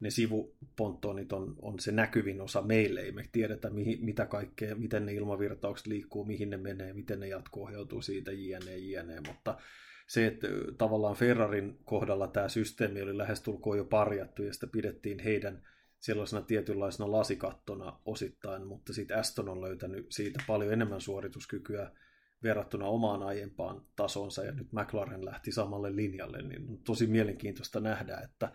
ne 0.00 0.10
sivuponttonit 0.10 1.32
on, 1.32 1.56
on 1.62 1.80
se 1.80 1.92
näkyvin 1.92 2.40
osa 2.40 2.62
meille. 2.62 3.00
Ei 3.00 3.12
me 3.12 3.28
tiedetä, 3.32 3.70
mihin, 3.70 4.04
mitä 4.04 4.26
kaikkea, 4.26 4.74
miten 4.74 5.06
ne 5.06 5.12
ilmavirtaukset 5.12 5.86
liikkuu, 5.86 6.24
mihin 6.24 6.50
ne 6.50 6.56
menee, 6.56 6.92
miten 6.92 7.20
ne 7.20 7.28
jatko-ohjautuu 7.28 8.02
siitä, 8.02 8.32
jne, 8.32 8.76
jne. 8.76 9.20
Mutta 9.26 9.58
se, 10.06 10.26
että 10.26 10.48
tavallaan 10.78 11.16
Ferrarin 11.16 11.78
kohdalla 11.84 12.28
tämä 12.28 12.48
systeemi 12.48 13.02
oli 13.02 13.18
lähestulkoon 13.18 13.78
jo 13.78 13.84
parjattu 13.84 14.42
ja 14.42 14.52
sitä 14.52 14.66
pidettiin 14.66 15.18
heidän 15.18 15.62
sellaisena 16.02 16.42
tietynlaisena 16.42 17.12
lasikattona 17.12 18.00
osittain, 18.04 18.66
mutta 18.66 18.92
sitten 18.92 19.18
Aston 19.18 19.48
on 19.48 19.60
löytänyt 19.60 20.06
siitä 20.10 20.42
paljon 20.46 20.72
enemmän 20.72 21.00
suorituskykyä 21.00 21.90
verrattuna 22.42 22.86
omaan 22.86 23.22
aiempaan 23.22 23.82
tasonsa, 23.96 24.44
ja 24.44 24.52
nyt 24.52 24.72
McLaren 24.72 25.24
lähti 25.24 25.52
samalle 25.52 25.96
linjalle, 25.96 26.42
niin 26.42 26.68
on 26.68 26.78
tosi 26.78 27.06
mielenkiintoista 27.06 27.80
nähdä, 27.80 28.18
että 28.18 28.52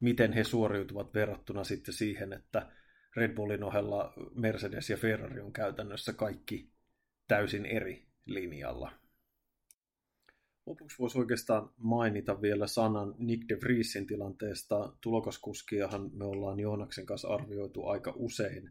miten 0.00 0.32
he 0.32 0.44
suoriutuvat 0.44 1.14
verrattuna 1.14 1.64
sitten 1.64 1.94
siihen, 1.94 2.32
että 2.32 2.72
Red 3.16 3.34
Bullin 3.34 3.64
ohella 3.64 4.12
Mercedes 4.34 4.90
ja 4.90 4.96
Ferrari 4.96 5.40
on 5.40 5.52
käytännössä 5.52 6.12
kaikki 6.12 6.70
täysin 7.28 7.66
eri 7.66 8.06
linjalla. 8.26 9.05
Lopuksi 10.66 10.98
voisi 10.98 11.18
oikeastaan 11.18 11.70
mainita 11.78 12.42
vielä 12.42 12.66
sanan 12.66 13.14
Nick 13.18 13.48
de 13.48 13.60
Vriesin 13.60 14.06
tilanteesta. 14.06 14.92
Tulokaskuskiahan 15.00 16.10
me 16.12 16.24
ollaan 16.24 16.60
Joonaksen 16.60 17.06
kanssa 17.06 17.28
arvioitu 17.28 17.86
aika 17.86 18.12
usein 18.16 18.70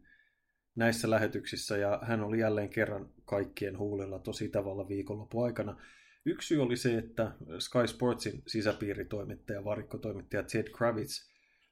näissä 0.74 1.10
lähetyksissä, 1.10 1.76
ja 1.76 2.00
hän 2.02 2.24
oli 2.24 2.40
jälleen 2.40 2.68
kerran 2.68 3.10
kaikkien 3.24 3.78
huulilla 3.78 4.18
tosi 4.18 4.48
tavalla 4.48 4.88
viikonloppu 4.88 5.42
aikana. 5.42 5.76
Yksi 6.24 6.48
syy 6.48 6.62
oli 6.62 6.76
se, 6.76 6.98
että 6.98 7.32
Sky 7.58 7.86
Sportsin 7.86 8.42
sisäpiiritoimittaja, 8.46 9.64
varikkotoimittaja 9.64 10.42
Ted 10.42 10.70
Kravitz 10.70 11.30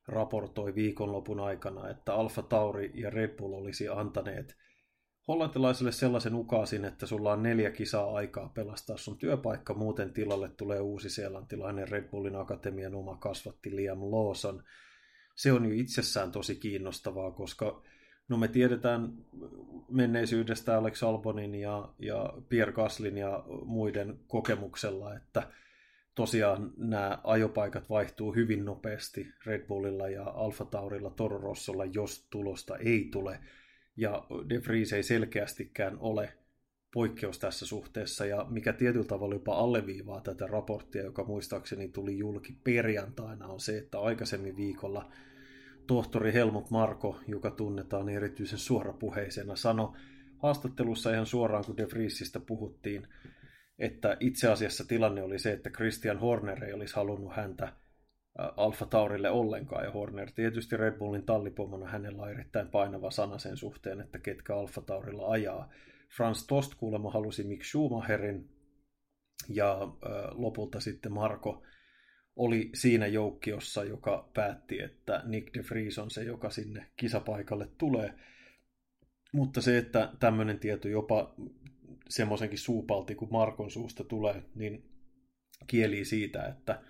raportoi 0.08 0.74
viikonlopun 0.74 1.40
aikana, 1.40 1.90
että 1.90 2.14
Alfa 2.14 2.42
Tauri 2.42 2.90
ja 2.94 3.10
Red 3.10 3.36
Bull 3.36 3.52
olisi 3.52 3.88
antaneet– 3.88 4.56
hollantilaiselle 5.28 5.92
sellaisen 5.92 6.34
ukaasin, 6.34 6.84
että 6.84 7.06
sulla 7.06 7.32
on 7.32 7.42
neljä 7.42 7.70
kisaa 7.70 8.14
aikaa 8.14 8.48
pelastaa 8.48 8.96
sun 8.96 9.18
työpaikka, 9.18 9.74
muuten 9.74 10.12
tilalle 10.12 10.48
tulee 10.48 10.80
uusi 10.80 11.10
seelantilainen 11.10 11.88
Red 11.88 12.08
Bullin 12.08 12.36
Akatemian 12.36 12.94
oma 12.94 13.16
kasvatti 13.16 13.76
Liam 13.76 13.98
Lawson. 14.02 14.62
Se 15.34 15.52
on 15.52 15.64
jo 15.64 15.70
itsessään 15.74 16.32
tosi 16.32 16.56
kiinnostavaa, 16.56 17.30
koska 17.30 17.82
no 18.28 18.36
me 18.36 18.48
tiedetään 18.48 19.12
menneisyydestä 19.90 20.78
Alex 20.78 21.02
Albonin 21.02 21.54
ja, 21.54 21.88
ja 21.98 22.32
Pierre 22.48 22.72
Gaslin 22.72 23.18
ja 23.18 23.44
muiden 23.64 24.18
kokemuksella, 24.26 25.16
että 25.16 25.50
tosiaan 26.14 26.72
nämä 26.76 27.18
ajopaikat 27.24 27.90
vaihtuu 27.90 28.34
hyvin 28.34 28.64
nopeasti 28.64 29.26
Red 29.46 29.66
Bullilla 29.66 30.08
ja 30.08 30.24
Alfa 30.24 30.64
Taurilla 30.64 31.10
Toro 31.10 31.38
Rossolla, 31.38 31.84
jos 31.84 32.26
tulosta 32.30 32.76
ei 32.76 33.08
tule– 33.12 33.38
ja 33.96 34.26
De 34.48 34.60
Vries 34.68 34.92
ei 34.92 35.02
selkeästikään 35.02 35.96
ole 35.98 36.32
poikkeus 36.94 37.38
tässä 37.38 37.66
suhteessa, 37.66 38.26
ja 38.26 38.46
mikä 38.50 38.72
tietyllä 38.72 39.06
tavalla 39.06 39.34
jopa 39.34 39.54
alleviivaa 39.54 40.20
tätä 40.20 40.46
raporttia, 40.46 41.02
joka 41.02 41.24
muistaakseni 41.24 41.88
tuli 41.88 42.18
julki 42.18 42.58
perjantaina, 42.64 43.46
on 43.46 43.60
se, 43.60 43.78
että 43.78 44.00
aikaisemmin 44.00 44.56
viikolla 44.56 45.12
tohtori 45.86 46.32
Helmut 46.32 46.70
Marko, 46.70 47.20
joka 47.28 47.50
tunnetaan 47.50 48.08
erityisen 48.08 48.58
suorapuheisena, 48.58 49.56
sanoi 49.56 49.92
haastattelussa 50.38 51.12
ihan 51.12 51.26
suoraan, 51.26 51.64
kun 51.64 51.76
De 51.76 51.86
Vriesistä 51.90 52.40
puhuttiin, 52.40 53.08
että 53.78 54.16
itse 54.20 54.48
asiassa 54.48 54.84
tilanne 54.84 55.22
oli 55.22 55.38
se, 55.38 55.52
että 55.52 55.70
Christian 55.70 56.18
Horner 56.18 56.64
ei 56.64 56.72
olisi 56.72 56.96
halunnut 56.96 57.36
häntä 57.36 57.72
Alfa 58.38 58.86
Taurille 58.86 59.30
ollenkaan, 59.30 59.84
ja 59.84 59.90
Horner 59.90 60.30
tietysti 60.30 60.76
Red 60.76 60.98
Bullin 60.98 61.26
tallipomona 61.26 61.86
hänellä 61.86 62.22
on 62.22 62.30
erittäin 62.30 62.68
painava 62.68 63.10
sana 63.10 63.38
sen 63.38 63.56
suhteen, 63.56 64.00
että 64.00 64.18
ketkä 64.18 64.56
Alfa 64.56 64.80
Taurilla 64.80 65.30
ajaa. 65.30 65.72
Franz 66.16 66.46
Tost 66.46 66.74
kuulemma 66.74 67.10
halusi 67.10 67.44
Mick 67.44 67.64
Schumacherin, 67.64 68.48
ja 69.48 69.78
lopulta 70.32 70.80
sitten 70.80 71.12
Marko 71.12 71.62
oli 72.36 72.70
siinä 72.74 73.06
joukkiossa, 73.06 73.84
joka 73.84 74.30
päätti, 74.34 74.82
että 74.82 75.22
Nick 75.24 75.54
de 75.54 75.64
Vries 75.70 75.98
on 75.98 76.10
se, 76.10 76.22
joka 76.22 76.50
sinne 76.50 76.86
kisapaikalle 76.96 77.68
tulee. 77.78 78.14
Mutta 79.32 79.60
se, 79.60 79.78
että 79.78 80.12
tämmöinen 80.20 80.58
tieto 80.58 80.88
jopa 80.88 81.34
semmoisenkin 82.08 82.58
suupalti 82.58 83.14
kuin 83.14 83.32
Markon 83.32 83.70
suusta 83.70 84.04
tulee, 84.04 84.42
niin 84.54 84.90
kieli 85.66 86.04
siitä, 86.04 86.46
että 86.46 86.82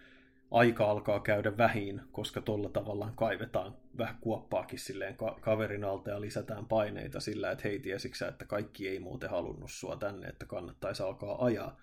aika 0.54 0.90
alkaa 0.90 1.20
käydä 1.20 1.56
vähin, 1.56 2.00
koska 2.12 2.40
tuolla 2.40 2.68
tavallaan 2.68 3.16
kaivetaan 3.16 3.76
vähän 3.98 4.18
kuoppaakin 4.20 4.78
silleen 4.78 5.16
kaverin 5.40 5.84
alta 5.84 6.10
ja 6.10 6.20
lisätään 6.20 6.66
paineita 6.66 7.20
sillä, 7.20 7.50
että 7.50 7.68
hei 7.68 7.78
tiesiksä, 7.78 8.28
että 8.28 8.44
kaikki 8.44 8.88
ei 8.88 8.98
muuten 8.98 9.30
halunnut 9.30 9.70
sua 9.70 9.96
tänne, 9.96 10.28
että 10.28 10.46
kannattaisi 10.46 11.02
alkaa 11.02 11.44
ajaa. 11.44 11.80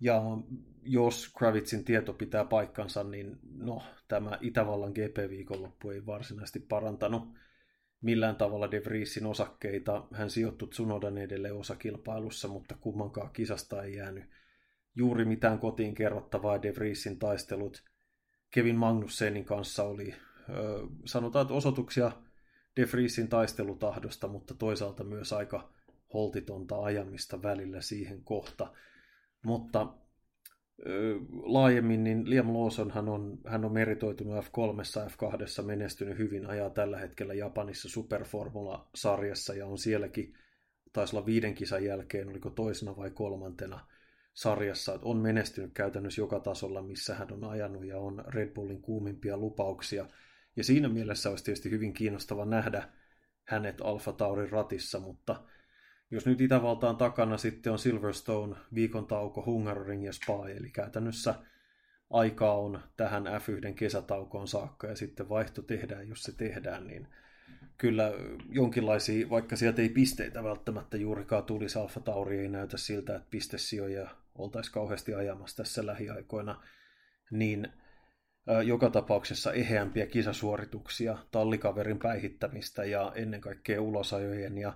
Ja 0.00 0.22
jos 0.82 1.32
Kravitzin 1.38 1.84
tieto 1.84 2.12
pitää 2.12 2.44
paikkansa, 2.44 3.04
niin 3.04 3.38
no, 3.56 3.82
tämä 4.08 4.38
Itävallan 4.40 4.92
GP-viikonloppu 4.92 5.90
ei 5.90 6.06
varsinaisesti 6.06 6.60
parantanut 6.60 7.28
millään 8.00 8.36
tavalla 8.36 8.70
De 8.70 8.82
Vriesin 8.84 9.26
osakkeita. 9.26 10.06
Hän 10.12 10.30
sijoittui 10.30 10.68
Tsunodan 10.68 11.18
edelleen 11.18 11.54
osakilpailussa, 11.54 12.48
mutta 12.48 12.74
kummankaan 12.80 13.30
kisasta 13.32 13.82
ei 13.82 13.96
jäänyt 13.96 14.24
juuri 14.98 15.24
mitään 15.24 15.58
kotiin 15.58 15.94
kerrottavaa 15.94 16.62
De 16.62 16.74
Vriesin 16.74 17.18
taistelut 17.18 17.84
Kevin 18.50 18.76
Magnussenin 18.76 19.44
kanssa 19.44 19.82
oli, 19.82 20.14
sanotaan, 21.04 21.42
että 21.42 21.54
osoituksia 21.54 22.12
De 22.76 22.88
Vriesin 22.92 23.28
taistelutahdosta, 23.28 24.28
mutta 24.28 24.54
toisaalta 24.54 25.04
myös 25.04 25.32
aika 25.32 25.72
holtitonta 26.14 26.82
ajamista 26.82 27.42
välillä 27.42 27.80
siihen 27.80 28.24
kohta. 28.24 28.72
Mutta 29.44 29.94
laajemmin, 31.42 32.04
niin 32.04 32.30
Liam 32.30 32.54
Lawson 32.54 32.90
hän 32.90 33.08
on, 33.08 33.38
hän 33.46 33.64
on 33.64 33.72
meritoitunut 33.72 34.44
F3, 34.44 35.10
F2 35.10 35.62
menestynyt 35.62 36.18
hyvin, 36.18 36.46
ajaa 36.46 36.70
tällä 36.70 36.98
hetkellä 36.98 37.34
Japanissa 37.34 37.88
Superformula-sarjassa 37.88 39.54
ja 39.54 39.66
on 39.66 39.78
sielläkin, 39.78 40.34
taisi 40.92 41.16
olla 41.16 41.26
viiden 41.26 41.54
kisan 41.54 41.84
jälkeen, 41.84 42.28
oliko 42.28 42.50
toisena 42.50 42.96
vai 42.96 43.10
kolmantena– 43.10 43.80
sarjassa 44.38 44.98
on 45.02 45.16
menestynyt 45.16 45.70
käytännössä 45.74 46.20
joka 46.20 46.40
tasolla, 46.40 46.82
missä 46.82 47.14
hän 47.14 47.32
on 47.32 47.44
ajanut 47.44 47.84
ja 47.84 47.98
on 47.98 48.24
Red 48.26 48.48
Bullin 48.54 48.82
kuumimpia 48.82 49.36
lupauksia. 49.36 50.06
Ja 50.56 50.64
siinä 50.64 50.88
mielessä 50.88 51.30
olisi 51.30 51.44
tietysti 51.44 51.70
hyvin 51.70 51.92
kiinnostava 51.92 52.44
nähdä 52.44 52.88
hänet 53.44 53.80
Alfa 53.80 54.12
Taurin 54.12 54.50
ratissa, 54.50 55.00
mutta 55.00 55.42
jos 56.10 56.26
nyt 56.26 56.40
Itävaltaan 56.40 56.96
takana 56.96 57.36
sitten 57.36 57.72
on 57.72 57.78
Silverstone, 57.78 58.56
viikon 58.74 59.06
tauko, 59.06 59.42
Hungaroring 59.46 60.04
ja 60.04 60.12
Spa, 60.12 60.48
eli 60.48 60.70
käytännössä 60.70 61.34
aikaa 62.10 62.58
on 62.58 62.80
tähän 62.96 63.24
F1 63.26 63.74
kesätaukoon 63.74 64.48
saakka 64.48 64.86
ja 64.86 64.96
sitten 64.96 65.28
vaihto 65.28 65.62
tehdään, 65.62 66.08
jos 66.08 66.22
se 66.22 66.32
tehdään, 66.32 66.86
niin 66.86 67.08
kyllä 67.78 68.12
jonkinlaisia, 68.50 69.30
vaikka 69.30 69.56
sieltä 69.56 69.82
ei 69.82 69.88
pisteitä 69.88 70.44
välttämättä 70.44 70.96
juurikaan 70.96 71.44
tulisi, 71.44 71.78
Alfa 71.78 72.00
Tauri 72.00 72.38
ei 72.38 72.48
näytä 72.48 72.76
siltä, 72.76 73.16
että 73.16 73.28
pistesijoja 73.30 74.10
oltaisiin 74.38 74.74
kauheasti 74.74 75.14
ajamassa 75.14 75.56
tässä 75.56 75.86
lähiaikoina, 75.86 76.62
niin 77.30 77.68
joka 78.64 78.90
tapauksessa 78.90 79.52
eheämpiä 79.52 80.06
kisasuorituksia, 80.06 81.18
tallikaverin 81.30 81.98
päihittämistä 81.98 82.84
ja 82.84 83.12
ennen 83.14 83.40
kaikkea 83.40 83.82
ulosajojen 83.82 84.58
ja 84.58 84.72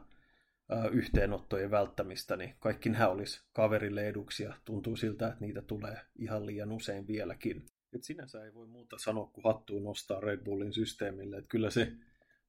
yhteenottojen 0.93 1.71
välttämistä, 1.71 2.37
niin 2.37 2.55
kaikki 2.61 2.89
nämä 2.89 3.09
olisi 3.09 3.45
kaverille 3.53 4.09
eduksi 4.09 4.43
ja 4.43 4.55
tuntuu 4.65 4.97
siltä, 4.97 5.27
että 5.29 5.41
niitä 5.41 5.63
tulee 5.63 5.97
ihan 6.19 6.47
liian 6.47 6.73
usein 6.73 7.07
vieläkin. 7.07 7.67
Et 7.95 8.05
sinänsä 8.05 8.45
ei 8.45 8.55
voi 8.55 8.67
muuta 8.67 8.99
sanoa 8.99 9.27
kuin 9.27 9.45
hattuun 9.45 9.85
nostaa 9.85 10.21
Red 10.21 10.45
Bullin 10.45 10.73
systeemille, 10.73 11.37
että 11.37 11.49
kyllä 11.49 11.71
se 11.71 11.93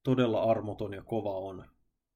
todella 0.03 0.43
armoton 0.43 0.93
ja 0.93 1.03
kova 1.03 1.37
on 1.37 1.65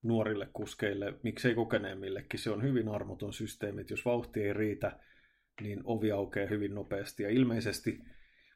nuorille 0.07 0.47
kuskeille, 0.53 1.13
miksei 1.23 1.55
kokeneemmillekin. 1.55 2.39
Se 2.39 2.51
on 2.51 2.63
hyvin 2.63 2.89
armoton 2.89 3.33
systeemi, 3.33 3.81
että 3.81 3.93
jos 3.93 4.05
vauhti 4.05 4.43
ei 4.43 4.53
riitä, 4.53 4.99
niin 5.61 5.81
ovi 5.83 6.11
aukeaa 6.11 6.49
hyvin 6.49 6.75
nopeasti. 6.75 7.23
Ja 7.23 7.29
ilmeisesti, 7.29 7.99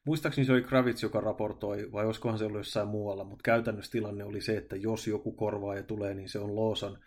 muistaakseni 0.06 0.46
se 0.46 0.54
oli 0.54 0.62
Kravitz, 0.62 1.04
joka 1.04 1.22
raportoi, 1.22 1.92
vai 1.92 2.06
olisikohan 2.06 2.38
se 2.38 2.46
ollut 2.46 2.60
jossain 2.60 2.88
muualla, 2.88 3.24
mutta 3.24 3.44
käytännössä 3.44 3.92
tilanne 3.92 4.24
oli 4.24 4.42
se, 4.42 4.58
että 4.58 4.76
jos 4.76 5.08
joku 5.08 5.32
korvaa 5.32 5.76
ja 5.76 5.84
tulee, 5.84 6.14
niin 6.14 6.30
se 6.30 6.40
on 6.40 6.56
Lawson, 6.56 7.00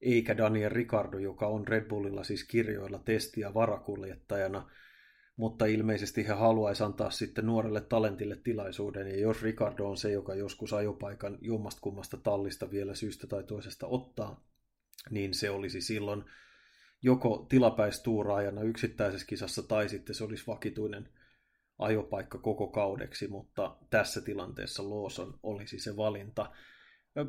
eikä 0.00 0.36
Daniel 0.36 0.70
Ricardo, 0.70 1.18
joka 1.18 1.46
on 1.46 1.68
Red 1.68 1.84
Bullilla 1.88 2.24
siis 2.24 2.44
kirjoilla 2.44 2.98
testiä 3.04 3.54
varakuljettajana, 3.54 4.70
mutta 5.38 5.66
ilmeisesti 5.66 6.26
he 6.28 6.32
haluaisi 6.32 6.84
antaa 6.84 7.10
sitten 7.10 7.46
nuorelle 7.46 7.80
talentille 7.80 8.36
tilaisuuden, 8.36 9.06
ja 9.06 9.20
jos 9.20 9.42
Ricardo 9.42 9.88
on 9.88 9.96
se, 9.96 10.12
joka 10.12 10.34
joskus 10.34 10.72
ajopaikan 10.72 11.38
jommasta 11.40 11.80
kummasta 11.80 12.16
tallista 12.16 12.70
vielä 12.70 12.94
syystä 12.94 13.26
tai 13.26 13.44
toisesta 13.44 13.86
ottaa, 13.86 14.44
niin 15.10 15.34
se 15.34 15.50
olisi 15.50 15.80
silloin 15.80 16.24
joko 17.02 17.46
tilapäistuuraajana 17.48 18.62
yksittäisessä 18.62 19.26
kisassa 19.26 19.62
tai 19.62 19.88
sitten 19.88 20.14
se 20.14 20.24
olisi 20.24 20.44
vakituinen 20.46 21.08
ajopaikka 21.78 22.38
koko 22.38 22.66
kaudeksi, 22.66 23.28
mutta 23.28 23.76
tässä 23.90 24.20
tilanteessa 24.20 24.90
Lawson 24.90 25.38
olisi 25.42 25.78
se 25.78 25.96
valinta. 25.96 26.52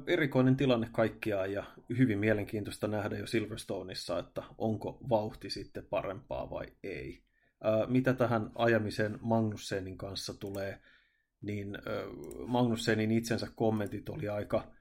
Erikoinen 0.08 0.56
tilanne 0.56 0.90
kaikkiaan 0.92 1.54
ja 1.54 1.64
hyvin 1.98 2.20
mielenkiintoista 2.20 2.88
nähdä 2.88 3.18
jo 3.18 3.28
Silverstoneissa, 3.28 4.20
että 4.20 4.44
onko 4.58 4.98
vauhti 5.10 5.50
sitten 5.50 5.86
parempaa 5.86 6.50
vai 6.50 6.66
ei. 6.84 7.29
Mitä 7.88 8.14
tähän 8.14 8.52
ajamiseen 8.56 9.20
Magnussenin 9.22 9.98
kanssa 9.98 10.34
tulee, 10.34 10.82
niin 11.42 11.78
Magnussenin 12.48 13.12
itsensä 13.12 13.48
kommentit 13.56 14.10
oli 14.10 14.30
aika, 14.30 14.72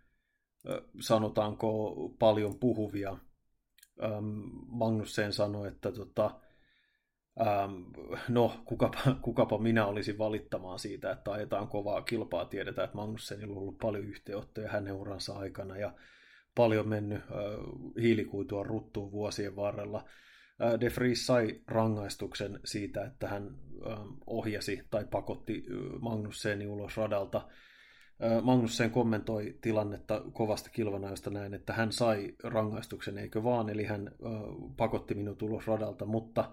sanotaanko, 1.01 1.95
paljon 2.19 2.59
puhuvia. 2.59 3.19
Magnussen 4.67 5.33
sanoi, 5.33 5.69
että 5.69 5.93
tota, 5.93 6.41
no, 8.29 8.63
kukapa, 8.65 8.99
kukapa 9.23 9.59
minä 9.59 9.87
olisin 9.87 10.19
valittamaan 10.19 10.79
siitä, 10.79 11.11
että 11.11 11.33
ajetaan 11.33 11.69
kovaa 11.69 12.03
kilpaa. 12.03 12.45
Tiedetään, 12.45 12.85
että 12.85 12.97
Magnussenilla 12.97 13.53
on 13.53 13.59
ollut 13.63 13.79
paljon 13.79 14.05
yhteyttöjä 14.05 14.69
hänen 14.69 14.95
uransa 14.95 15.39
aikana 15.39 15.77
ja 15.77 15.95
paljon 16.55 16.89
mennyt 16.89 17.23
hiilikuitua 18.01 18.63
ruttuun 18.63 19.13
vuosien 19.13 19.57
varrella. 19.57 20.05
Äh, 20.63 20.81
De 20.81 20.93
Vries 20.97 21.27
sai 21.27 21.61
rangaistuksen 21.67 22.61
siitä, 22.65 23.05
että 23.05 23.29
hän 23.29 23.51
äh, 23.87 23.99
ohjasi 24.27 24.83
tai 24.91 25.05
pakotti 25.11 25.67
äh, 25.71 26.01
Magnusseni 26.01 26.67
ulos 26.67 26.97
radalta. 26.97 27.49
Äh, 28.25 28.43
Magnussen 28.43 28.91
kommentoi 28.91 29.59
tilannetta 29.61 30.23
kovasta 30.33 30.71
kilvana, 30.71 31.11
josta 31.11 31.31
näin, 31.31 31.55
että 31.55 31.73
hän 31.73 31.93
sai 31.93 32.35
rangaistuksen, 32.43 33.19
eikö 33.19 33.45
vaan, 33.45 33.69
eli 33.69 33.85
hän 33.85 34.11
pakotti 34.77 35.15
minut 35.15 35.43
ulos 35.43 35.67
radalta, 35.67 36.05
mutta 36.05 36.51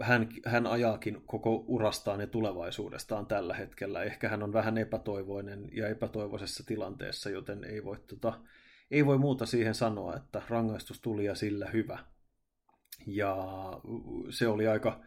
hän, 0.00 0.28
hän 0.46 0.66
ajaakin 0.66 1.22
koko 1.26 1.64
urastaan 1.66 2.20
ja 2.20 2.26
tulevaisuudestaan 2.26 3.26
tällä 3.26 3.54
hetkellä. 3.54 4.02
Ehkä 4.02 4.28
hän 4.28 4.42
on 4.42 4.52
vähän 4.52 4.78
epätoivoinen 4.78 5.68
ja 5.72 5.88
epätoivoisessa 5.88 6.64
tilanteessa, 6.66 7.30
joten 7.30 7.64
ei 7.64 7.84
voi, 7.84 7.96
tota, 8.06 8.40
ei 8.90 9.06
voi 9.06 9.18
muuta 9.18 9.46
siihen 9.46 9.74
sanoa, 9.74 10.16
että 10.16 10.42
rangaistus 10.48 11.00
tuli 11.00 11.24
ja 11.24 11.34
sillä 11.34 11.66
hyvä. 11.66 11.98
Ja 13.06 13.36
se 14.30 14.48
oli 14.48 14.66
aika 14.66 15.00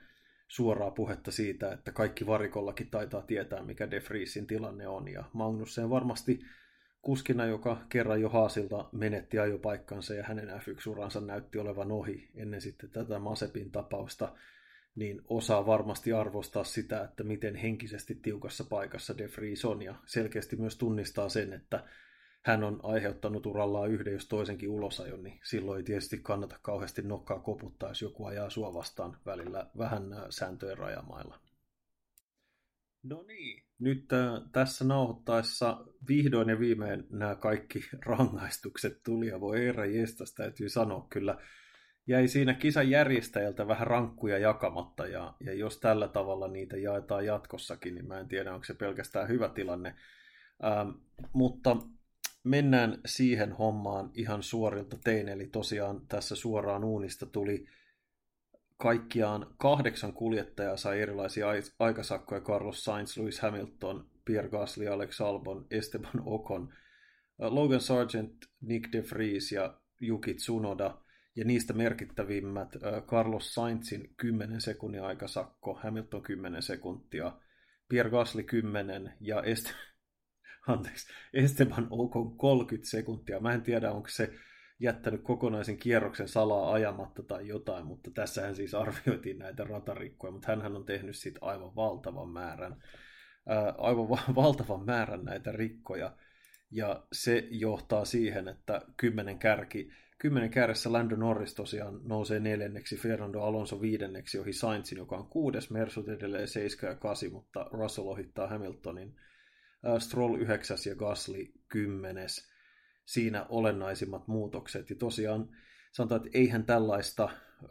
suoraa 0.47 0.91
puhetta 0.91 1.31
siitä, 1.31 1.71
että 1.71 1.91
kaikki 1.91 2.25
varikollakin 2.27 2.89
taitaa 2.89 3.21
tietää, 3.21 3.63
mikä 3.63 3.91
De 3.91 4.01
Vriesin 4.09 4.47
tilanne 4.47 4.87
on. 4.87 5.07
Ja 5.07 5.23
Magnussen 5.33 5.89
varmasti 5.89 6.39
kuskina, 7.01 7.45
joka 7.45 7.81
kerran 7.89 8.21
jo 8.21 8.29
Haasilta 8.29 8.89
menetti 8.91 9.39
ajopaikkansa 9.39 10.13
ja 10.13 10.23
hänen 10.23 10.49
F1-uransa 10.49 11.21
näytti 11.21 11.59
olevan 11.59 11.91
ohi 11.91 12.31
ennen 12.35 12.61
sitten 12.61 12.89
tätä 12.89 13.19
Masepin 13.19 13.71
tapausta, 13.71 14.33
niin 14.95 15.21
osaa 15.27 15.65
varmasti 15.65 16.13
arvostaa 16.13 16.63
sitä, 16.63 17.03
että 17.03 17.23
miten 17.23 17.55
henkisesti 17.55 18.15
tiukassa 18.15 18.63
paikassa 18.63 19.17
De 19.17 19.29
Vries 19.37 19.65
on 19.65 19.81
ja 19.81 19.95
selkeästi 20.05 20.55
myös 20.55 20.77
tunnistaa 20.77 21.29
sen, 21.29 21.53
että 21.53 21.83
hän 22.45 22.63
on 22.63 22.79
aiheuttanut 22.83 23.45
urallaan 23.45 23.91
yhden 23.91 24.13
jos 24.13 24.27
toisenkin 24.27 24.69
ulosajon, 24.69 25.23
niin 25.23 25.39
silloin 25.43 25.77
ei 25.77 25.83
tietysti 25.83 26.17
kannata 26.17 26.59
kauheasti 26.61 27.01
nokkaa 27.01 27.39
koputtaa, 27.39 27.89
jos 27.89 28.01
joku 28.01 28.25
ajaa 28.25 28.49
sua 28.49 28.73
vastaan 28.73 29.17
välillä 29.25 29.69
vähän 29.77 30.03
sääntöjen 30.29 30.77
rajamailla. 30.77 31.39
No 33.03 33.23
niin, 33.27 33.63
nyt 33.79 34.13
äh, 34.13 34.41
tässä 34.51 34.85
nauhoittaessa 34.85 35.85
vihdoin 36.07 36.49
ja 36.49 36.59
viimein 36.59 37.07
nämä 37.09 37.35
kaikki 37.35 37.79
rangaistukset 38.05 39.03
tuli 39.03 39.27
ja 39.27 39.41
voi 39.41 39.59
herra 39.59 39.85
jestas, 39.85 40.33
täytyy 40.33 40.69
sanoa 40.69 41.07
kyllä. 41.09 41.37
Jäi 42.07 42.27
siinä 42.27 42.53
kisan 42.53 42.89
järjestäjältä 42.89 43.67
vähän 43.67 43.87
rankkuja 43.87 44.37
jakamatta 44.37 45.07
ja, 45.07 45.33
ja 45.39 45.53
jos 45.53 45.79
tällä 45.79 46.07
tavalla 46.07 46.47
niitä 46.47 46.77
jaetaan 46.77 47.25
jatkossakin, 47.25 47.95
niin 47.95 48.07
mä 48.07 48.19
en 48.19 48.27
tiedä, 48.27 48.53
onko 48.53 48.63
se 48.63 48.73
pelkästään 48.73 49.27
hyvä 49.27 49.49
tilanne. 49.49 49.95
Ähm, 50.63 50.89
mutta 51.33 51.77
mennään 52.43 53.01
siihen 53.05 53.51
hommaan 53.51 54.11
ihan 54.13 54.43
suorilta 54.43 54.97
tein, 55.03 55.29
eli 55.29 55.47
tosiaan 55.47 56.07
tässä 56.07 56.35
suoraan 56.35 56.83
uunista 56.83 57.25
tuli 57.25 57.65
kaikkiaan 58.77 59.55
kahdeksan 59.57 60.13
kuljettajaa 60.13 60.77
sai 60.77 61.01
erilaisia 61.01 61.47
aikasakkoja. 61.79 62.41
Carlos 62.41 62.83
Sainz, 62.83 63.17
Lewis 63.17 63.39
Hamilton, 63.39 64.09
Pierre 64.25 64.49
Gasly, 64.49 64.87
Alex 64.87 65.21
Albon, 65.21 65.65
Esteban 65.71 66.21
Ocon, 66.25 66.73
Logan 67.39 67.81
Sargent, 67.81 68.33
Nick 68.61 68.91
De 68.91 69.03
Vries 69.11 69.51
ja 69.51 69.79
Yuki 70.01 70.33
Tsunoda. 70.33 70.97
Ja 71.35 71.45
niistä 71.45 71.73
merkittävimmät 71.73 72.69
Carlos 73.07 73.53
Sainzin 73.53 74.13
10 74.17 74.61
sekunnin 74.61 75.03
aikasakko, 75.03 75.79
Hamilton 75.83 76.21
10 76.21 76.61
sekuntia, 76.61 77.31
Pierre 77.89 78.11
Gasly 78.11 78.43
10 78.43 79.13
ja 79.19 79.41
Est- 79.41 79.73
Anteeksi, 80.68 81.07
Esteban 81.34 81.88
Ocon 81.89 82.38
30 82.38 82.89
sekuntia. 82.89 83.39
Mä 83.39 83.53
en 83.53 83.61
tiedä, 83.61 83.91
onko 83.91 84.09
se 84.09 84.34
jättänyt 84.80 85.22
kokonaisen 85.24 85.78
kierroksen 85.78 86.28
salaa 86.28 86.74
ajamatta 86.74 87.24
tai 87.24 87.47
jotain, 87.47 87.86
mutta 87.86 88.11
tässähän 88.11 88.55
siis 88.55 88.74
arvioitiin 88.74 89.39
näitä 89.39 89.64
ratarikkoja, 89.64 90.32
mutta 90.32 90.55
hän 90.55 90.76
on 90.76 90.86
tehnyt 90.86 91.16
siitä 91.16 91.39
aivan 91.41 91.76
valtavan 91.76 92.30
määrän, 92.30 92.84
ää, 93.47 93.74
aivan 93.78 94.09
va- 94.09 94.34
valtavan 94.43 94.86
määrän 94.86 95.26
näitä 95.26 95.51
rikkoja, 95.51 96.18
ja 96.72 97.03
se 97.11 97.47
johtaa 97.51 98.05
siihen, 98.05 98.47
että 98.47 98.82
kymmenen 98.97 99.39
kärki, 99.39 99.91
kymmenen 100.18 100.49
kärjessä 100.49 100.91
Lando 100.91 101.16
Norris 101.16 101.53
tosiaan 101.53 101.99
nousee 102.03 102.39
neljänneksi, 102.39 102.97
Fernando 102.97 103.41
Alonso 103.41 103.82
viidenneksi 103.82 104.39
ohi 104.39 104.53
Sainzin, 104.53 104.97
joka 104.97 105.18
on 105.18 105.28
kuudes, 105.28 105.70
Mersu 105.70 106.05
edelleen 106.07 106.47
7 106.47 106.91
ja 106.91 106.95
8, 106.95 107.32
mutta 107.32 107.70
Russell 107.72 108.07
ohittaa 108.07 108.47
Hamiltonin, 108.47 109.16
Stroll 109.99 110.36
9 110.36 110.77
ja 110.86 110.95
Gasly 110.95 111.51
10 111.67 112.27
siinä 113.05 113.45
olennaisimmat 113.49 114.27
muutokset. 114.27 114.89
Ja 114.89 114.95
tosiaan 114.95 115.49
sanotaan, 115.91 116.25
että 116.25 116.38
eihän 116.38 116.65
tällaista 116.65 117.29
ö, 117.29 117.67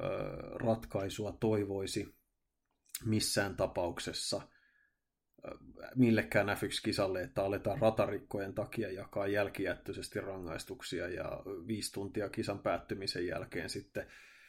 ratkaisua 0.54 1.36
toivoisi 1.40 2.14
missään 3.04 3.56
tapauksessa 3.56 4.40
millekään 5.96 6.48
F1-kisalle, 6.48 7.22
että 7.22 7.44
aletaan 7.44 7.78
ratarikkojen 7.78 8.54
takia 8.54 8.92
jakaa 8.92 9.26
jälkijättöisesti 9.26 10.20
rangaistuksia 10.20 11.08
ja 11.08 11.42
viisi 11.66 11.92
tuntia 11.92 12.28
kisan 12.28 12.58
päättymisen 12.58 13.26
jälkeen 13.26 13.70
sitten 13.70 14.06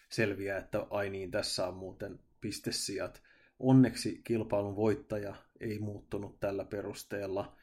selviää, 0.09 0.57
että 0.57 0.87
ai 0.89 1.09
niin, 1.09 1.31
tässä 1.31 1.67
on 1.67 1.73
muuten 1.73 2.19
pistesijat. 2.41 3.21
Onneksi 3.59 4.21
kilpailun 4.23 4.75
voittaja 4.75 5.35
ei 5.63 5.79
muuttunut 5.79 6.39
tällä 6.39 6.65
perusteella. 6.65 7.55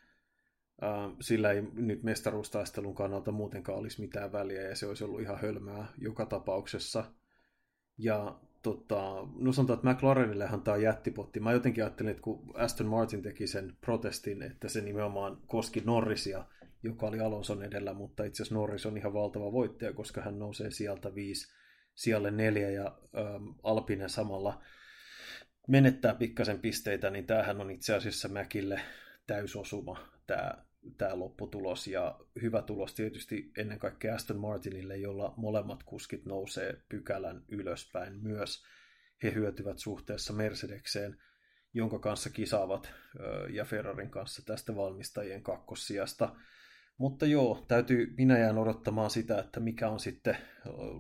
Sillä 1.21 1.53
ei 1.53 1.63
nyt 1.73 2.03
mestaruustaistelun 2.03 2.95
kannalta 2.95 3.33
muutenkaan 3.33 3.79
olisi 3.79 4.01
mitään 4.01 4.33
väliä 4.33 4.63
ja 4.63 4.77
se 4.77 4.87
olisi 4.87 5.05
ollut 5.05 5.21
ihan 5.21 5.41
hölmää 5.41 5.87
joka 5.99 6.27
tapauksessa. 6.27 7.05
Ja 7.99 8.41
tota, 8.63 9.29
no 9.39 9.53
sanotaan, 9.53 9.79
että 9.79 9.91
McLarenillehan 9.91 10.63
tämä 10.63 10.75
on 10.75 10.83
jättipotti. 10.83 11.41
Mä 11.41 11.53
jotenkin 11.53 11.85
ajattelin, 11.85 12.11
että 12.11 12.23
kun 12.23 12.53
Aston 12.55 12.87
Martin 12.87 13.23
teki 13.23 13.47
sen 13.47 13.77
protestin, 13.81 14.43
että 14.43 14.69
se 14.69 14.81
nimenomaan 14.81 15.39
koski 15.47 15.83
Norrisia, 15.87 16.45
joka 16.83 17.07
oli 17.07 17.21
Alonson 17.21 17.63
edellä, 17.63 17.95
mutta 17.95 18.25
itse 18.25 18.43
asiassa 18.43 18.55
Norris 18.55 18.87
on 18.87 18.97
ihan 18.97 19.13
valtava 19.13 19.53
voittaja, 19.53 19.93
koska 19.93 20.21
hän 20.21 20.39
nousee 20.39 20.71
sieltä 20.71 21.15
viisi 21.15 21.53
sijalle 21.95 22.31
neljä 22.31 22.71
ja 22.71 22.99
ähm, 23.19 23.49
Alpine 23.63 24.09
samalla 24.09 24.63
menettää 25.69 26.15
pikkasen 26.15 26.61
pisteitä, 26.61 27.11
niin 27.11 27.27
tämähän 27.27 27.61
on 27.61 27.71
itse 27.71 27.95
asiassa 27.95 28.29
Mäkille 28.29 28.81
täysosuma 29.27 30.09
tämä 30.27 30.65
tämä 30.99 31.19
lopputulos 31.19 31.87
ja 31.87 32.19
hyvä 32.43 32.63
tulos 32.63 32.95
tietysti 32.95 33.53
ennen 33.57 33.79
kaikkea 33.79 34.15
Aston 34.15 34.37
Martinille, 34.37 34.97
jolla 34.97 35.35
molemmat 35.37 35.83
kuskit 35.83 36.25
nousee 36.25 36.83
pykälän 36.89 37.45
ylöspäin 37.49 38.23
myös. 38.23 38.65
He 39.23 39.35
hyötyvät 39.35 39.79
suhteessa 39.79 40.33
Mercedekseen, 40.33 41.17
jonka 41.75 41.99
kanssa 41.99 42.31
kisaavat 42.31 42.93
ja 43.51 43.65
Ferrarin 43.65 44.11
kanssa 44.11 44.43
tästä 44.47 44.77
valmistajien 44.77 45.43
kakkossijasta. 45.43 46.37
Mutta 46.99 47.27
joo, 47.27 47.65
täytyy, 47.69 48.15
minä 48.17 48.39
jään 48.39 48.59
odottamaan 48.59 49.11
sitä, 49.11 49.39
että 49.39 49.61
mikä 49.61 49.89
on 49.89 50.01
sitten 50.01 50.37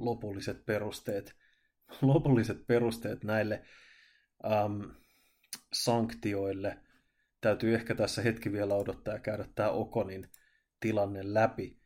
lopulliset 0.01 0.67
perusteet, 0.67 1.35
lopulliset 2.03 2.67
perusteet 2.67 3.25
näille 3.25 3.63
äm, 4.45 4.91
sanktioille– 5.73 6.79
täytyy 7.41 7.75
ehkä 7.75 7.95
tässä 7.95 8.23
hetki 8.23 8.53
vielä 8.53 8.75
odottaa 8.75 9.15
ja 9.15 9.21
käydä 9.21 9.45
tämä 9.55 9.71
Okonin 9.71 10.29
tilanne 10.81 11.35
läpi. 11.35 11.81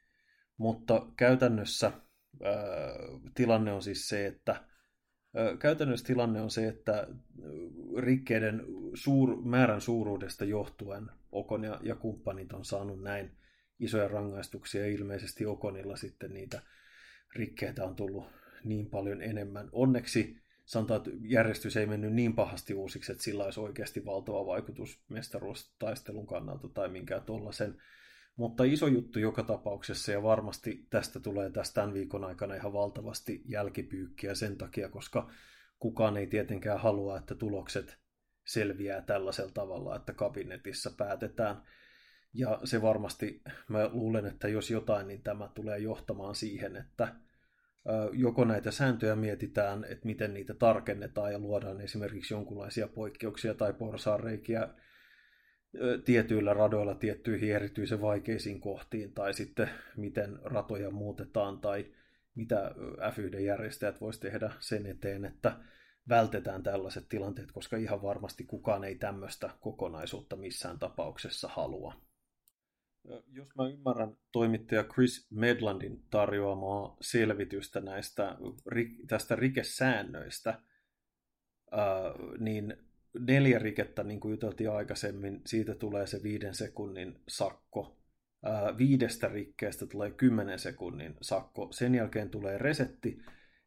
Mutta 0.56 1.06
käytännössä 1.16 1.86
ää, 2.42 2.52
tilanne 3.34 3.72
on 3.72 3.82
siis 3.82 4.08
se, 4.08 4.26
että 4.26 4.52
ää, 5.34 5.56
käytännössä 5.56 6.06
tilanne 6.06 6.40
on 6.40 6.50
se, 6.50 6.68
että 6.68 7.06
rikkeiden 7.98 8.62
suur, 8.94 9.44
määrän 9.44 9.80
suuruudesta 9.80 10.44
johtuen 10.44 11.10
Okon 11.32 11.64
ja, 11.64 11.80
ja 11.82 11.94
kumppanit 11.94 12.52
on 12.52 12.64
saanut 12.64 13.02
näin 13.02 13.36
isoja 13.80 14.08
rangaistuksia 14.08 14.80
ja 14.80 14.92
ilmeisesti 14.92 15.46
Okonilla 15.46 15.96
sitten 15.96 16.34
niitä 16.34 16.62
rikkeitä 17.34 17.84
on 17.84 17.96
tullut 17.96 18.26
niin 18.64 18.90
paljon 18.90 19.22
enemmän. 19.22 19.68
Onneksi 19.72 20.43
sanotaan, 20.64 20.98
että 20.98 21.10
järjestys 21.22 21.76
ei 21.76 21.86
mennyt 21.86 22.12
niin 22.12 22.34
pahasti 22.34 22.74
uusiksi, 22.74 23.12
että 23.12 23.24
sillä 23.24 23.44
olisi 23.44 23.60
oikeasti 23.60 24.04
valtava 24.04 24.46
vaikutus 24.46 25.04
mestaruustaistelun 25.08 26.26
kannalta 26.26 26.68
tai 26.68 26.88
minkään 26.88 27.22
tuollaisen. 27.22 27.76
Mutta 28.36 28.64
iso 28.64 28.86
juttu 28.86 29.18
joka 29.18 29.42
tapauksessa, 29.42 30.12
ja 30.12 30.22
varmasti 30.22 30.86
tästä 30.90 31.20
tulee 31.20 31.50
tästä 31.50 31.74
tämän 31.74 31.94
viikon 31.94 32.24
aikana 32.24 32.54
ihan 32.54 32.72
valtavasti 32.72 33.42
jälkipyykkiä 33.48 34.34
sen 34.34 34.56
takia, 34.56 34.88
koska 34.88 35.30
kukaan 35.78 36.16
ei 36.16 36.26
tietenkään 36.26 36.80
halua, 36.80 37.18
että 37.18 37.34
tulokset 37.34 37.98
selviää 38.44 39.02
tällaisella 39.02 39.52
tavalla, 39.54 39.96
että 39.96 40.12
kabinetissa 40.12 40.90
päätetään. 40.96 41.62
Ja 42.32 42.60
se 42.64 42.82
varmasti, 42.82 43.42
mä 43.68 43.90
luulen, 43.92 44.26
että 44.26 44.48
jos 44.48 44.70
jotain, 44.70 45.08
niin 45.08 45.22
tämä 45.22 45.48
tulee 45.54 45.78
johtamaan 45.78 46.34
siihen, 46.34 46.76
että 46.76 47.14
joko 48.12 48.44
näitä 48.44 48.70
sääntöjä 48.70 49.16
mietitään, 49.16 49.84
että 49.84 50.06
miten 50.06 50.34
niitä 50.34 50.54
tarkennetaan 50.54 51.32
ja 51.32 51.38
luodaan 51.38 51.80
esimerkiksi 51.80 52.34
jonkinlaisia 52.34 52.88
poikkeuksia 52.88 53.54
tai 53.54 53.72
porsaanreikiä 53.72 54.68
tietyillä 56.04 56.54
radoilla 56.54 56.94
tiettyihin 56.94 57.54
erityisen 57.54 58.00
vaikeisiin 58.00 58.60
kohtiin, 58.60 59.12
tai 59.12 59.34
sitten 59.34 59.70
miten 59.96 60.38
ratoja 60.42 60.90
muutetaan, 60.90 61.60
tai 61.60 61.86
mitä 62.34 62.74
F1-järjestäjät 62.98 64.00
voisi 64.00 64.20
tehdä 64.20 64.50
sen 64.60 64.86
eteen, 64.86 65.24
että 65.24 65.56
vältetään 66.08 66.62
tällaiset 66.62 67.08
tilanteet, 67.08 67.52
koska 67.52 67.76
ihan 67.76 68.02
varmasti 68.02 68.44
kukaan 68.44 68.84
ei 68.84 68.94
tämmöistä 68.94 69.50
kokonaisuutta 69.60 70.36
missään 70.36 70.78
tapauksessa 70.78 71.48
halua. 71.48 71.94
Jos 73.32 73.48
mä 73.58 73.68
ymmärrän 73.68 74.16
toimittaja 74.32 74.84
Chris 74.84 75.26
Medlandin 75.30 76.02
tarjoamaa 76.10 76.96
selvitystä 77.00 77.80
näistä 77.80 78.36
tästä 79.08 79.36
rikesäännöistä, 79.36 80.60
niin 82.38 82.76
neljä 83.18 83.58
rikettä, 83.58 84.02
niin 84.02 84.20
kuin 84.20 84.30
juteltiin 84.30 84.70
aikaisemmin, 84.70 85.40
siitä 85.46 85.74
tulee 85.74 86.06
se 86.06 86.22
viiden 86.22 86.54
sekunnin 86.54 87.20
sakko. 87.28 87.98
Viidestä 88.78 89.28
rikkeestä 89.28 89.86
tulee 89.86 90.10
kymmenen 90.10 90.58
sekunnin 90.58 91.16
sakko. 91.20 91.68
Sen 91.72 91.94
jälkeen 91.94 92.30
tulee 92.30 92.58
resetti, 92.58 93.18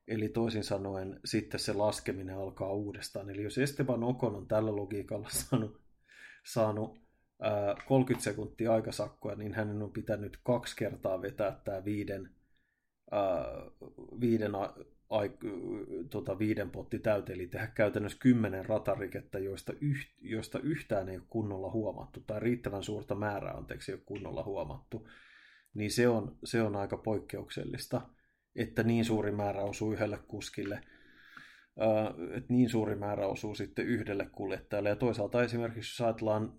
eli 0.07 0.29
toisin 0.29 0.63
sanoen 0.63 1.19
sitten 1.25 1.59
se 1.59 1.73
laskeminen 1.73 2.37
alkaa 2.37 2.73
uudestaan. 2.73 3.29
Eli 3.29 3.43
jos 3.43 3.57
Esteban 3.57 4.03
Ocon 4.03 4.35
on 4.35 4.47
tällä 4.47 4.75
logiikalla 4.75 5.29
saanut, 5.29 5.81
saanut 6.45 7.06
30 7.87 8.23
sekuntia 8.23 8.73
aikasakkoa, 8.73 9.35
niin 9.35 9.53
hänen 9.53 9.81
on 9.81 9.91
pitänyt 9.91 10.39
kaksi 10.43 10.75
kertaa 10.75 11.21
vetää 11.21 11.61
tämä 11.63 11.85
viiden, 11.85 12.29
ää, 13.11 13.45
viiden, 14.19 14.51
ai, 15.09 15.31
tota, 16.09 16.39
viiden 16.39 16.69
potti 16.69 16.99
täyteen, 16.99 17.39
eli 17.39 17.47
tehdä 17.47 17.67
käytännössä 17.67 18.17
kymmenen 18.21 18.65
ratarikettä, 18.65 19.39
joista, 19.39 19.73
yht, 19.81 20.09
joista 20.21 20.59
yhtään 20.59 21.09
ei 21.09 21.17
ole 21.17 21.25
kunnolla 21.29 21.71
huomattu, 21.71 22.19
tai 22.27 22.39
riittävän 22.39 22.83
suurta 22.83 23.15
määrää 23.15 23.53
anteeksi 23.53 23.91
ei 23.91 23.95
ole 23.95 24.03
kunnolla 24.05 24.43
huomattu, 24.43 25.07
niin 25.73 25.91
se 25.91 26.07
on, 26.07 26.37
se 26.43 26.61
on 26.61 26.75
aika 26.75 26.97
poikkeuksellista, 26.97 28.01
että 28.55 28.83
niin 28.83 29.05
suuri 29.05 29.31
määrä 29.31 29.63
osuu 29.63 29.93
yhdelle 29.93 30.19
kuskille– 30.27 30.81
että 32.33 32.53
niin 32.53 32.69
suuri 32.69 32.95
määrä 32.95 33.27
osuu 33.27 33.55
sitten 33.55 33.85
yhdelle 33.85 34.29
kuljettajalle. 34.31 34.89
Ja 34.89 34.95
toisaalta 34.95 35.43
esimerkiksi 35.43 35.91
jos 35.91 36.07
ajatellaan 36.07 36.53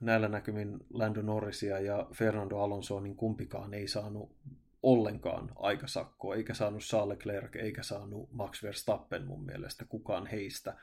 näillä 0.00 0.28
näkymin 0.28 0.78
Lando 0.90 1.22
Norrisia 1.22 1.80
ja 1.80 2.06
Fernando 2.14 2.58
Alonsoa, 2.58 3.00
niin 3.00 3.16
kumpikaan 3.16 3.74
ei 3.74 3.88
saanut 3.88 4.36
ollenkaan 4.82 5.50
aikasakkoa, 5.56 6.34
eikä 6.34 6.54
saanut 6.54 6.82
Charles 6.82 7.16
Leclerc, 7.16 7.56
eikä 7.56 7.82
saanut 7.82 8.32
Max 8.32 8.62
Verstappen 8.62 9.26
mun 9.26 9.44
mielestä, 9.44 9.84
kukaan 9.84 10.26
heistä. 10.26 10.76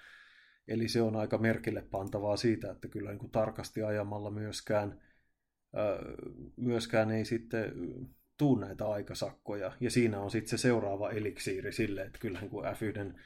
Eli 0.68 0.88
se 0.88 1.01
on 1.01 1.16
aika 1.16 1.38
merkille 1.38 1.82
pantavaa 1.82 2.38
siitä, 2.38 2.72
että 2.72 2.88
kyllä 2.88 3.10
niin 3.10 3.20
kuin 3.20 3.32
tarkasti 3.32 3.84
ajamalla 3.84 4.32
myöskään, 4.32 5.01
myöskään 6.56 7.12
ei 7.12 7.26
sitten 7.26 7.74
tuu 8.38 8.56
näitä 8.56 8.88
aikasakkoja. 8.88 9.72
Ja 9.80 9.91
siinä 9.91 10.20
on 10.20 10.32
sitten 10.32 10.49
se 10.49 10.58
seuraava 10.58 11.12
eliksiiri 11.12 11.72
sille, 11.72 12.01
että 12.01 12.20
kyllähän 12.20 12.49
kun 12.49 12.64
F1 12.64 13.20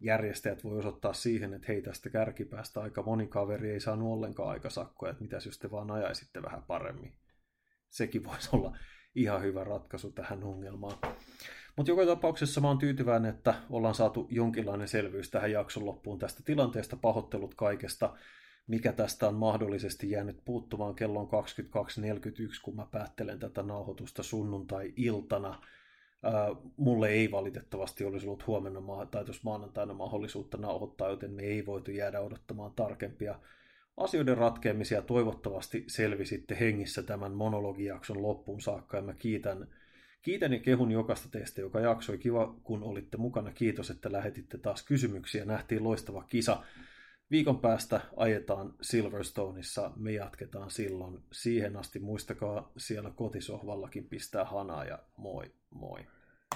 järjestäjät 0.00 0.64
voi 0.64 0.78
osoittaa 0.78 1.12
siihen, 1.12 1.54
että 1.54 1.66
hei 1.68 1.82
tästä 1.82 2.10
kärkipäästä 2.10 2.80
aika 2.80 3.02
moni 3.02 3.26
kaveri 3.26 3.70
ei 3.70 3.80
saanut 3.80 4.12
ollenkaan 4.12 4.48
aikasakkoja, 4.48 5.10
että 5.10 5.22
mitäs 5.22 5.46
jos 5.46 5.58
te 5.58 5.70
vaan 5.70 5.90
ajaisitte 5.90 6.42
vähän 6.42 6.62
paremmin. 6.62 7.12
Sekin 7.90 8.24
voisi 8.24 8.48
olla 8.52 8.76
ihan 9.14 9.42
hyvä 9.42 9.64
ratkaisu 9.64 10.12
tähän 10.12 10.44
ongelmaan. 10.44 10.98
Mutta 11.76 11.90
joka 11.92 12.06
tapauksessa 12.06 12.60
mä 12.60 12.68
oon 12.68 12.78
tyytyväinen, 12.78 13.34
että 13.34 13.54
ollaan 13.70 13.94
saatu 13.94 14.26
jonkinlainen 14.30 14.88
selvyys 14.88 15.30
tähän 15.30 15.52
jakson 15.52 15.86
loppuun 15.86 16.18
tästä 16.18 16.42
tilanteesta. 16.44 16.96
Pahoittelut 16.96 17.54
kaikesta, 17.54 18.16
mikä 18.66 18.92
tästä 18.92 19.28
on 19.28 19.34
mahdollisesti 19.34 20.10
jäänyt 20.10 20.44
puuttumaan. 20.44 20.94
Kello 20.94 21.20
on 21.20 21.28
22.41, 21.28 22.60
kun 22.62 22.76
mä 22.76 22.86
päättelen 22.90 23.38
tätä 23.38 23.62
nauhoitusta 23.62 24.22
sunnuntai-iltana. 24.22 25.60
Mulle 26.76 27.08
ei 27.08 27.30
valitettavasti 27.30 28.04
olisi 28.04 28.26
ollut 28.26 28.46
huomenna 28.46 29.06
tai 29.10 29.24
tuossa 29.24 29.42
maanantaina 29.44 29.94
mahdollisuutta 29.94 30.58
nauhoittaa, 30.58 31.08
joten 31.08 31.30
me 31.30 31.42
ei 31.42 31.66
voitu 31.66 31.90
jäädä 31.90 32.20
odottamaan 32.20 32.72
tarkempia 32.76 33.40
asioiden 33.96 34.38
ratkeamisia. 34.38 35.02
Toivottavasti 35.02 35.84
selvisitte 35.86 36.56
hengissä 36.60 37.02
tämän 37.02 37.32
monologijakson 37.32 38.22
loppuun 38.22 38.60
saakka 38.60 38.96
ja 38.96 39.02
mä 39.02 39.14
kiitän, 39.14 39.68
kiitän 40.22 40.52
ja 40.52 40.58
kehun 40.58 40.90
jokaista 40.90 41.28
teistä, 41.28 41.60
joka 41.60 41.80
jaksoi. 41.80 42.18
Kiva, 42.18 42.54
kun 42.64 42.82
olitte 42.82 43.16
mukana. 43.16 43.52
Kiitos, 43.52 43.90
että 43.90 44.12
lähetitte 44.12 44.58
taas 44.58 44.82
kysymyksiä. 44.82 45.44
Nähtiin 45.44 45.84
loistava 45.84 46.22
kisa. 46.22 46.62
Viikon 47.30 47.60
päästä 47.60 48.00
ajetaan 48.16 48.74
Silverstoneissa. 48.80 49.90
Me 49.96 50.12
jatketaan 50.12 50.70
silloin. 50.70 51.18
Siihen 51.32 51.76
asti 51.76 51.98
muistakaa 51.98 52.72
siellä 52.76 53.10
kotisohvallakin 53.10 54.08
pistää 54.08 54.44
hanaa 54.44 54.84
ja 54.84 54.98
moi 55.16 55.52
moi. 55.72 56.06